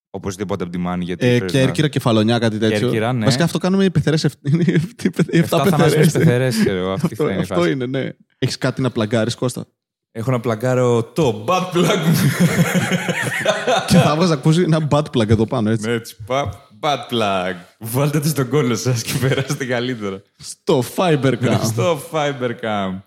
Οπωσδήποτε 0.09 0.63
από 0.63 0.71
τη 0.71 0.77
Μάνη. 0.77 1.03
Γιατί 1.03 1.27
Ε, 1.27 1.37
πρέπει 1.37 1.51
Κέρκυρα, 1.51 1.87
κεφαλονιά, 1.87 2.39
κάτι 2.39 2.57
τέτοιο. 2.57 2.79
Κέρκυρα, 2.79 3.13
ναι. 3.13 3.25
Βασικά 3.25 3.43
αυτό 3.43 3.57
κάνουμε 3.57 3.83
οι 3.83 3.89
πεθερές. 3.89 4.23
Οι 4.41 4.51
να... 4.51 4.59
7 4.63 5.23
Εφτά 5.29 5.63
θανάσιμες 5.63 5.89
πεθερές. 5.91 6.11
πεθερές, 6.11 6.59
ξέρω 6.59 6.77
εγώ. 6.77 6.91
Αυτή 6.91 7.05
Αυτό, 7.05 7.23
θα 7.23 7.29
είναι 7.29 7.39
η 7.39 7.41
αυτό 7.41 7.55
φάση. 7.55 7.71
είναι, 7.71 7.85
ναι. 7.85 8.09
Έχεις 8.37 8.57
κάτι 8.57 8.81
να 8.81 8.89
πλαγκάρεις, 8.89 9.35
Κώστα; 9.35 9.65
Έχω 10.11 10.31
να 10.31 10.39
πλαγκάρω 10.39 11.03
το 11.03 11.45
bad 11.47 11.61
plug 11.77 11.97
μου. 12.05 12.15
και 13.87 13.97
θα 13.97 14.11
έβγαζα 14.13 14.33
ακούσει 14.33 14.61
ένα 14.61 14.87
bad 14.89 15.03
plug 15.13 15.29
εδώ 15.29 15.45
πάνω, 15.45 15.69
έτσι. 15.69 15.87
Ναι, 15.87 15.93
έτσι. 15.93 16.15
πα- 16.25 16.65
Bad 16.81 17.13
plug. 17.13 17.55
Βάλτε 17.79 18.19
το 18.19 18.27
στον 18.27 18.49
κόλλο 18.49 18.75
σας 18.75 19.01
και 19.01 19.11
περάστε 19.27 19.65
καλύτερα. 19.65 20.21
Στο 20.37 20.83
Fibercam. 20.95 21.59
Στο 21.63 21.99
Fibercam. 22.11 23.01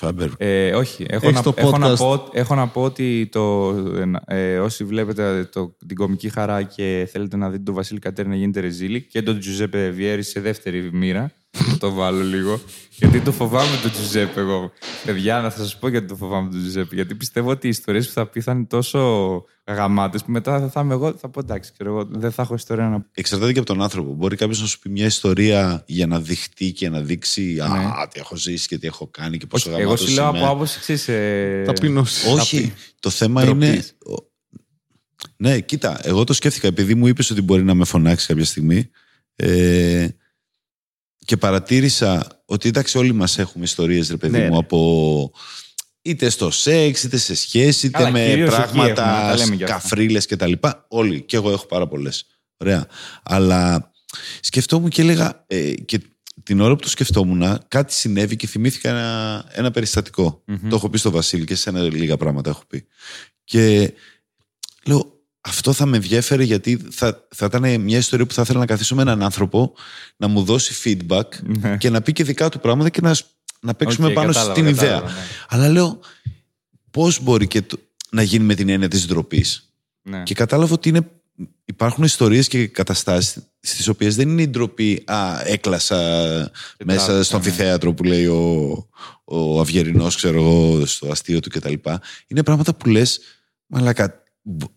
Φάμπερ. 0.00 0.28
Ε, 0.36 0.74
όχι. 0.74 1.06
Έχω 1.08 1.26
Έχεις 1.28 1.36
να, 1.36 1.42
το 1.42 1.54
έχω, 1.56 1.78
να 1.78 1.92
podcast. 1.92 1.96
πω, 1.96 2.28
έχω 2.32 2.54
να 2.54 2.68
πω 2.68 2.82
ότι 2.82 3.28
το, 3.32 3.74
ε, 4.26 4.58
όσοι 4.58 4.84
βλέπετε 4.84 5.48
το, 5.52 5.76
την 5.86 5.96
κομική 5.96 6.28
χαρά 6.28 6.62
και 6.62 7.08
θέλετε 7.12 7.36
να 7.36 7.50
δείτε 7.50 7.62
τον 7.62 7.74
Βασίλη 7.74 7.98
Κατέρη 7.98 8.28
να 8.28 8.34
γίνεται 8.34 8.60
ρεζίλη 8.60 9.02
και 9.02 9.22
τον 9.22 9.38
Τζουζέπε 9.38 9.88
Βιέρη 9.88 10.22
σε 10.22 10.40
δεύτερη 10.40 10.90
μοίρα. 10.92 11.32
Θα 11.50 11.78
το 11.78 11.92
βάλω 11.92 12.22
λίγο. 12.22 12.60
Γιατί 12.90 13.20
το 13.20 13.32
φοβάμαι 13.32 13.76
τον 13.82 13.90
Τζουζέπε 13.90 14.40
εγώ. 14.40 14.72
Παιδιά, 15.04 15.40
να 15.40 15.50
σας 15.50 15.78
πω 15.78 15.88
γιατί 15.88 16.06
το 16.06 16.16
φοβάμαι 16.16 16.50
τον 16.50 16.60
Τζουζέπε. 16.60 16.94
Γιατί 16.94 17.14
πιστεύω 17.14 17.50
ότι 17.50 17.66
οι 17.66 17.70
ιστορίες 17.70 18.06
που 18.06 18.12
θα 18.12 18.26
πει 18.26 18.40
θα 18.40 18.52
είναι 18.52 18.64
τόσο 18.64 19.44
γαμάτες 19.66 20.24
που 20.24 20.30
μετά 20.30 20.68
θα 20.68 20.80
είμαι 20.80 20.94
εγώ. 20.94 21.12
Θα 21.14 21.28
πω 21.28 21.40
εντάξει, 21.40 21.72
ξέρω 21.72 21.90
εγώ, 21.90 22.08
δεν 22.10 22.32
θα 22.32 22.42
έχω 22.42 22.54
ιστορία 22.54 22.84
να 22.88 23.00
πω. 23.00 23.06
Εξαρτάται 23.14 23.52
και 23.52 23.58
από 23.58 23.68
τον 23.68 23.82
άνθρωπο. 23.82 24.14
Μπορεί 24.14 24.36
κάποιος 24.36 24.60
να 24.60 24.66
σου 24.66 24.78
πει 24.78 24.88
μια 24.88 25.06
ιστορία 25.06 25.84
για 25.86 26.06
να 26.06 26.20
δειχτεί 26.20 26.72
και 26.72 26.88
να 26.88 27.00
δείξει 27.00 27.58
Α, 27.60 28.08
τι 28.12 28.20
έχω 28.20 28.36
ζήσει 28.36 28.68
και 28.68 28.78
τι 28.78 28.86
έχω 28.86 29.06
κάνει 29.10 29.38
και 29.38 29.46
πόσο 29.46 29.68
Ναι. 29.68 29.74
Όχι, 29.74 29.82
εγώ 29.84 29.90
γαμάτος 29.92 30.08
σου 30.10 30.14
λέω 30.20 30.28
είμαι». 30.28 30.38
από 30.38 30.52
άποψη 30.54 30.80
ξέρεις, 30.80 31.08
ε, 31.08 31.62
Ταπεινός. 31.66 32.24
Όχι. 32.24 32.72
Το 33.00 33.10
θέμα 33.10 33.42
Ντροπής. 33.44 33.68
είναι. 33.68 33.84
ο- 34.16 34.28
Ναι, 35.36 35.60
κοίτα, 35.60 36.00
εγώ 36.02 36.24
το 36.24 36.32
σκέφτηκα 36.32 36.66
επειδή 36.66 36.94
μου 36.94 37.06
είπες 37.06 37.30
ότι 37.30 37.42
μπορεί 37.42 37.64
να 37.64 37.74
με 37.74 37.84
φωνάξει 37.84 38.26
κάποια 38.26 38.44
στιγμή. 38.44 38.90
Ε, 39.36 40.08
και 41.30 41.36
παρατήρησα 41.36 42.26
ότι 42.44 42.68
εντάξει, 42.68 42.98
όλοι 42.98 43.12
μας 43.12 43.38
έχουμε 43.38 43.64
ιστορίες, 43.64 44.10
ρε 44.10 44.16
παιδί 44.16 44.38
Ναι, 44.38 44.44
μου, 44.44 44.50
ναι. 44.50 44.58
από. 44.58 45.32
είτε 46.02 46.28
στο 46.28 46.50
σεξ, 46.50 47.02
είτε 47.02 47.16
σε 47.16 47.34
σχέση, 47.34 47.86
είτε 47.86 47.98
Καλά, 47.98 48.10
με 48.10 48.24
κυρίως 48.24 48.52
εκεί 48.52 48.62
έχουμε, 48.62 48.92
πράγματα, 48.92 49.28
τα 49.28 49.36
λέμε 49.36 49.56
κι 49.56 49.62
αυτά. 49.64 49.74
καφρίλες 49.74 50.26
κτλ. 50.26 50.52
Όλοι. 50.88 51.22
Και 51.22 51.36
εγώ 51.36 51.50
έχω 51.50 51.66
πάρα 51.66 51.86
πολλές. 51.88 52.26
Ωραία. 52.56 52.86
Αλλά 53.22 53.90
σκεφτόμουν 54.40 54.90
και 54.90 55.02
έλεγα. 55.02 55.44
Ε, 55.46 55.72
και 55.72 56.00
την 56.42 56.60
ώρα 56.60 56.74
που 56.76 56.82
το 56.82 56.88
σκεφτόμουν, 56.88 57.58
κάτι 57.68 57.92
συνέβη 57.94 58.36
και 58.36 58.46
θυμήθηκα 58.46 58.88
ένα, 58.90 59.44
ένα 59.52 59.70
περιστατικό. 59.70 60.42
Μμμ. 60.46 60.68
Το 60.68 60.76
έχω 60.76 60.90
πει 60.90 60.98
στο 60.98 61.10
Βασίλη 61.10 61.44
και 61.44 61.54
σε 61.54 61.70
ένα 61.70 61.80
λίγα 61.80 62.16
πράγματα 62.16 62.50
έχω 62.50 62.62
πει. 62.68 62.86
Και 63.44 63.70
λέω, 63.80 63.92
αυτό 65.40 65.72
θα 65.72 65.86
με 65.86 65.96
ενδιέφερε 65.96 66.42
γιατί 66.42 66.80
θα, 66.90 67.26
θα 67.34 67.46
ήταν 67.46 67.80
μια 67.80 67.98
ιστορία 67.98 68.26
που 68.26 68.34
θα 68.34 68.42
ήθελα 68.42 68.58
να 68.58 68.66
καθίσω 68.66 68.94
με 68.94 69.02
έναν 69.02 69.22
άνθρωπο 69.22 69.72
να 70.16 70.28
μου 70.28 70.42
δώσει 70.44 70.74
feedback 70.84 71.22
Ναι. 71.42 71.76
και 71.76 71.90
να 71.90 72.02
πει 72.02 72.12
και 72.12 72.24
δικά 72.24 72.48
του 72.48 72.60
πράγματα 72.60 72.88
και 72.90 73.00
να, 73.00 73.14
σ- 73.14 73.26
να 73.60 73.74
παίξουμε 73.74 74.06
Οκ, 74.06 74.12
πάνω 74.12 74.26
κατάλαβα, 74.26 74.54
στην 74.54 74.66
ιδέα. 74.66 74.88
κατάλαβα, 74.90 75.12
ναι. 75.12 75.26
Αλλά 75.48 75.68
λέω, 75.68 76.00
πώς 76.90 77.20
μπορεί 77.22 77.46
και 77.46 77.62
το- 77.62 77.78
να 78.10 78.22
γίνει 78.22 78.44
με 78.44 78.54
την 78.54 78.68
έννοια 78.68 78.88
της 78.88 79.06
ντροπής; 79.06 79.72
Ναι. 80.02 80.22
Και 80.22 80.34
κατάλαβα 80.34 80.74
ότι 80.74 80.88
είναι, 80.88 81.10
υπάρχουν 81.64 82.04
ιστορίες 82.04 82.48
και 82.48 82.66
καταστάσεις 82.66 83.42
στις 83.60 83.88
οποίες 83.88 84.16
δεν 84.16 84.28
είναι 84.28 84.42
η 84.42 84.48
ντροπή 84.48 85.02
«Α, 85.06 85.40
έκλασα 85.44 85.96
μέσα 86.84 87.04
τράβηξα, 87.06 87.22
στο 87.22 87.38
ναι. 87.38 87.44
αμφιθέατρο 87.44 87.94
που 87.94 88.04
λέει 88.04 88.26
ο, 88.26 88.68
ο 89.24 89.60
Αυγερινός, 89.60 90.16
ξέρω 90.16 90.38
εγώ, 90.40 90.86
στο 90.86 91.08
αστείο 91.10 91.40
του 91.40 91.48
κτλ. 91.50 91.72
Είναι 92.26 92.42
πράγματα 92.42 92.74
που 92.74 92.88
λες, 92.88 93.20
μαλακα, 93.66 94.22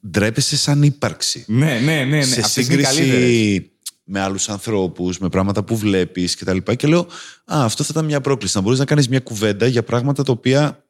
ντρέπεσαι 0.10 0.58
σαν 0.58 0.84
ύπαρξη. 0.84 1.44
Ναι, 1.48 1.80
ναι, 1.80 2.04
ναι. 2.04 2.06
ναι. 2.06 2.22
σε 2.24 2.40
Αυτές 2.40 2.66
είναι 2.68 2.74
οι 2.82 2.84
καλύτερες. 2.84 3.12
σύγκριση 3.14 3.72
με 4.04 4.20
άλλους 4.20 4.50
ανθρώπους, 4.50 5.18
με 5.20 5.30
πράγματα 5.30 5.64
που 5.64 5.78
βλέπεις 5.78 6.36
κτλ. 6.36 6.58
Και, 6.58 6.76
και 6.76 6.88
λέω, 6.88 7.00
α, 7.00 7.64
αυτό 7.64 7.84
θα 7.84 7.90
ήταν 7.92 8.06
μια 8.06 8.22
πρόκληση. 8.22 8.58
Να 8.58 8.64
μπορείς 8.64 8.80
να 8.80 8.86
κάνεις 8.86 9.08
μια 9.10 9.20
κουβέντα 9.20 9.68
για 9.68 9.84
πράγματα 9.84 10.24
τα 10.24 10.32
οποία, 10.32 10.84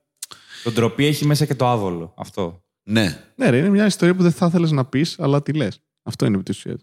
Ντροπή 0.63 1.05
έχει 1.05 1.25
μέσα 1.25 1.45
και 1.45 1.55
το 1.55 1.67
άβολο. 1.67 2.13
Αυτό. 2.17 2.63
ναι, 2.83 3.19
Ναι, 3.35 3.49
ρε, 3.49 3.57
είναι 3.57 3.69
μια 3.69 3.85
ιστορία 3.85 4.15
που 4.15 4.21
δεν 4.23 4.31
θα 4.31 4.45
ήθελες 4.45 4.71
να 4.71 4.85
πεις, 4.85 5.15
αλλά 5.19 5.41
τη 5.43 5.53
λες. 5.53 5.79
Αυτό 6.03 6.25
είναι 6.25 6.35
επί 6.35 6.43
της 6.43 6.51
ουσίας. 6.51 6.77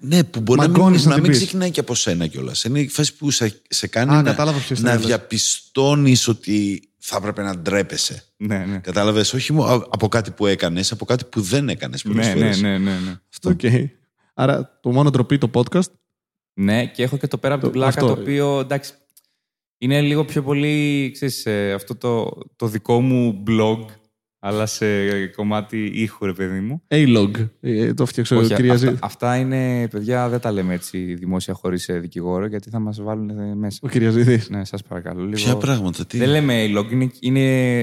Ναι, 0.00 0.24
που 0.24 0.40
μπορεί 0.40 0.60
να 0.60 0.66
μην, 0.68 0.76
Μαγκώνεις 0.76 1.02
να 1.04 1.08
να 1.08 1.14
την 1.14 1.22
μην 1.22 1.32
πεις. 1.32 1.40
ξεκινάει 1.40 1.70
και 1.70 1.80
από 1.80 1.94
σένα 1.94 2.26
κιόλας. 2.26 2.64
Είναι 2.64 2.80
η 2.80 2.88
φάση 2.88 3.14
που 3.16 3.30
σε, 3.30 3.60
σε 3.68 3.86
κάνει 3.86 4.12
Α, 4.12 4.14
να, 4.14 4.22
κατάλαβα 4.22 4.58
ποιος 4.58 4.80
να 4.80 4.90
θέλεις. 4.90 5.06
διαπιστώνεις 5.06 6.28
ότι 6.28 6.82
θα 7.06 7.16
έπρεπε 7.16 7.42
να 7.42 7.56
ντρέπεσαι. 7.58 8.22
Ναι, 8.36 8.58
ναι. 8.64 8.78
Κατάλαβες, 8.78 9.32
όχι 9.32 9.52
μόνο 9.52 9.86
από 9.90 10.08
κάτι 10.08 10.30
που 10.30 10.46
έκανες, 10.46 10.92
από 10.92 11.04
κάτι 11.04 11.24
που 11.24 11.40
δεν 11.40 11.68
έκανες. 11.68 12.04
Ναι, 12.04 12.34
ναι, 12.34 12.56
ναι, 12.56 12.78
ναι, 12.78 12.98
ναι. 12.98 13.14
Οκ. 13.44 13.60
Άρα 14.34 14.78
το 14.82 14.92
μόνο 14.92 15.10
ντροπή 15.10 15.38
το 15.38 15.50
podcast; 15.54 15.90
Ναι, 16.60 16.86
και 16.86 17.02
έχω 17.02 17.16
και 17.16 17.26
το 17.26 17.38
πέρα 17.38 17.54
από 17.54 17.64
Το- 17.64 17.70
την 17.70 17.80
πλάκα 17.80 18.00
αυτό. 18.00 18.14
το 18.14 18.20
οποίο 18.20 18.58
εντάξει. 18.60 18.92
Είναι 19.78 20.00
λίγο 20.00 20.24
πιο 20.24 20.42
πολύ, 20.42 21.10
ξέρεις, 21.12 21.46
ε, 21.46 21.72
αυτό 21.72 21.96
το, 21.96 22.30
το 22.56 22.66
δικό 22.66 23.00
μου 23.00 23.42
blog, 23.46 23.78
αλλά 24.46 24.66
σε 24.66 25.26
κομμάτι 25.26 25.84
ήχου, 25.84 26.26
ρε 26.26 26.32
παιδί 26.32 26.60
μου. 26.60 26.82
A-log. 26.88 27.30
Ε, 27.60 27.94
το 27.94 28.06
φτιάξω 28.06 28.36
Όχι, 28.36 28.54
κυρίας 28.54 28.74
αυτά, 28.82 28.90
Ζή- 28.90 28.98
αυτά 29.02 29.36
είναι, 29.36 29.88
παιδιά, 29.88 30.28
δεν 30.28 30.40
τα 30.40 30.52
λέμε 30.52 30.74
έτσι 30.74 31.14
δημόσια 31.14 31.54
χωρίς 31.54 31.88
δικηγόρο, 31.92 32.46
γιατί 32.46 32.70
θα 32.70 32.78
μας 32.78 33.02
βάλουν 33.02 33.30
ε, 33.30 33.54
μέσα. 33.54 33.78
Ο 33.82 33.88
Κυριαζίδης. 33.88 34.50
Ναι, 34.50 34.64
σας 34.64 34.82
παρακαλώ. 34.82 35.20
Λίγο... 35.20 35.34
Ποια 35.34 35.56
πράγματα, 35.56 36.06
τι. 36.06 36.18
Δεν 36.18 36.28
λέμε 36.28 36.64
log, 36.76 36.90
είναι, 36.92 37.10
είναι, 37.20 37.40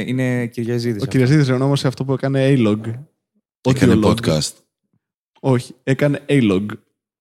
είναι 0.08 0.45
κυριαζίδης 0.47 1.02
Ο 1.02 1.04
αυτό. 1.04 1.06
Κυριαζίδης 1.17 1.50
ονόμασε 1.50 1.88
αυτό 1.88 2.06
που 2.06 2.13
έκανε 2.13 2.56
A-log. 2.58 2.80
Έκανε 3.62 3.93
Audio 3.93 4.06
log. 4.06 4.15
podcast; 4.15 4.52
Όχι, 5.39 5.76
έκανε 5.84 6.26
A-log. 6.30 6.65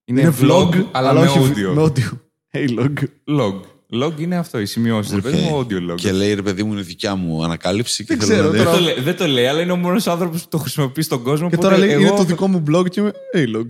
Είναι, 0.05 0.35
vlog, 0.41 0.85
αλλά, 0.93 1.13
με 1.13 1.21
όχι 1.21 1.39
audio. 1.39 1.75
Με 1.75 1.83
audio. 1.83 2.19
A-log. 2.59 2.95
Log. 3.41 3.61
Log 3.93 4.13
είναι 4.21 4.37
αυτό, 4.37 4.61
η 4.61 4.67
σημείωση. 4.67 5.15
Ρε 5.15 5.21
παιδί 5.21 5.37
μου, 5.39 5.57
Οκ. 5.59 5.69
audio 5.71 5.93
log. 5.93 5.95
Και 5.95 6.13
λέει 6.13 6.35
ρε 6.35 6.43
παιδί 6.43 6.63
μου, 6.63 6.73
είναι 6.73 6.83
δικιά 6.83 7.15
μου 7.15 7.45
ανακάλυψη. 7.45 8.05
Και 8.05 8.17
Δεν 8.17 8.27
θέλω 8.27 8.51
ξέρω, 8.51 8.51
να 8.51 8.51
δεν, 8.51 8.61
δει- 8.61 8.65
τώρα- 8.71 8.77
το 8.79 8.85
λέει, 8.85 9.05
δεν 9.05 9.17
το 9.17 9.27
λέει, 9.27 9.47
αλλά 9.47 9.61
είναι 9.61 9.73
ο 9.73 9.77
μόνος 9.77 10.07
άνθρωπος 10.07 10.43
που 10.43 10.49
το 10.49 10.59
χρησιμοποιεί 10.59 11.03
στον 11.03 11.23
κόσμο. 11.23 11.49
Και 11.49 11.55
οπότε 11.55 11.69
τώρα 11.69 11.79
λέει, 11.87 11.91
εγώ, 11.95 12.01
είναι 12.01 12.11
το 12.17 12.25
δικό 12.25 12.49
μου 12.49 12.63
blog 12.71 12.91
και 12.91 13.01
είμαι 13.01 13.13
A-log. 13.35 13.67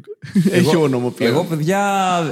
Έχει 0.51 0.77
όνομα 0.77 1.11
πλέον. 1.11 1.33
Εγώ, 1.33 1.45
παιδιά, 1.45 1.81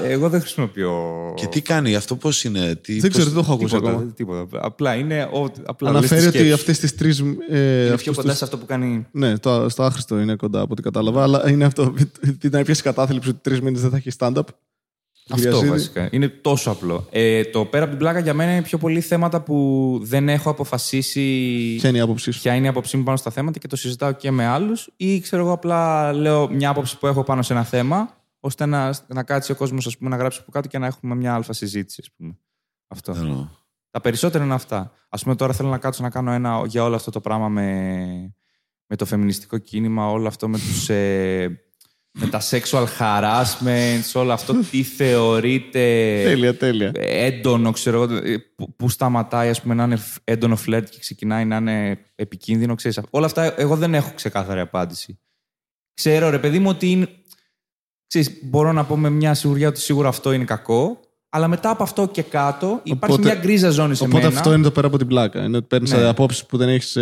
εγώ 0.05 0.29
δεν 0.29 0.40
χρησιμοποιώ. 0.40 1.03
Και 1.37 1.46
τι 1.46 1.61
κάνει, 1.61 1.94
αυτό 1.94 2.16
πώς 2.16 2.44
είναι. 2.44 2.74
Τι, 2.74 3.01
Δεν 3.01 3.11
ξέρω, 3.11 3.24
πώς- 3.24 3.24
δεν 3.24 3.35
το 3.35 3.40
έχω 3.40 3.53
ακούσει 3.53 3.74
Τίποτα, 3.74 3.88
ακόμα. 3.90 4.05
δεν- 4.05 4.14
τίποτα. 4.14 4.59
Απλά 4.66 4.94
είναι. 4.94 5.22
ο- 5.33 5.51
Απλά 5.66 5.88
Αναφέρει 5.88 6.12
λες 6.14 6.20
τη 6.22 6.27
ότι 6.29 6.37
σκέψη. 6.37 6.53
αυτές 6.53 6.79
τις 6.79 6.94
τρεις. 6.94 7.18
Ε, 7.18 7.24
Είναι 7.59 7.85
αυτούς 7.85 8.03
πιο 8.03 8.12
κοντά 8.14 8.29
τους- 8.29 8.38
σε 8.38 8.44
αυτό 8.44 8.57
που 8.59 8.66
κάνει. 8.66 9.07
Ναι, 9.11 9.38
το, 9.38 9.68
στο 9.68 9.83
άχρηστο 9.83 10.18
είναι 10.20 10.35
κοντά 10.37 10.61
από 10.61 10.68
ό,τι 10.72 10.83
κατάλαβα. 10.83 11.22
Αλλά 11.22 11.51
είναι 11.51 11.64
αυτό. 11.64 11.94
Ήταν 12.42 12.64
πιάσει 12.64 12.83
κατάθλιψη 12.83 13.29
ότι 13.29 13.38
τρεις 13.42 13.61
μήνες 13.61 13.81
δεν 13.81 13.90
θα 13.90 13.96
έχεις 13.96 14.14
stand-up. 14.18 14.42
Αυτό 15.31 15.45
Κυριαζίδη. 15.45 15.71
βασικά. 15.71 16.09
Είναι 16.11 16.29
τόσο 16.29 16.71
απλό. 16.71 17.07
Ε, 17.11 17.45
το 17.45 17.64
πέρα 17.64 17.83
από 17.83 17.91
την 17.91 17.99
πλάκα 17.99 18.19
για 18.19 18.35
μένα 18.35 18.53
είναι 18.53 18.62
πιο 18.62 18.79
πολύ 18.79 19.01
θέματα 19.01 19.41
που 19.41 19.99
δεν 20.03 20.29
έχω 20.29 20.51
αποφασίσει 20.51 21.21
Ποια 21.79 21.88
είναι 21.88 21.99
η 21.99 22.01
άποψή 22.01 22.31
σου; 22.31 22.41
ποια 22.41 22.55
είναι 22.55 22.67
η 22.67 22.69
άποψή 22.69 22.97
μου 22.97 23.03
πάνω 23.03 23.17
στα 23.17 23.31
θέματα 23.31 23.59
και 23.59 23.67
το 23.67 23.77
συζητάω 23.77 24.12
και 24.12 24.31
με 24.31 24.47
άλλους. 24.47 24.91
Ή 24.97 25.21
ξέρω 25.21 25.43
εγώ 25.43 25.53
απλά 25.53 26.12
λέω 26.12 26.51
μια 26.51 26.71
άποψη 26.71 26.99
που 26.99 27.07
έχω 27.07 27.23
πάνω 27.23 27.43
σε 27.43 27.53
ένα 27.53 27.64
θέμα, 27.64 28.17
ώστε 28.41 28.67
να, 28.67 28.95
να 29.07 29.23
κάτσει 29.23 29.53
ο 29.53 29.55
κόσμος 29.55 29.97
να 29.99 30.17
γράψει 30.17 30.38
από 30.43 30.51
κάτω 30.51 30.69
και 30.69 30.79
να 30.79 30.87
έχουμε 30.87 31.14
μια 31.14 31.35
αλφα 31.35 31.53
συζήτηση. 31.53 32.01
Ας 32.03 32.11
πούμε. 32.17 32.38
Αυτό. 32.88 33.14
Εννοώ. 33.17 33.49
Τα 33.91 34.01
περισσότερα 34.01 34.45
είναι 34.45 34.55
αυτά. 34.55 34.93
Α 35.09 35.19
πούμε, 35.19 35.35
τώρα 35.35 35.53
θέλω 35.53 35.69
να 35.69 35.79
κάτσω 35.79 36.03
να 36.03 36.11
κάνω 36.11 36.33
ένα 36.33 36.62
για 36.67 36.85
όλο 36.85 36.95
αυτό 36.95 37.11
το 37.11 37.21
πράγμα 37.21 37.49
με, 37.49 38.35
με 38.87 38.97
το 38.97 39.05
φεμινιστικό 39.05 39.59
κίνημα, 39.59 40.11
όλο 40.11 40.27
αυτό 40.27 40.49
με, 40.49 40.59
τους, 40.59 40.88
ε, 40.88 41.67
με 42.12 42.27
τα 42.27 42.40
sexual 42.51 42.87
harassment, 42.99 44.01
όλο 44.14 44.33
αυτό 44.33 44.55
τι 44.71 44.83
θεωρείται 44.83 45.79
Τέλεια, 46.25 46.57
τέλεια. 46.57 46.92
έντονο, 46.97 47.71
ξέρω 47.71 48.03
εγώ, 48.03 48.14
ε, 48.14 48.37
που, 48.57 48.77
που 48.77 48.88
σταματάει 48.88 49.49
ας 49.49 49.61
πούμε, 49.62 49.75
να 49.75 49.85
είναι 49.85 49.97
φ- 49.97 50.16
έντονο 50.25 50.57
φλερτ 50.57 50.88
και 50.88 50.99
ξεκινάει 50.99 51.44
να 51.44 51.57
είναι 51.57 51.99
επικίνδυνο. 52.14 52.75
Ξέρεις. 52.75 53.01
Όλα 53.11 53.27
αυτά 53.27 53.61
εγώ 53.61 53.77
δεν 53.77 53.94
έχω 53.94 54.12
ξεκάθαρη 54.14 54.61
απάντηση. 54.61 55.18
Ξέρω, 55.94 56.31
ρε 56.31 56.38
παιδί 56.38 56.59
μου, 56.59 56.68
ότι 56.68 56.90
είναι... 56.90 57.09
Ξέρεις, 58.07 58.38
μπορώ 58.42 58.73
να 58.73 58.85
πω 58.85 58.97
με 58.97 59.11
μια 59.11 59.35
σιγουριά 59.35 59.68
ότι 59.68 59.81
σίγουρα 59.81 60.09
αυτό 60.09 60.33
είναι 60.33 60.44
κακό, 60.44 61.01
αλλά 61.29 61.49
μετά 61.49 61.71
από 61.71 61.83
αυτό 61.83 62.09
και 62.09 62.23
κάτω 62.23 62.81
υπάρχει 62.83 63.14
Οπότε- 63.14 63.33
μια 63.33 63.42
γκρίζα 63.42 63.71
ζώνη 63.71 63.94
σε 63.94 64.05
Οπότε 64.05 64.23
μένα. 64.23 64.37
αυτό 64.37 64.53
είναι 64.53 64.62
το 64.62 64.71
πέρα 64.71 64.87
από 64.87 64.99
την 64.99 65.07
πλάκα. 65.07 65.44
Είναι 65.44 65.57
ότι 65.57 65.66
παίρνεις 65.66 65.92
Ναι. 65.92 66.05
απόψεις 66.09 66.47
που 66.47 66.57
δεν 66.57 66.68
έχεις. 66.68 66.92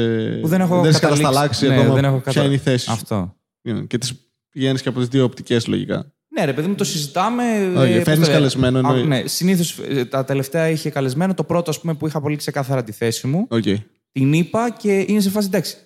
που 0.41 0.49
δεν 0.49 0.61
έχω 0.61 0.75
δεν 0.81 0.85
έχεις 0.85 1.01
καταλήξει. 1.01 1.23
κατασταλάξει 1.23 1.69
Ναι, 1.69 1.75
ακόμα 1.75 1.95
δεν 1.95 2.05
έχω 2.05 2.17
ποια 2.19 2.33
κατα- 2.33 2.45
είναι 2.47 2.55
η 2.55 2.59
θέση 2.59 2.85
σου. 2.85 2.93
Αυτό. 2.93 3.37
Ναι, 3.69 3.81
Και 3.81 3.99
τις 3.99 4.26
πηγαίνεις 4.57 4.83
και 4.83 4.89
από 4.89 4.99
τις 4.99 5.09
δύο 5.09 5.25
οπτικές 5.25 5.67
λογικά. 5.67 6.13
Ναι, 6.29 6.45
ρε 6.45 6.53
παιδί 6.53 6.69
μου, 6.69 6.75
το 6.75 6.85
συζητάμε. 6.85 7.43
Όχι, 7.77 7.93
ε, 7.93 8.03
φέρνεις 8.03 8.05
πώς 8.05 8.15
το 8.15 8.21
λέει. 8.21 8.33
καλεσμένο, 8.35 8.79
Α, 8.79 8.81
εννοεί. 8.81 9.07
Ναι, 9.07 9.27
συνήθως 9.27 9.77
τα 10.09 10.25
τελευταία 10.25 10.69
είχε 10.69 10.91
καλεσμένο. 10.91 11.35
Το 11.35 11.45
πρώτο, 11.45 11.71
ας 11.71 11.81
πούμε, 11.81 11.95
που 11.95 12.07
είχα 12.07 12.21
πολύ 12.21 12.37
ξεκάθαρα 12.37 12.85
τη 12.85 12.93
θέση 12.93 13.27
μου. 13.27 13.47
Οκ. 13.51 13.63
Την 14.13 14.33
είπα 14.33 14.71
και 14.71 15.05
είναι 15.09 15.21
σε 15.21 15.31
φάση 15.31 15.47
εντάξει. 15.47 15.77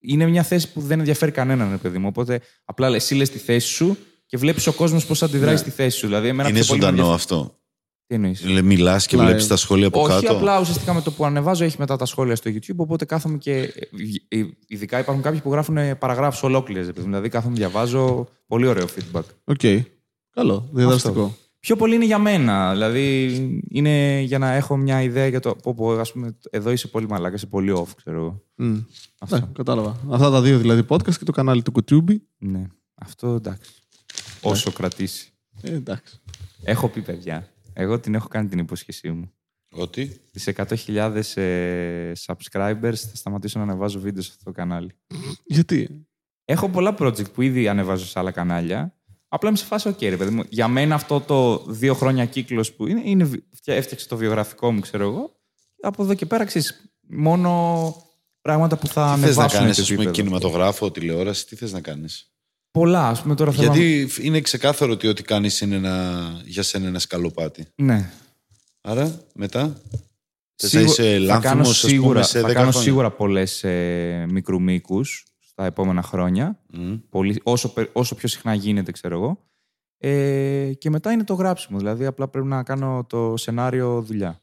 Είναι 0.00 0.26
μια 0.26 0.42
θέση 0.42 0.72
που 0.72 0.80
δεν 0.80 0.98
ενδιαφέρει 0.98 1.30
κανέναν, 1.30 1.70
ρε 1.70 1.76
παιδί 1.76 1.98
μου. 1.98 2.06
Οπότε 2.08 2.40
απλά 2.64 2.94
εσύ 2.94 3.14
λες 3.14 3.30
τη 3.30 3.38
θέση 3.38 3.66
σου 3.68 3.96
και 4.26 4.36
βλέπεις 4.36 4.66
ο 4.66 4.72
κόσμος 4.72 5.06
πώς 5.06 5.22
αντιδράει 5.22 5.56
στη 5.56 5.70
θέση 5.70 5.98
σου. 5.98 6.06
Δηλαδή, 6.06 6.28
εμένα 6.28 6.48
Είναι 6.48 6.58
πιο 6.58 6.66
πολύ 6.66 6.80
με 6.80 6.86
ζωντανό 6.86 7.08
ενδιαφέρει- 7.10 7.32
αυτό. 7.38 7.58
Τι 8.06 8.14
εννοείς; 8.14 8.42
Μιλάς 8.62 9.06
και 9.06 9.16
Live. 9.16 9.20
βλέπεις 9.20 9.46
τα 9.46 9.56
σχόλια 9.56 9.86
από 9.86 10.00
Όχι, 10.02 10.08
κάτω. 10.10 10.36
απλά 10.36 10.60
ουσιαστικά 10.60 10.94
με 10.94 11.00
το 11.00 11.10
που 11.12 11.24
ανεβάζω 11.24 11.64
έχει 11.64 11.76
μετά 11.78 11.96
τα 11.96 12.04
σχόλια 12.04 12.36
στο 12.36 12.50
YouTube. 12.50 12.76
Οπότε 12.76 13.04
κάθομαι 13.04 13.38
και. 13.38 13.52
ε, 14.28 14.38
ε, 14.38 14.46
Ειδικά 14.66 14.98
υπάρχουν 14.98 15.22
κάποιοι 15.22 15.40
που 15.40 15.50
γράφουν 15.50 15.98
παραγράφους 15.98 16.42
ολόκληρες. 16.42 16.88
Δηλαδή 16.88 17.28
κάθομαι 17.28 17.54
διαβάζω. 17.54 18.26
Πολύ 18.46 18.66
ωραίο 18.66 18.86
feedback. 18.86 19.22
Οκ. 19.44 19.60
Καλό. 20.30 20.68
Διαδραστικό. 20.72 21.36
Πιο 21.60 21.76
πολύ 21.76 21.94
είναι 21.94 22.04
για 22.04 22.18
μένα. 22.18 22.72
Δηλαδή, 22.72 23.24
είναι 23.68 24.20
για 24.20 24.38
να 24.38 24.52
έχω 24.52 24.76
μια 24.76 25.02
ιδέα 25.02 25.26
για 25.26 25.40
το. 25.40 25.54
Πω, 25.62 25.74
πω, 25.74 25.92
ας 25.92 26.12
πούμε, 26.12 26.36
εδώ 26.50 26.70
είσαι 26.70 26.88
πολύ 26.88 27.08
μαλάκας, 27.08 27.34
είσαι 27.34 27.46
πολύ 27.46 27.72
off, 27.76 27.88
ξέρω 27.96 28.18
εγώ. 28.18 28.42
Μμ. 28.54 28.78
Αυτό. 29.18 29.36
Ναι, 29.36 29.42
κατάλαβα. 29.52 30.00
Αυτά 30.10 30.30
τα 30.30 30.40
δύο 30.42 30.58
δηλαδή 30.58 30.84
podcast 30.88 31.14
και 31.14 31.24
το 31.24 31.32
κανάλι 31.32 31.62
του 31.62 31.72
YouTube. 31.72 32.22
Ναι. 32.38 32.66
Αυτό 32.94 33.34
εντάξει. 33.34 33.70
Όσο 34.40 34.72
κρατήσει. 34.72 35.32
Ε, 35.62 35.72
εντάξει. 35.74 36.20
Έχω 36.62 36.88
πει, 36.88 37.00
παιδιά. 37.00 37.48
Εγώ 37.72 38.00
την 38.00 38.14
έχω 38.14 38.28
κάνει 38.28 38.48
την 38.48 38.58
υπόσχεσή 38.58 39.10
μου. 39.10 39.32
Ότι; 39.74 40.20
Στις 40.34 40.52
100.000 40.56 41.22
ε, 41.34 42.12
subscribers 42.26 42.94
θα 42.94 43.16
σταματήσω 43.16 43.58
να 43.58 43.64
ανεβάζω 43.64 44.00
βίντεο 44.00 44.22
σε 44.22 44.30
αυτό 44.32 44.44
το 44.44 44.52
κανάλι. 44.52 44.90
Γιατί; 45.44 46.06
Έχω 46.44 46.68
πολλά 46.68 46.94
project 46.98 47.32
που 47.32 47.42
ήδη 47.42 47.68
ανεβάζω 47.68 48.06
σε 48.06 48.18
άλλα 48.18 48.30
κανάλια. 48.30 48.96
Απλά 49.28 49.48
είμαι 49.48 49.58
σε 49.58 49.64
φάση, 49.64 49.88
οκ, 49.88 50.00
ρε 50.00 50.16
παιδί 50.16 50.30
μου. 50.34 50.42
Για 50.48 50.68
μένα 50.68 50.94
αυτό 50.94 51.20
το 51.20 51.64
δύο 51.68 51.94
χρόνια 51.94 52.26
κύκλος 52.26 52.72
που 52.72 52.86
είναι, 52.86 53.00
είναι 53.04 53.30
φτια- 53.52 53.74
έφτιαξε 53.74 54.08
το 54.08 54.16
βιογραφικό 54.16 54.72
μου, 54.72 54.80
ξέρω 54.80 55.04
εγώ. 55.04 55.40
Από 55.80 56.02
εδώ 56.02 56.14
και 56.14 56.26
πέρα, 56.26 56.44
ξέρεις, 56.44 56.92
μόνο 57.08 57.94
πράγματα 58.40 58.76
που 58.78 58.86
θα 58.86 59.14
Τι 59.14 59.20
θες 59.20 59.36
να 59.36 59.42
ανεβάσουν 59.42 59.58
κάνεις, 59.60 59.76
το 59.76 59.82
ας 59.82 59.88
πούμε, 59.88 60.02
επίπεδο. 60.02 60.22
κινηματογράφο, 60.22 60.90
τηλεόραση, 60.90 61.46
τι 61.46 61.56
θες 61.56 61.72
να 61.72 61.80
κάνεις; 61.80 62.31
Πολλά, 62.72 63.08
ας 63.08 63.22
πούμε 63.22 63.34
τώρα 63.34 63.52
θέλω 63.52 63.72
Γιατί 63.74 64.08
είναι 64.26 64.40
ξεκάθαρο 64.40 64.92
ότι 64.92 65.06
ό,τι 65.06 65.22
κάνεις 65.22 65.60
είναι 65.60 65.74
ένα, 65.76 66.22
για 66.44 66.62
σένα 66.62 66.86
ένα 66.86 66.98
σκαλοπάτι. 66.98 67.66
να... 67.76 67.84
Ναι. 67.94 68.10
Άρα, 68.80 69.20
μετά. 69.34 69.76
Θες 70.56 70.70
Σίγου- 70.70 70.84
να 70.86 70.90
είσαι 70.92 71.26
θα 71.26 71.38
κάνω 71.40 71.54
λάνθιμος, 71.54 71.68
ας 71.70 71.80
πούμε, 71.80 71.92
σίγουρα, 71.92 72.22
σε 72.22 72.40
θα 72.40 72.48
10 72.48 72.52
κάνω 72.52 72.66
χρόνια. 72.70 72.80
σίγουρα 72.82 73.10
πολλές 73.10 73.64
ε, 73.64 74.26
μικρού 74.30 74.60
μήκους 74.60 75.24
στα 75.38 75.64
επόμενα 75.64 76.02
χρόνια. 76.02 76.58
Μμ. 76.72 76.94
Πολύ, 77.10 77.40
όσο, 77.42 77.68
πε- 77.72 77.90
όσο 77.92 78.14
πιο 78.14 78.28
συχνά 78.28 78.54
γίνεται, 78.54 78.92
ξέρω 78.92 79.14
εγώ. 79.14 79.38
Ε, 79.98 80.72
και 80.78 80.90
μετά 80.90 81.12
είναι 81.12 81.24
το 81.24 81.34
γράψιμο. 81.34 81.78
Δηλαδή, 81.78 82.04
απλά 82.06 82.28
πρέπει 82.28 82.46
να 82.46 82.62
κάνω 82.62 83.04
το 83.08 83.34
σενάριο 83.36 84.02
δουλειά. 84.02 84.42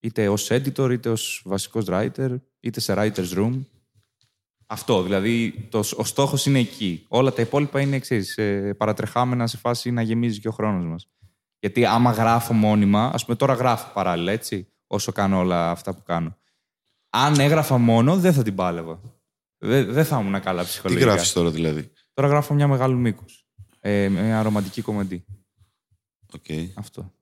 Είτε 0.00 0.28
ως 0.28 0.48
editor, 0.50 0.88
είτε 0.92 1.08
ως 1.08 1.42
βασικός 1.44 1.84
writer, 1.88 2.36
είτε 2.60 2.80
σε 2.80 2.94
writer's 2.96 3.32
room. 3.36 3.52
Αυτό, 4.66 5.02
δηλαδή, 5.02 5.66
το, 5.70 5.78
ο 5.96 6.04
στόχος 6.04 6.46
είναι 6.46 6.58
εκεί. 6.58 7.04
Όλα 7.08 7.32
τα 7.32 7.42
υπόλοιπα 7.42 7.80
είναι, 7.80 7.98
ξέρεις, 7.98 8.36
ε, 8.38 8.74
παρατρεχάμενα 8.78 9.46
σε 9.46 9.56
φάση 9.56 9.90
να 9.90 10.02
γεμίζει 10.02 10.40
και 10.40 10.48
ο 10.48 10.52
χρόνος 10.52 10.84
μας. 10.84 11.08
Γιατί 11.58 11.84
άμα 11.84 12.10
γράφω 12.10 12.52
μόνιμα, 12.52 13.10
ας 13.14 13.24
πούμε 13.24 13.36
τώρα 13.36 13.52
γράφω 13.52 13.90
παράλληλα, 13.94 14.32
έτσι, 14.32 14.68
όσο 14.86 15.12
κάνω 15.12 15.38
όλα 15.38 15.70
αυτά 15.70 15.94
που 15.94 16.02
κάνω. 16.02 16.36
Αν 17.10 17.40
έγραφα 17.40 17.78
μόνο, 17.78 18.16
δεν 18.16 18.32
θα 18.32 18.42
την 18.42 18.54
πάλευα. 18.54 19.00
Δεν, 19.58 19.92
δεν 19.92 20.04
θα 20.04 20.20
ήμουν 20.20 20.40
καλά 20.40 20.62
Τι 20.62 20.68
ψυχολογικά. 20.68 21.06
γράφεις 21.06 21.32
τώρα 21.32 21.50
δηλαδή; 21.50 21.90
Τώρα 22.14 22.28
γράφω 22.28 22.54
μια 22.54 22.68
μεγάλου 22.68 22.98
μήκους. 22.98 23.46
Ε, 23.80 24.08
μια 24.08 24.42
ρομαντική 24.42 24.82
κομμεντή. 24.82 25.24
Οκ. 26.34 26.44
Αυτό. 26.74 27.12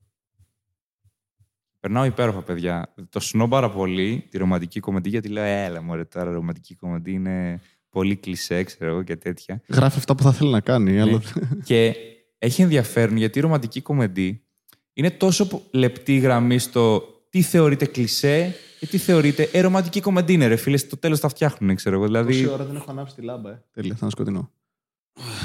Περνάω 1.84 2.04
υπέροχα, 2.04 2.42
παιδιά. 2.42 2.94
Το 3.08 3.20
σνόμπαρα 3.20 3.70
πολύ 3.70 4.26
τη 4.30 4.38
ρομαντική 4.38 4.80
κομεντί, 4.80 5.08
γιατί 5.08 5.28
λέω, 5.28 5.44
έλα 5.44 5.82
μωρέ, 5.82 6.04
τώρα 6.04 6.32
ρομαντική 6.32 6.74
κομεντί 6.74 7.12
είναι 7.12 7.60
πολύ 7.88 8.16
κλισέ, 8.16 8.62
ξέρω 8.62 8.90
εγώ 8.90 9.02
και 9.02 9.16
τέτοια. 9.16 9.62
Γράφει 9.68 9.98
αυτά 9.98 10.14
που 10.14 10.22
θα 10.22 10.32
θέλει 10.32 10.50
να 10.50 10.60
κάνει. 10.60 11.00
Αλλά... 11.00 11.20
και 11.64 11.94
έχει 12.38 12.62
ενδιαφέρον 12.62 13.16
γιατί 13.16 13.38
η 13.38 13.42
ρομαντική 13.42 13.80
κομεντί 13.80 14.44
είναι 14.92 15.10
τόσο 15.10 15.48
πο- 15.48 15.62
λεπτή 15.70 16.16
γραμμή 16.18 16.58
στο 16.58 17.04
τι 17.30 17.42
θεωρείται 17.42 17.86
κλισέ 17.86 18.54
και 18.80 18.86
τι 18.86 18.98
θεωρείται. 18.98 19.48
Ε, 19.52 19.60
ρομαντική 19.60 20.00
κομεντί 20.00 20.32
είναι, 20.32 20.46
ρε 20.46 20.56
φίλε, 20.56 20.76
στο 20.76 20.96
τέλος 20.96 21.20
τα 21.20 21.28
φτιάχνουν, 21.28 21.74
ξέρω 21.74 21.96
εγώ. 21.96 22.08
Τόση 22.08 22.22
Δηλαδή. 22.26 22.52
ώρα 22.52 22.64
δεν 22.64 22.76
έχω 22.76 22.90
ανάψει 22.90 23.14
τη 23.14 23.22
λάμπα, 23.22 23.50
ε. 23.50 23.64
Τέλεια, 23.72 23.92
θα 23.92 23.98
είναι 24.02 24.10
σκοτεινό. 24.10 24.50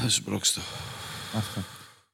Θα 0.01 0.09
σου 0.09 0.23
πρόξει 0.23 0.53
το. 0.53 0.61
Αυτό. 1.37 1.61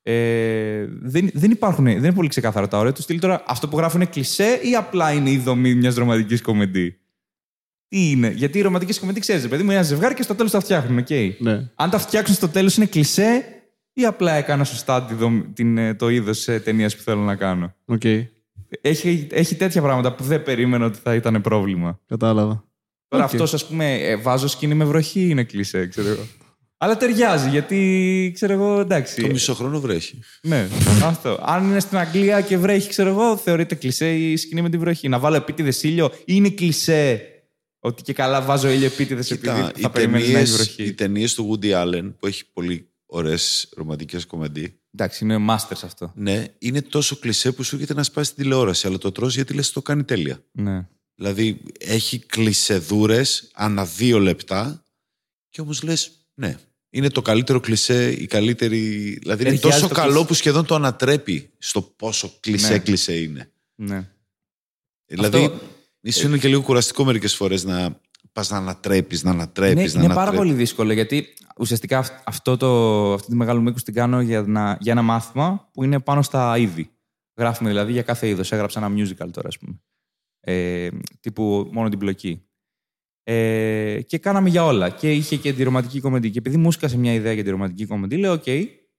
Ε, 0.07 0.85
δεν, 1.01 1.29
δεν 1.33 1.51
υπάρχουν, 1.51 1.83
δεν 1.85 1.95
είναι 1.95 2.13
πολύ 2.13 2.27
ξεκάθαρα 2.27 2.67
τα 2.67 2.77
όρια 2.77 2.91
τους. 2.91 3.03
Στείλει 3.03 3.19
τώρα 3.19 3.43
αυτό 3.47 3.67
που 3.67 3.77
γράφουν 3.77 4.01
είναι 4.01 4.09
κλισέ 4.09 4.59
ή 4.63 4.75
απλά 4.75 5.11
είναι 5.11 5.29
η 5.29 5.37
δομή 5.37 5.75
μιας 5.75 5.95
ρομαντικής 5.95 6.41
κομεντί. 6.41 6.99
Τι 7.87 8.09
είναι, 8.09 8.29
γιατί 8.29 8.57
οι 8.57 8.61
ρομαντικές 8.61 8.99
κομεντί 8.99 9.19
ξέρεις, 9.19 9.47
παιδί 9.47 9.63
μου, 9.63 9.69
είναι 9.69 9.73
ένα 9.79 9.83
ζευγάρι 9.83 10.13
και 10.13 10.21
στο 10.21 10.35
τέλος 10.35 10.51
τα 10.51 10.59
φτιάχνουν. 10.59 11.03
Okay. 11.07 11.31
Ναι. 11.37 11.69
Αν 11.75 11.89
τα 11.89 11.97
φτιάξουν 11.97 12.35
στο 12.35 12.47
τέλος 12.49 12.77
είναι 12.77 12.85
κλισέ, 12.85 13.45
ή 13.93 14.05
απλά 14.05 14.31
έκανα 14.33 14.63
σωστά 14.63 15.03
τη 15.03 15.13
δομ- 15.13 15.53
την, 15.53 15.77
ε, 15.77 15.93
το 15.93 16.09
είδος 16.09 16.43
ταινίας 16.43 16.95
που 16.95 17.01
θέλω 17.01 17.21
να 17.21 17.35
κάνω; 17.35 17.73
Οκ. 17.85 18.03
Έχει, 18.81 19.27
έχει 19.31 19.55
τέτοια 19.55 19.81
πράγματα 19.81 20.15
που 20.15 20.23
δεν 20.23 20.43
περίμενα 20.43 20.85
ότι 20.85 20.99
θα 21.03 21.15
ήταν 21.15 21.41
πρόβλημα. 21.41 21.99
Κατάλαβα. 22.07 22.63
Τώρα 23.07 23.23
Οκ. 23.23 23.29
αυτός, 23.29 23.53
ας 23.53 23.67
πούμε, 23.67 23.93
ε, 23.93 24.15
βάζω 24.15 24.47
σκηνή 24.47 24.73
με 24.73 24.85
βροχή 24.85 25.29
είναι 25.29 25.43
κλισέ, 25.43 25.87
ξέρω 25.87 26.07
εγώ; 26.07 26.23
Αλλά 26.77 26.97
ταιριάζει, 26.97 27.49
γιατί 27.49 28.31
ξέρω 28.33 28.53
εγώ, 28.53 28.79
εντάξει. 28.79 29.21
Το 29.21 29.27
μισό 29.27 29.53
χρόνο 29.53 29.79
βρέχει. 29.79 30.19
Ναι, 30.41 30.67
αυτό. 31.03 31.39
Αν 31.45 31.63
είναι 31.63 31.79
στην 31.79 31.97
Αγγλία 31.97 32.41
και 32.41 32.57
βρέχει, 32.57 32.89
ξέρω 32.89 33.09
εγώ, 33.09 33.37
θεωρείται 33.37 33.75
κλισέ 33.75 34.15
η 34.15 34.35
σκηνή 34.37 34.61
με 34.61 34.69
τη 34.69 34.77
βροχή. 34.77 35.07
Να 35.07 35.19
βάλω 35.19 35.35
επίτηδες 35.35 35.83
ήλιο 35.83 36.05
ή 36.05 36.23
είναι 36.25 36.49
κλισέ 36.49 37.29
ότι 37.79 38.01
και 38.03 38.13
καλά 38.13 38.41
βάζω 38.41 38.69
ήλιο 38.69 38.85
επίτηδες 38.85 39.31
επειδή 39.31 39.53
Κοίτα, 39.53 39.71
θα 39.75 39.87
οι 39.87 39.89
περιμένεις 39.89 40.31
να 40.31 40.39
έχει 40.39 40.45
ταινίες, 40.47 40.55
βροχή. 40.55 40.83
οι 40.83 40.93
ταινίες 40.93 41.33
του 41.33 41.59
Woody 41.61 41.71
Allen 41.83 42.13
που 42.19 42.27
έχει 42.27 42.51
πολύ 42.53 42.89
ωραίες 43.05 43.69
ρομαντικές 43.75 44.25
κομεντί 44.25 44.79
Εντάξει, 44.93 45.23
είναι 45.23 45.45
masters 45.49 45.79
αυτό. 45.83 46.11
ναι, 46.15 46.45
είναι 46.59 46.81
τόσο 46.81 47.15
κλισέ 47.15 47.51
που 47.51 47.63
σου 47.63 47.75
έρχεται 47.75 47.93
να 47.93 48.03
σπάσει 48.03 48.33
την 48.33 48.43
τηλεόραση 48.43 48.87
αλλά 48.87 48.97
το 48.97 49.11
τρως 49.11 49.35
γιατί 49.35 49.53
λες 49.53 49.71
το 49.71 49.81
κάνει 49.81 50.03
τέλεια. 50.03 50.43
Ναι. 50.51 50.87
Δηλαδή 51.15 51.61
έχει 51.79 52.19
κλισεδούρες 52.19 53.49
ανά 53.53 53.85
δύο 53.85 54.19
λεπτά 54.19 54.83
και 55.49 55.61
όμως 55.61 55.83
λες 55.83 56.24
ναι, 56.35 56.57
είναι 56.89 57.09
το 57.09 57.21
καλύτερο 57.21 57.59
κλισέ, 57.59 58.11
η 58.11 58.25
καλύτερη... 58.25 58.77
Δηλαδή 59.21 59.43
είναι 59.43 59.51
Ταιριάζει 59.55 59.59
τόσο 59.61 59.87
το 59.87 59.93
καλό 59.93 60.11
κλισέ. 60.11 60.25
που 60.27 60.33
σχεδόν 60.33 60.65
το 60.65 60.75
ανατρέπει 60.75 61.49
στο 61.57 61.81
πόσο 61.81 62.33
κλισέ 62.39 62.71
Ναι. 62.73 62.79
κλισέ 62.79 63.17
είναι. 63.21 63.51
ναι. 63.75 64.09
Δηλαδή 65.05 65.45
Αυτό- 65.45 65.59
ίσως 66.01 66.23
είναι 66.23 66.37
και 66.37 66.47
λίγο 66.47 66.61
κουραστικό 66.61 67.03
μερικές 67.05 67.35
φορές 67.35 67.63
να 67.63 67.99
πας 68.31 68.49
να 68.49 68.57
ανατρέπεις, 68.57 69.23
να 69.23 69.31
Είναι, 69.31 69.41
ανατρέπεις, 69.41 69.93
να 69.93 69.99
είναι 69.99 70.07
πάρα 70.07 70.21
ανατρέπεις. 70.21 70.47
πολύ 70.47 70.53
δύσκολο 70.59 70.93
γιατί 70.93 71.33
ουσιαστικά 71.57 71.97
αυ- 71.97 72.21
αυτό 72.23 72.57
το, 72.57 73.13
αυτή 73.13 73.27
τη 73.29 73.35
μεγάλου 73.35 73.61
μήκου 73.61 73.79
την 73.79 73.93
κάνω 73.93 74.21
για, 74.21 74.41
να, 74.41 74.77
για 74.81 74.91
ένα 74.91 75.01
μάθημα 75.01 75.69
που 75.73 75.83
είναι 75.83 75.99
πάνω 75.99 76.21
στα 76.21 76.57
είδη. 76.57 76.89
Γράφουμε 77.37 77.69
δηλαδή 77.69 77.91
για 77.91 78.01
κάθε 78.01 78.27
είδος. 78.27 78.51
Έγραψα 78.51 78.85
ένα 78.85 78.95
musical 78.95 79.29
τώρα, 79.31 79.47
ας 79.47 79.57
πούμε. 79.57 79.79
Ε, 80.39 80.89
τύπου 81.19 81.69
μόνο 81.71 81.89
την 81.89 81.99
πλοκή. 81.99 82.44
Ε, 83.27 84.01
και 84.01 84.17
κάναμε 84.17 84.49
για 84.49 84.65
όλα. 84.65 84.89
Και 84.89 85.13
είχε 85.13 85.35
και 85.35 85.53
τη 85.53 85.63
ρομαντική 85.63 85.99
κομεντί. 85.99 86.29
Και 86.29 86.39
επειδή 86.39 86.57
μου 86.57 86.67
έσκασε 86.67 86.97
μια 86.97 87.13
ιδέα 87.13 87.33
για 87.33 87.43
τη 87.43 87.49
ρομαντική 87.49 87.85
κομεντί, 87.85 88.17
λέω: 88.17 88.31
Οκ, 88.33 88.47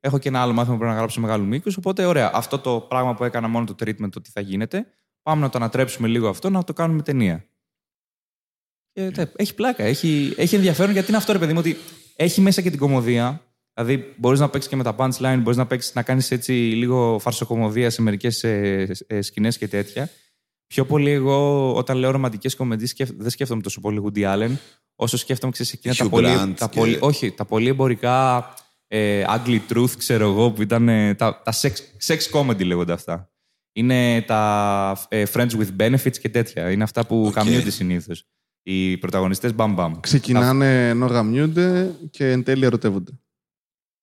έχω 0.01 0.19
και 0.19 0.29
ένα 0.29 0.41
άλλο 0.41 0.53
μάθημα 0.53 0.73
που 0.73 0.79
πρέπει 0.79 0.93
να 0.93 0.99
γράψω 0.99 1.21
μεγάλου 1.21 1.45
μήκους. 1.45 1.77
Οπότε, 1.77 2.05
ωραία, 2.05 2.31
αυτό 2.35 2.59
το 2.59 2.81
πράγμα 2.81 3.15
που 3.15 3.25
έκανα 3.25 3.49
μόνο 3.49 3.67
το 3.67 3.75
treatment, 3.81 4.09
το 4.11 4.21
τι 4.21 4.31
θα 4.31 4.41
γίνεται, 4.41 4.87
πάμε 5.23 5.41
να 5.41 5.51
το 5.51 5.59
ανατρέψουμε 5.59 6.09
λίγο 6.09 6.29
αυτό, 6.29 6.51
να 6.51 6.65
το 6.65 6.73
κάνουμε 6.73 7.03
ταινία. 7.03 7.45
Και, 8.93 9.11
τε, 9.11 9.27
έχει 9.37 9.55
πλάκα, 9.55 9.85
έχει, 9.85 10.35
έχει 10.37 10.55
ενδιαφέρον 10.55 10.93
γιατί 10.93 11.09
είναι 11.09 11.17
αυτό 11.17 11.33
ρε 11.33 11.39
παιδί 11.39 11.53
μου 11.53 11.59
ότι 11.59 11.77
έχει 12.17 12.41
μέσα 12.41 12.63
και 12.63 12.71
την 12.71 12.79
κωμωδία. 12.79 13.41
Δηλαδή, 13.75 14.15
μπορείς 14.17 14.41
να 14.41 14.49
παίξεις 14.49 14.71
και 14.71 14.77
με 14.77 14.83
τα 14.83 14.95
punchline, 14.99 15.39
μπορείς 15.43 15.57
να, 15.57 15.67
παίξεις, 15.67 15.95
να 15.95 16.03
κάνεις 16.03 16.31
έτσι 16.31 16.53
λίγο 16.53 17.19
φαρσοκωμωδία 17.19 17.91
σε 17.91 18.03
μερικές 18.03 18.45
ε, 18.45 18.89
ε, 19.07 19.23
σκηνές 19.23 19.59
και 19.59 19.69
τέτοια. 19.69 20.11
Πιο 20.67 20.85
πολύ 20.87 21.11
εγώ, 21.11 21.75
όταν 21.75 21.97
λέω 21.97 22.11
ρομαντικές 22.11 22.57
κομεντί, 22.57 22.95
δεν 23.17 23.31
σκέφτομαι 23.31 23.63
τόσο 23.63 23.81
πολύ 23.81 24.03
Woody 24.05 24.23
Allen, 24.23 24.51
όσο 24.97 25.17
σκέφτομαι 25.17 25.53
ξέρεις, 25.53 25.73
εκείνα 25.73 25.95
τα 25.95 26.05
Hugh 26.05 26.11
πολύ, 26.11 26.29
Grant 26.29 26.53
τα 26.59 26.69
και- 26.69 26.79
πολύ, 26.79 26.99
όχι, 27.01 27.31
τα 27.31 27.45
πολύ 27.45 27.69
εμπορικά 27.69 28.45
ε, 28.89 29.25
ugly 29.29 29.61
truth, 29.73 29.91
ξέρω 29.99 30.31
εγώ, 30.31 30.51
που 30.51 30.63
ήταν 30.63 30.89
ε, 30.89 31.15
τα, 31.15 31.43
τα 31.45 31.53
sex, 31.53 31.71
sex 32.07 32.19
comedy 32.33 32.65
λέγονται 32.65 32.93
αυτά. 32.93 33.31
Είναι 33.73 34.23
τα 34.23 35.07
ε, 35.09 35.25
friends 35.33 35.51
with 35.51 35.69
benefits 35.81 36.19
και 36.19 36.29
τέτοια. 36.29 36.71
Είναι 36.71 36.83
αυτά 36.83 37.07
που 37.07 37.25
Οκ. 37.27 37.33
γαμιούνται 37.33 37.71
συνήθως. 37.71 38.25
Οι 38.63 38.97
πρωταγωνιστές 38.97 39.55
μπαμ 39.55 39.75
μπαμ. 39.75 40.01
Ξεκινάνε 40.01 40.89
ενώ 40.89 41.07
γαμιούνται 41.07 41.95
και 42.11 42.31
εν 42.31 42.43
τέλει 42.43 42.65
ερωτεύονται. 42.65 43.13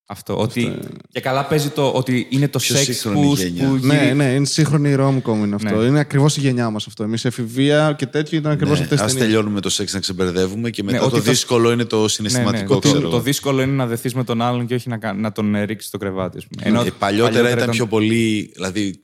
Αυτό. 0.06 0.38
Ότι, 0.40 0.78
Και 1.12 1.20
καλά 1.20 1.46
παίζει 1.46 1.70
το 1.70 1.92
ότι 1.92 2.28
είναι 2.30 2.48
το 2.48 2.60
Πιο 2.60 2.76
σεξ 2.76 2.86
σύγχρονη 2.98 3.28
που, 3.28 3.36
γενιά. 3.36 3.68
που 3.68 3.86
Ναι, 3.86 3.96
γύρει- 4.04 4.16
ναι, 4.16 4.34
είναι 4.34 4.46
σύγχρονη 4.46 4.96
rom-com 5.00 5.36
είναι 5.36 5.56
αυτό. 5.56 5.76
Ναι. 5.76 5.86
Είναι 5.88 6.00
ακριβώς 6.00 6.38
η 6.38 6.40
γενιά 6.40 6.70
μας 6.70 6.88
αυτό. 6.88 7.04
Εμείς 7.04 7.26
εφηβεία 7.26 7.96
και 7.98 8.06
τέτοιο 8.06 8.38
ήταν 8.38 8.52
ακριβώς 8.52 8.78
Ναι, 8.78 8.84
αυτές 8.84 8.98
τις 8.98 9.08
ας 9.08 9.14
ταινίες. 9.14 9.32
τελειώνουμε 9.32 9.60
το 9.62 9.70
σεξ 9.70 9.94
να 9.94 10.00
ξεμπερδεύουμε 10.00 10.70
και 10.70 10.84
μετά 10.84 10.98
Ναι, 10.98 11.04
το 11.04 11.10
ότι 11.16 11.26
θα- 11.26 11.32
δύσκολο 11.32 11.72
είναι 11.72 11.86
το 11.86 11.96
Ναι, 11.96 12.02
ναι. 12.02 12.08
συναισθηματικό, 12.10 12.74
Το, 12.74 12.80
ξέρω 12.80 13.00
το 13.00 13.08
εγώ. 13.08 13.20
δύσκολο 13.22 13.62
είναι 13.62 13.72
να 13.72 13.88
δεθείς 13.88 14.14
με 14.14 14.24
τον 14.24 14.42
άλλον 14.42 14.66
και 14.66 14.76
όχι 14.76 14.90
να, 14.90 14.98
κα- 14.98 15.14
να 15.14 15.32
τον 15.32 15.56
ε, 15.56 15.64
ρίξεις 15.64 15.88
στο 15.90 15.98
κρεβάτι. 15.98 16.38
ας 16.38 16.48
πούμε. 16.48 16.68
Ενώ 16.68 16.82
Ε, 16.82 16.90
παλιότερα, 17.00 17.50
ήταν 17.52 17.70
πιο 17.70 17.88
πολύ, 17.88 18.52
δηλαδή 18.54 19.04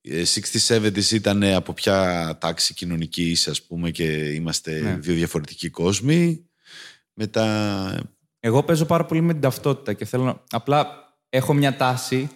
ε, 0.00 0.22
60-70s 0.24 1.10
ήταν 1.12 1.42
από 1.42 1.72
ποια 1.72 2.38
τάξη 2.40 2.74
κοινωνική, 2.74 3.36
ας 3.50 3.62
πούμε, 3.62 3.90
και 3.90 4.02
είμαστε 4.34 4.80
Ναι. 4.82 4.96
δύο 5.00 5.14
διαφορετικοί 5.14 5.68
κόσμοι. 5.70 6.40
Μετά, 7.14 8.08
Εγώ 8.46 8.62
παίζω 8.62 8.84
πάρα 8.84 9.04
πολύ 9.04 9.20
με 9.20 9.32
την 9.32 9.42
ταυτότητα 9.42 9.92
και 9.92 10.04
θέλω 10.04 10.24
να... 10.24 10.42
Απλά 10.50 10.86
έχω 11.28 11.54
μια 11.54 11.76
τάση 11.76 12.28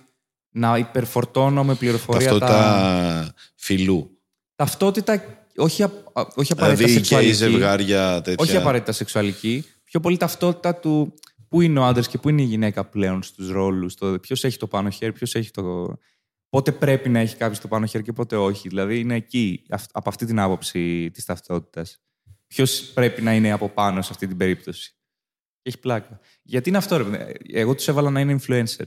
να 0.51 0.79
υπερφορτώνω 0.79 1.65
με 1.65 1.75
πληροφορία 1.75 2.29
τα... 2.29 2.39
ταυτότητα 2.39 3.35
φιλού. 3.55 4.19
Ταυτότητα, 4.57 5.23
όχι, 5.57 5.83
α- 5.83 5.91
α- 6.13 6.27
όχι 6.35 6.53
απαραίτητα 6.53 6.85
Δηλαδή 6.85 6.85
και 6.85 6.91
οι 6.91 6.95
σεξουαλική. 6.95 7.33
ζευγάρια 7.33 8.21
τέτοια. 8.21 8.45
Όχι 8.45 8.57
απαραίτητα 8.57 8.93
σεξουαλική. 8.93 9.65
Πιο 9.85 10.01
πολύ 10.01 10.17
ταυτότητα 10.17 10.75
του 10.75 11.15
πού 11.49 11.61
είναι 11.61 11.79
ο 11.79 11.85
άντρας 11.85 12.09
και 12.09 12.19
πού 12.19 12.29
είναι 12.29 12.43
η 12.43 12.45
γυναίκα 12.45 12.85
πλέον 12.85 13.23
στους 13.23 13.51
ρόλους. 13.51 13.95
Ποιος 14.21 14.45
έχει 14.45 14.57
το 14.57 14.67
πάνω 14.67 14.91
χέρι, 14.91 15.13
ποιος 15.13 15.35
έχει 15.35 15.51
το. 15.51 15.97
Πότε 16.49 16.73
πρέπει 16.73 17.09
να 17.09 17.19
έχει 17.19 17.37
κάποιος 17.37 17.59
το 17.61 17.69
πάνω 17.69 17.87
χέρι 17.87 18.05
και 18.05 18.13
πότε 18.13 18.37
όχι. 18.37 18.69
Δηλαδή 18.69 18.99
είναι 18.99 19.15
εκεί, 19.15 19.63
αυ- 19.69 19.91
από 19.93 20.09
αυτή 20.09 20.27
την 20.27 20.39
άποψη 20.41 21.11
της 21.11 21.25
ταυτότητας. 21.25 22.01
Ποιος 22.47 22.81
πρέπει 22.95 23.23
να 23.23 23.35
είναι 23.35 23.53
από 23.53 23.69
πάνω 23.69 24.03
σε 24.03 24.09
αυτή 24.13 24.27
την 24.27 24.37
περίπτωση. 24.37 24.95
Και 25.63 25.69
έχει 25.69 25.79
πλάκα. 25.79 26.21
Γιατί 26.43 26.69
είναι 26.69 26.79
αυτό, 26.79 26.97
ρε. 26.97 27.05
παιδί. 27.05 27.33
Εγώ 27.53 27.75
τους 27.75 27.89
έβαλα 27.89 28.11
να 28.11 28.21
είναι 28.21 28.37
influencer. 28.41 28.87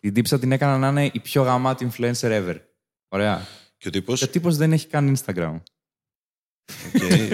την 0.00 0.12
τύπισσα 0.14 0.38
την 0.38 0.52
έκανα 0.52 0.78
να 0.78 0.88
είναι 0.88 1.10
η 1.14 1.20
πιο 1.20 1.42
γαμάτη 1.42 1.88
influencer 1.92 2.12
ever. 2.22 2.56
Ωραία. 3.08 3.46
Και 3.76 3.88
ο 3.88 3.90
τύπος, 3.90 4.18
Και 4.18 4.24
ο 4.24 4.28
τύπος 4.28 4.56
δεν 4.56 4.72
έχει 4.72 4.86
καν 4.86 5.16
Instagram. 5.16 5.60
οκ, 6.94 7.00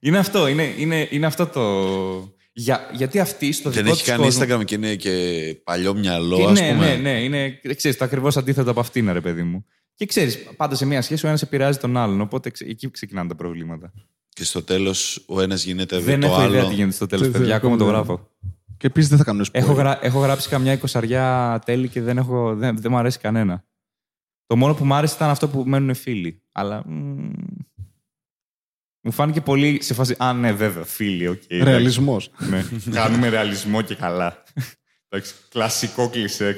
Είναι 0.00 0.18
αυτό, 0.18 0.46
είναι, 0.48 0.74
είναι, 0.78 1.08
είναι 1.10 1.26
αυτό 1.26 1.46
το. 1.46 2.36
Για, 2.52 2.90
γιατί 2.92 3.20
αυτή 3.20 3.52
στο 3.52 3.70
δεν 3.70 3.82
δικό 3.82 3.94
έχει 3.94 4.04
της 4.04 4.12
κάνει 4.12 4.22
κόσμο... 4.24 4.42
Instagram 4.60 4.64
και 4.64 4.74
είναι 4.74 4.94
και 4.96 5.54
παλιό 5.64 5.94
μυαλό, 5.94 6.36
Και 6.36 6.44
ας 6.44 6.60
ναι, 6.60 6.70
πούμε. 6.72 6.96
ναι, 6.96 7.10
ναι, 7.10 7.22
είναι 7.24 7.60
ξέρεις, 7.76 7.96
το 7.96 8.04
ακριβώς 8.04 8.36
αντίθετο 8.36 8.70
από 8.70 8.80
αυτήν, 8.80 9.12
ρε 9.12 9.20
παιδί 9.20 9.42
μου. 9.42 9.64
Και 9.94 10.06
ξέρεις, 10.06 10.38
πάντα 10.56 10.74
σε 10.74 10.84
μια 10.86 11.02
σχέση 11.02 11.26
ο 11.26 11.28
ένας 11.28 11.42
επηρεάζει 11.42 11.78
τον 11.78 11.96
άλλον. 11.96 12.20
Οπότε 12.20 12.50
ξε- 12.50 12.70
εκεί 12.70 12.90
ξεκινάνε 12.90 13.28
τα 13.28 13.34
προβλήματα. 13.34 13.92
Και 14.38 14.44
στο 14.44 14.62
τέλος 14.62 15.24
ο 15.26 15.40
ένας 15.40 15.64
γίνεται 15.64 15.98
δεν 15.98 16.20
το 16.20 16.26
έχω 16.26 16.36
άλλο. 16.36 16.54
ιδέα 16.54 16.68
τι 16.68 16.74
γίνεται 16.74 16.94
στο 16.94 17.06
τέλος, 17.06 17.22
Δεν- 17.22 17.32
παιδιά. 17.32 17.46
δεν- 17.46 17.56
Ακόμα 17.56 17.76
το 17.76 17.84
δεν- 17.84 17.94
γράφω. 17.94 18.28
Και 18.76 18.86
επίσης 18.86 19.08
δεν 19.08 19.18
θα 19.18 19.24
κάνουμε 19.24 19.44
spoiler. 19.44 19.48
Έχω, 19.52 19.72
γρα... 19.72 19.98
έχω 20.04 20.20
γράψει 20.20 20.48
καμιά 20.48 20.72
εικοσαριά 20.72 21.58
τέλη 21.64 21.88
και 21.88 22.02
δεν, 22.02 22.18
έχω... 22.18 22.54
δεν, 22.54 22.76
δεν 22.80 22.90
μου 22.90 22.98
αρέσει 22.98 23.18
κανένα. 23.18 23.64
Το 24.46 24.56
μόνο 24.56 24.74
που 24.74 24.84
μου 24.84 24.94
άρεσε 24.94 25.14
ήταν 25.14 25.30
αυτό 25.30 25.48
που 25.48 25.62
μένουν 25.66 25.94
φίλοι. 25.94 26.42
Αλλά. 26.52 26.82
μ, 26.88 27.30
Μου 29.02 29.10
φάνηκε 29.12 29.40
πολύ 29.40 29.82
σε 29.82 29.94
φάση. 29.94 30.14
Α, 30.18 30.32
ναι, 30.32 30.52
βέβαια, 30.52 30.84
φίλοι, 30.84 31.28
οκ. 31.28 31.42
εντάξει». 31.46 31.70
Ρεαλισμός. 31.70 32.30
Ναι, 32.50 32.64
κάνουμε 33.00 33.28
ρεαλισμό 33.28 33.82
και 33.82 33.94
καλά. 33.94 34.42
Εντάξει, 35.08 35.34
κλασικό 35.48 36.08
κλισέ. 36.10 36.56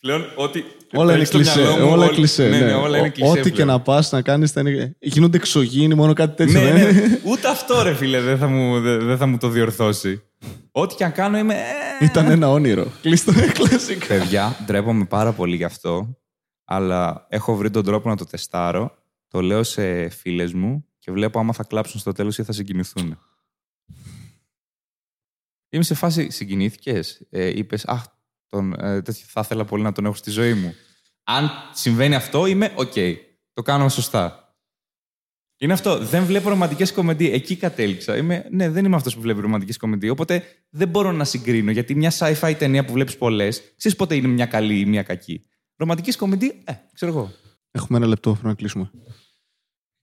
Πλέον 0.00 0.24
ό,τι. 0.36 0.62
Όλα 0.92 1.14
είναι 1.14 1.24
στο 1.24 1.36
κλισέ. 1.36 1.60
μυαλό 1.60 1.76
μου, 1.86 1.92
Όλα 1.92 2.04
όλοι- 2.06 2.14
κλισέ. 2.14 2.48
Ναι, 2.48 2.58
ναι. 2.58 2.64
ναι, 2.66 2.72
όλα 2.74 2.98
είναι 2.98 3.06
Ο- 3.08 3.10
κλισέ. 3.12 3.30
Ό,τι 3.30 3.42
και 3.42 3.50
πλέον. 3.50 3.68
να 3.68 3.80
πας 3.80 4.12
να 4.12 4.22
κάνεις. 4.22 4.52
Είναι... 4.54 4.96
Γίνονται 5.00 5.36
εξωγήινοι, 5.36 5.94
μόνο 5.94 6.12
κάτι 6.12 6.36
τέτοιο. 6.36 6.60
Ναι, 6.60 6.72
δεν 6.72 6.90
είναι; 6.92 7.06
ναι. 7.06 7.18
Ούτε 7.24 7.48
αυτό 7.48 7.82
ρε 7.82 7.94
φίλε 7.94 8.20
δεν 8.20 8.38
θα 8.38 8.46
μου, 8.48 8.80
δεν, 8.80 9.04
δεν 9.06 9.16
θα 9.16 9.26
μου 9.26 9.36
το 9.38 9.48
διορθώσει. 9.48 10.22
Ό,τι 10.72 10.94
και 10.94 11.04
αν 11.04 11.12
κάνω 11.12 11.38
είμαι. 11.38 11.54
ε, 12.00 12.04
Ήταν 12.04 12.30
ένα 12.30 12.50
όνειρο. 12.50 12.86
Κλείστο 13.02 13.32
κλασικά. 13.58 14.06
Παιδιά, 14.06 14.56
ντρέπομαι 14.64 15.04
πάρα 15.04 15.32
πολύ 15.32 15.56
γι' 15.56 15.64
αυτό. 15.64 16.18
Αλλά 16.64 17.26
έχω 17.28 17.56
βρει 17.56 17.70
τον 17.70 17.84
τρόπο 17.84 18.08
να 18.08 18.16
το 18.16 18.24
τεστάρω. 18.24 18.94
Το 19.28 19.40
λέω 19.40 19.62
σε 19.62 20.08
φίλες 20.08 20.52
μου 20.52 20.84
και 20.98 21.12
βλέπω 21.12 21.38
άμα 21.38 21.52
θα 21.52 21.64
κλάψουν 21.64 22.00
στο 22.00 22.12
τέλος 22.12 22.38
ή 22.38 22.42
θα 22.42 22.52
συγκινηθούν. 22.52 23.18
Είμαι 25.72 25.82
σε 25.82 25.94
φάση 25.94 26.30
συγκινήθηκες; 26.30 27.26
Ε, 27.30 27.46
Είπες, 27.58 27.84
Αχ, 27.86 28.04
τον, 28.50 28.72
ε, 28.72 29.02
τέτοιο, 29.02 29.24
θα 29.26 29.40
ήθελα 29.44 29.64
πολύ 29.64 29.82
να 29.82 29.92
τον 29.92 30.04
έχω 30.04 30.14
στη 30.14 30.30
ζωή 30.30 30.54
μου. 30.54 30.74
Αν 31.24 31.50
συμβαίνει 31.72 32.14
αυτό, 32.14 32.46
είμαι 32.46 32.72
οκ. 32.76 32.92
Το 33.52 33.62
κάνω 33.62 33.88
σωστά. 33.88 34.54
Είναι 35.58 35.72
αυτό. 35.72 35.98
Δεν 35.98 36.24
βλέπω 36.24 36.48
ρομαντικές 36.48 36.92
κομεντί. 36.92 37.30
Εκεί 37.30 37.56
κατέληξα. 37.56 38.16
Είμαι, 38.16 38.46
ναι, 38.50 38.70
δεν 38.70 38.84
είμαι 38.84 38.96
αυτός 38.96 39.14
που 39.14 39.20
βλέπει 39.20 39.40
ρομαντικές 39.40 39.76
κομεντί. 39.76 40.08
Οπότε 40.08 40.42
δεν 40.70 40.88
μπορώ 40.88 41.12
να 41.12 41.24
συγκρίνω. 41.24 41.70
Γιατί 41.70 41.94
μια 41.94 42.12
sci-fi 42.18 42.54
ταινία 42.58 42.84
που 42.84 42.92
βλέπεις 42.92 43.16
πολλές, 43.16 43.62
ξέρεις 43.76 43.98
πότε 43.98 44.14
είναι 44.14 44.28
μια 44.28 44.46
καλή 44.46 44.78
ή 44.78 44.84
μια 44.84 45.02
κακή. 45.02 45.44
Ρομαντικές 45.76 46.16
κομεντί, 46.16 46.62
ε, 46.64 46.72
ξέρω 46.92 47.12
εγώ. 47.12 47.32
Έχουμε 47.70 47.98
ένα 47.98 48.06
λεπτό 48.06 48.30
πρέπει 48.32 48.46
να 48.46 48.54
κλείσουμε. 48.54 48.90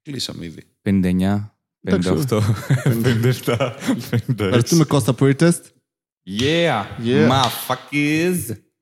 Κλείσαμε 0.02 0.46
ήδη. 0.46 0.64
59, 0.82 1.58
Εντάξει, 1.82 2.10
58, 2.10 2.42
57, 2.84 3.76
56. 4.10 4.46
Ευχαριστούμε 4.46 4.86
Κώστα 4.86 5.14
που 5.14 5.26
ήρθες. 5.26 5.62
Yeah, 6.30 6.86
Yeah. 7.00 7.30
motherfuckers. 7.30 8.58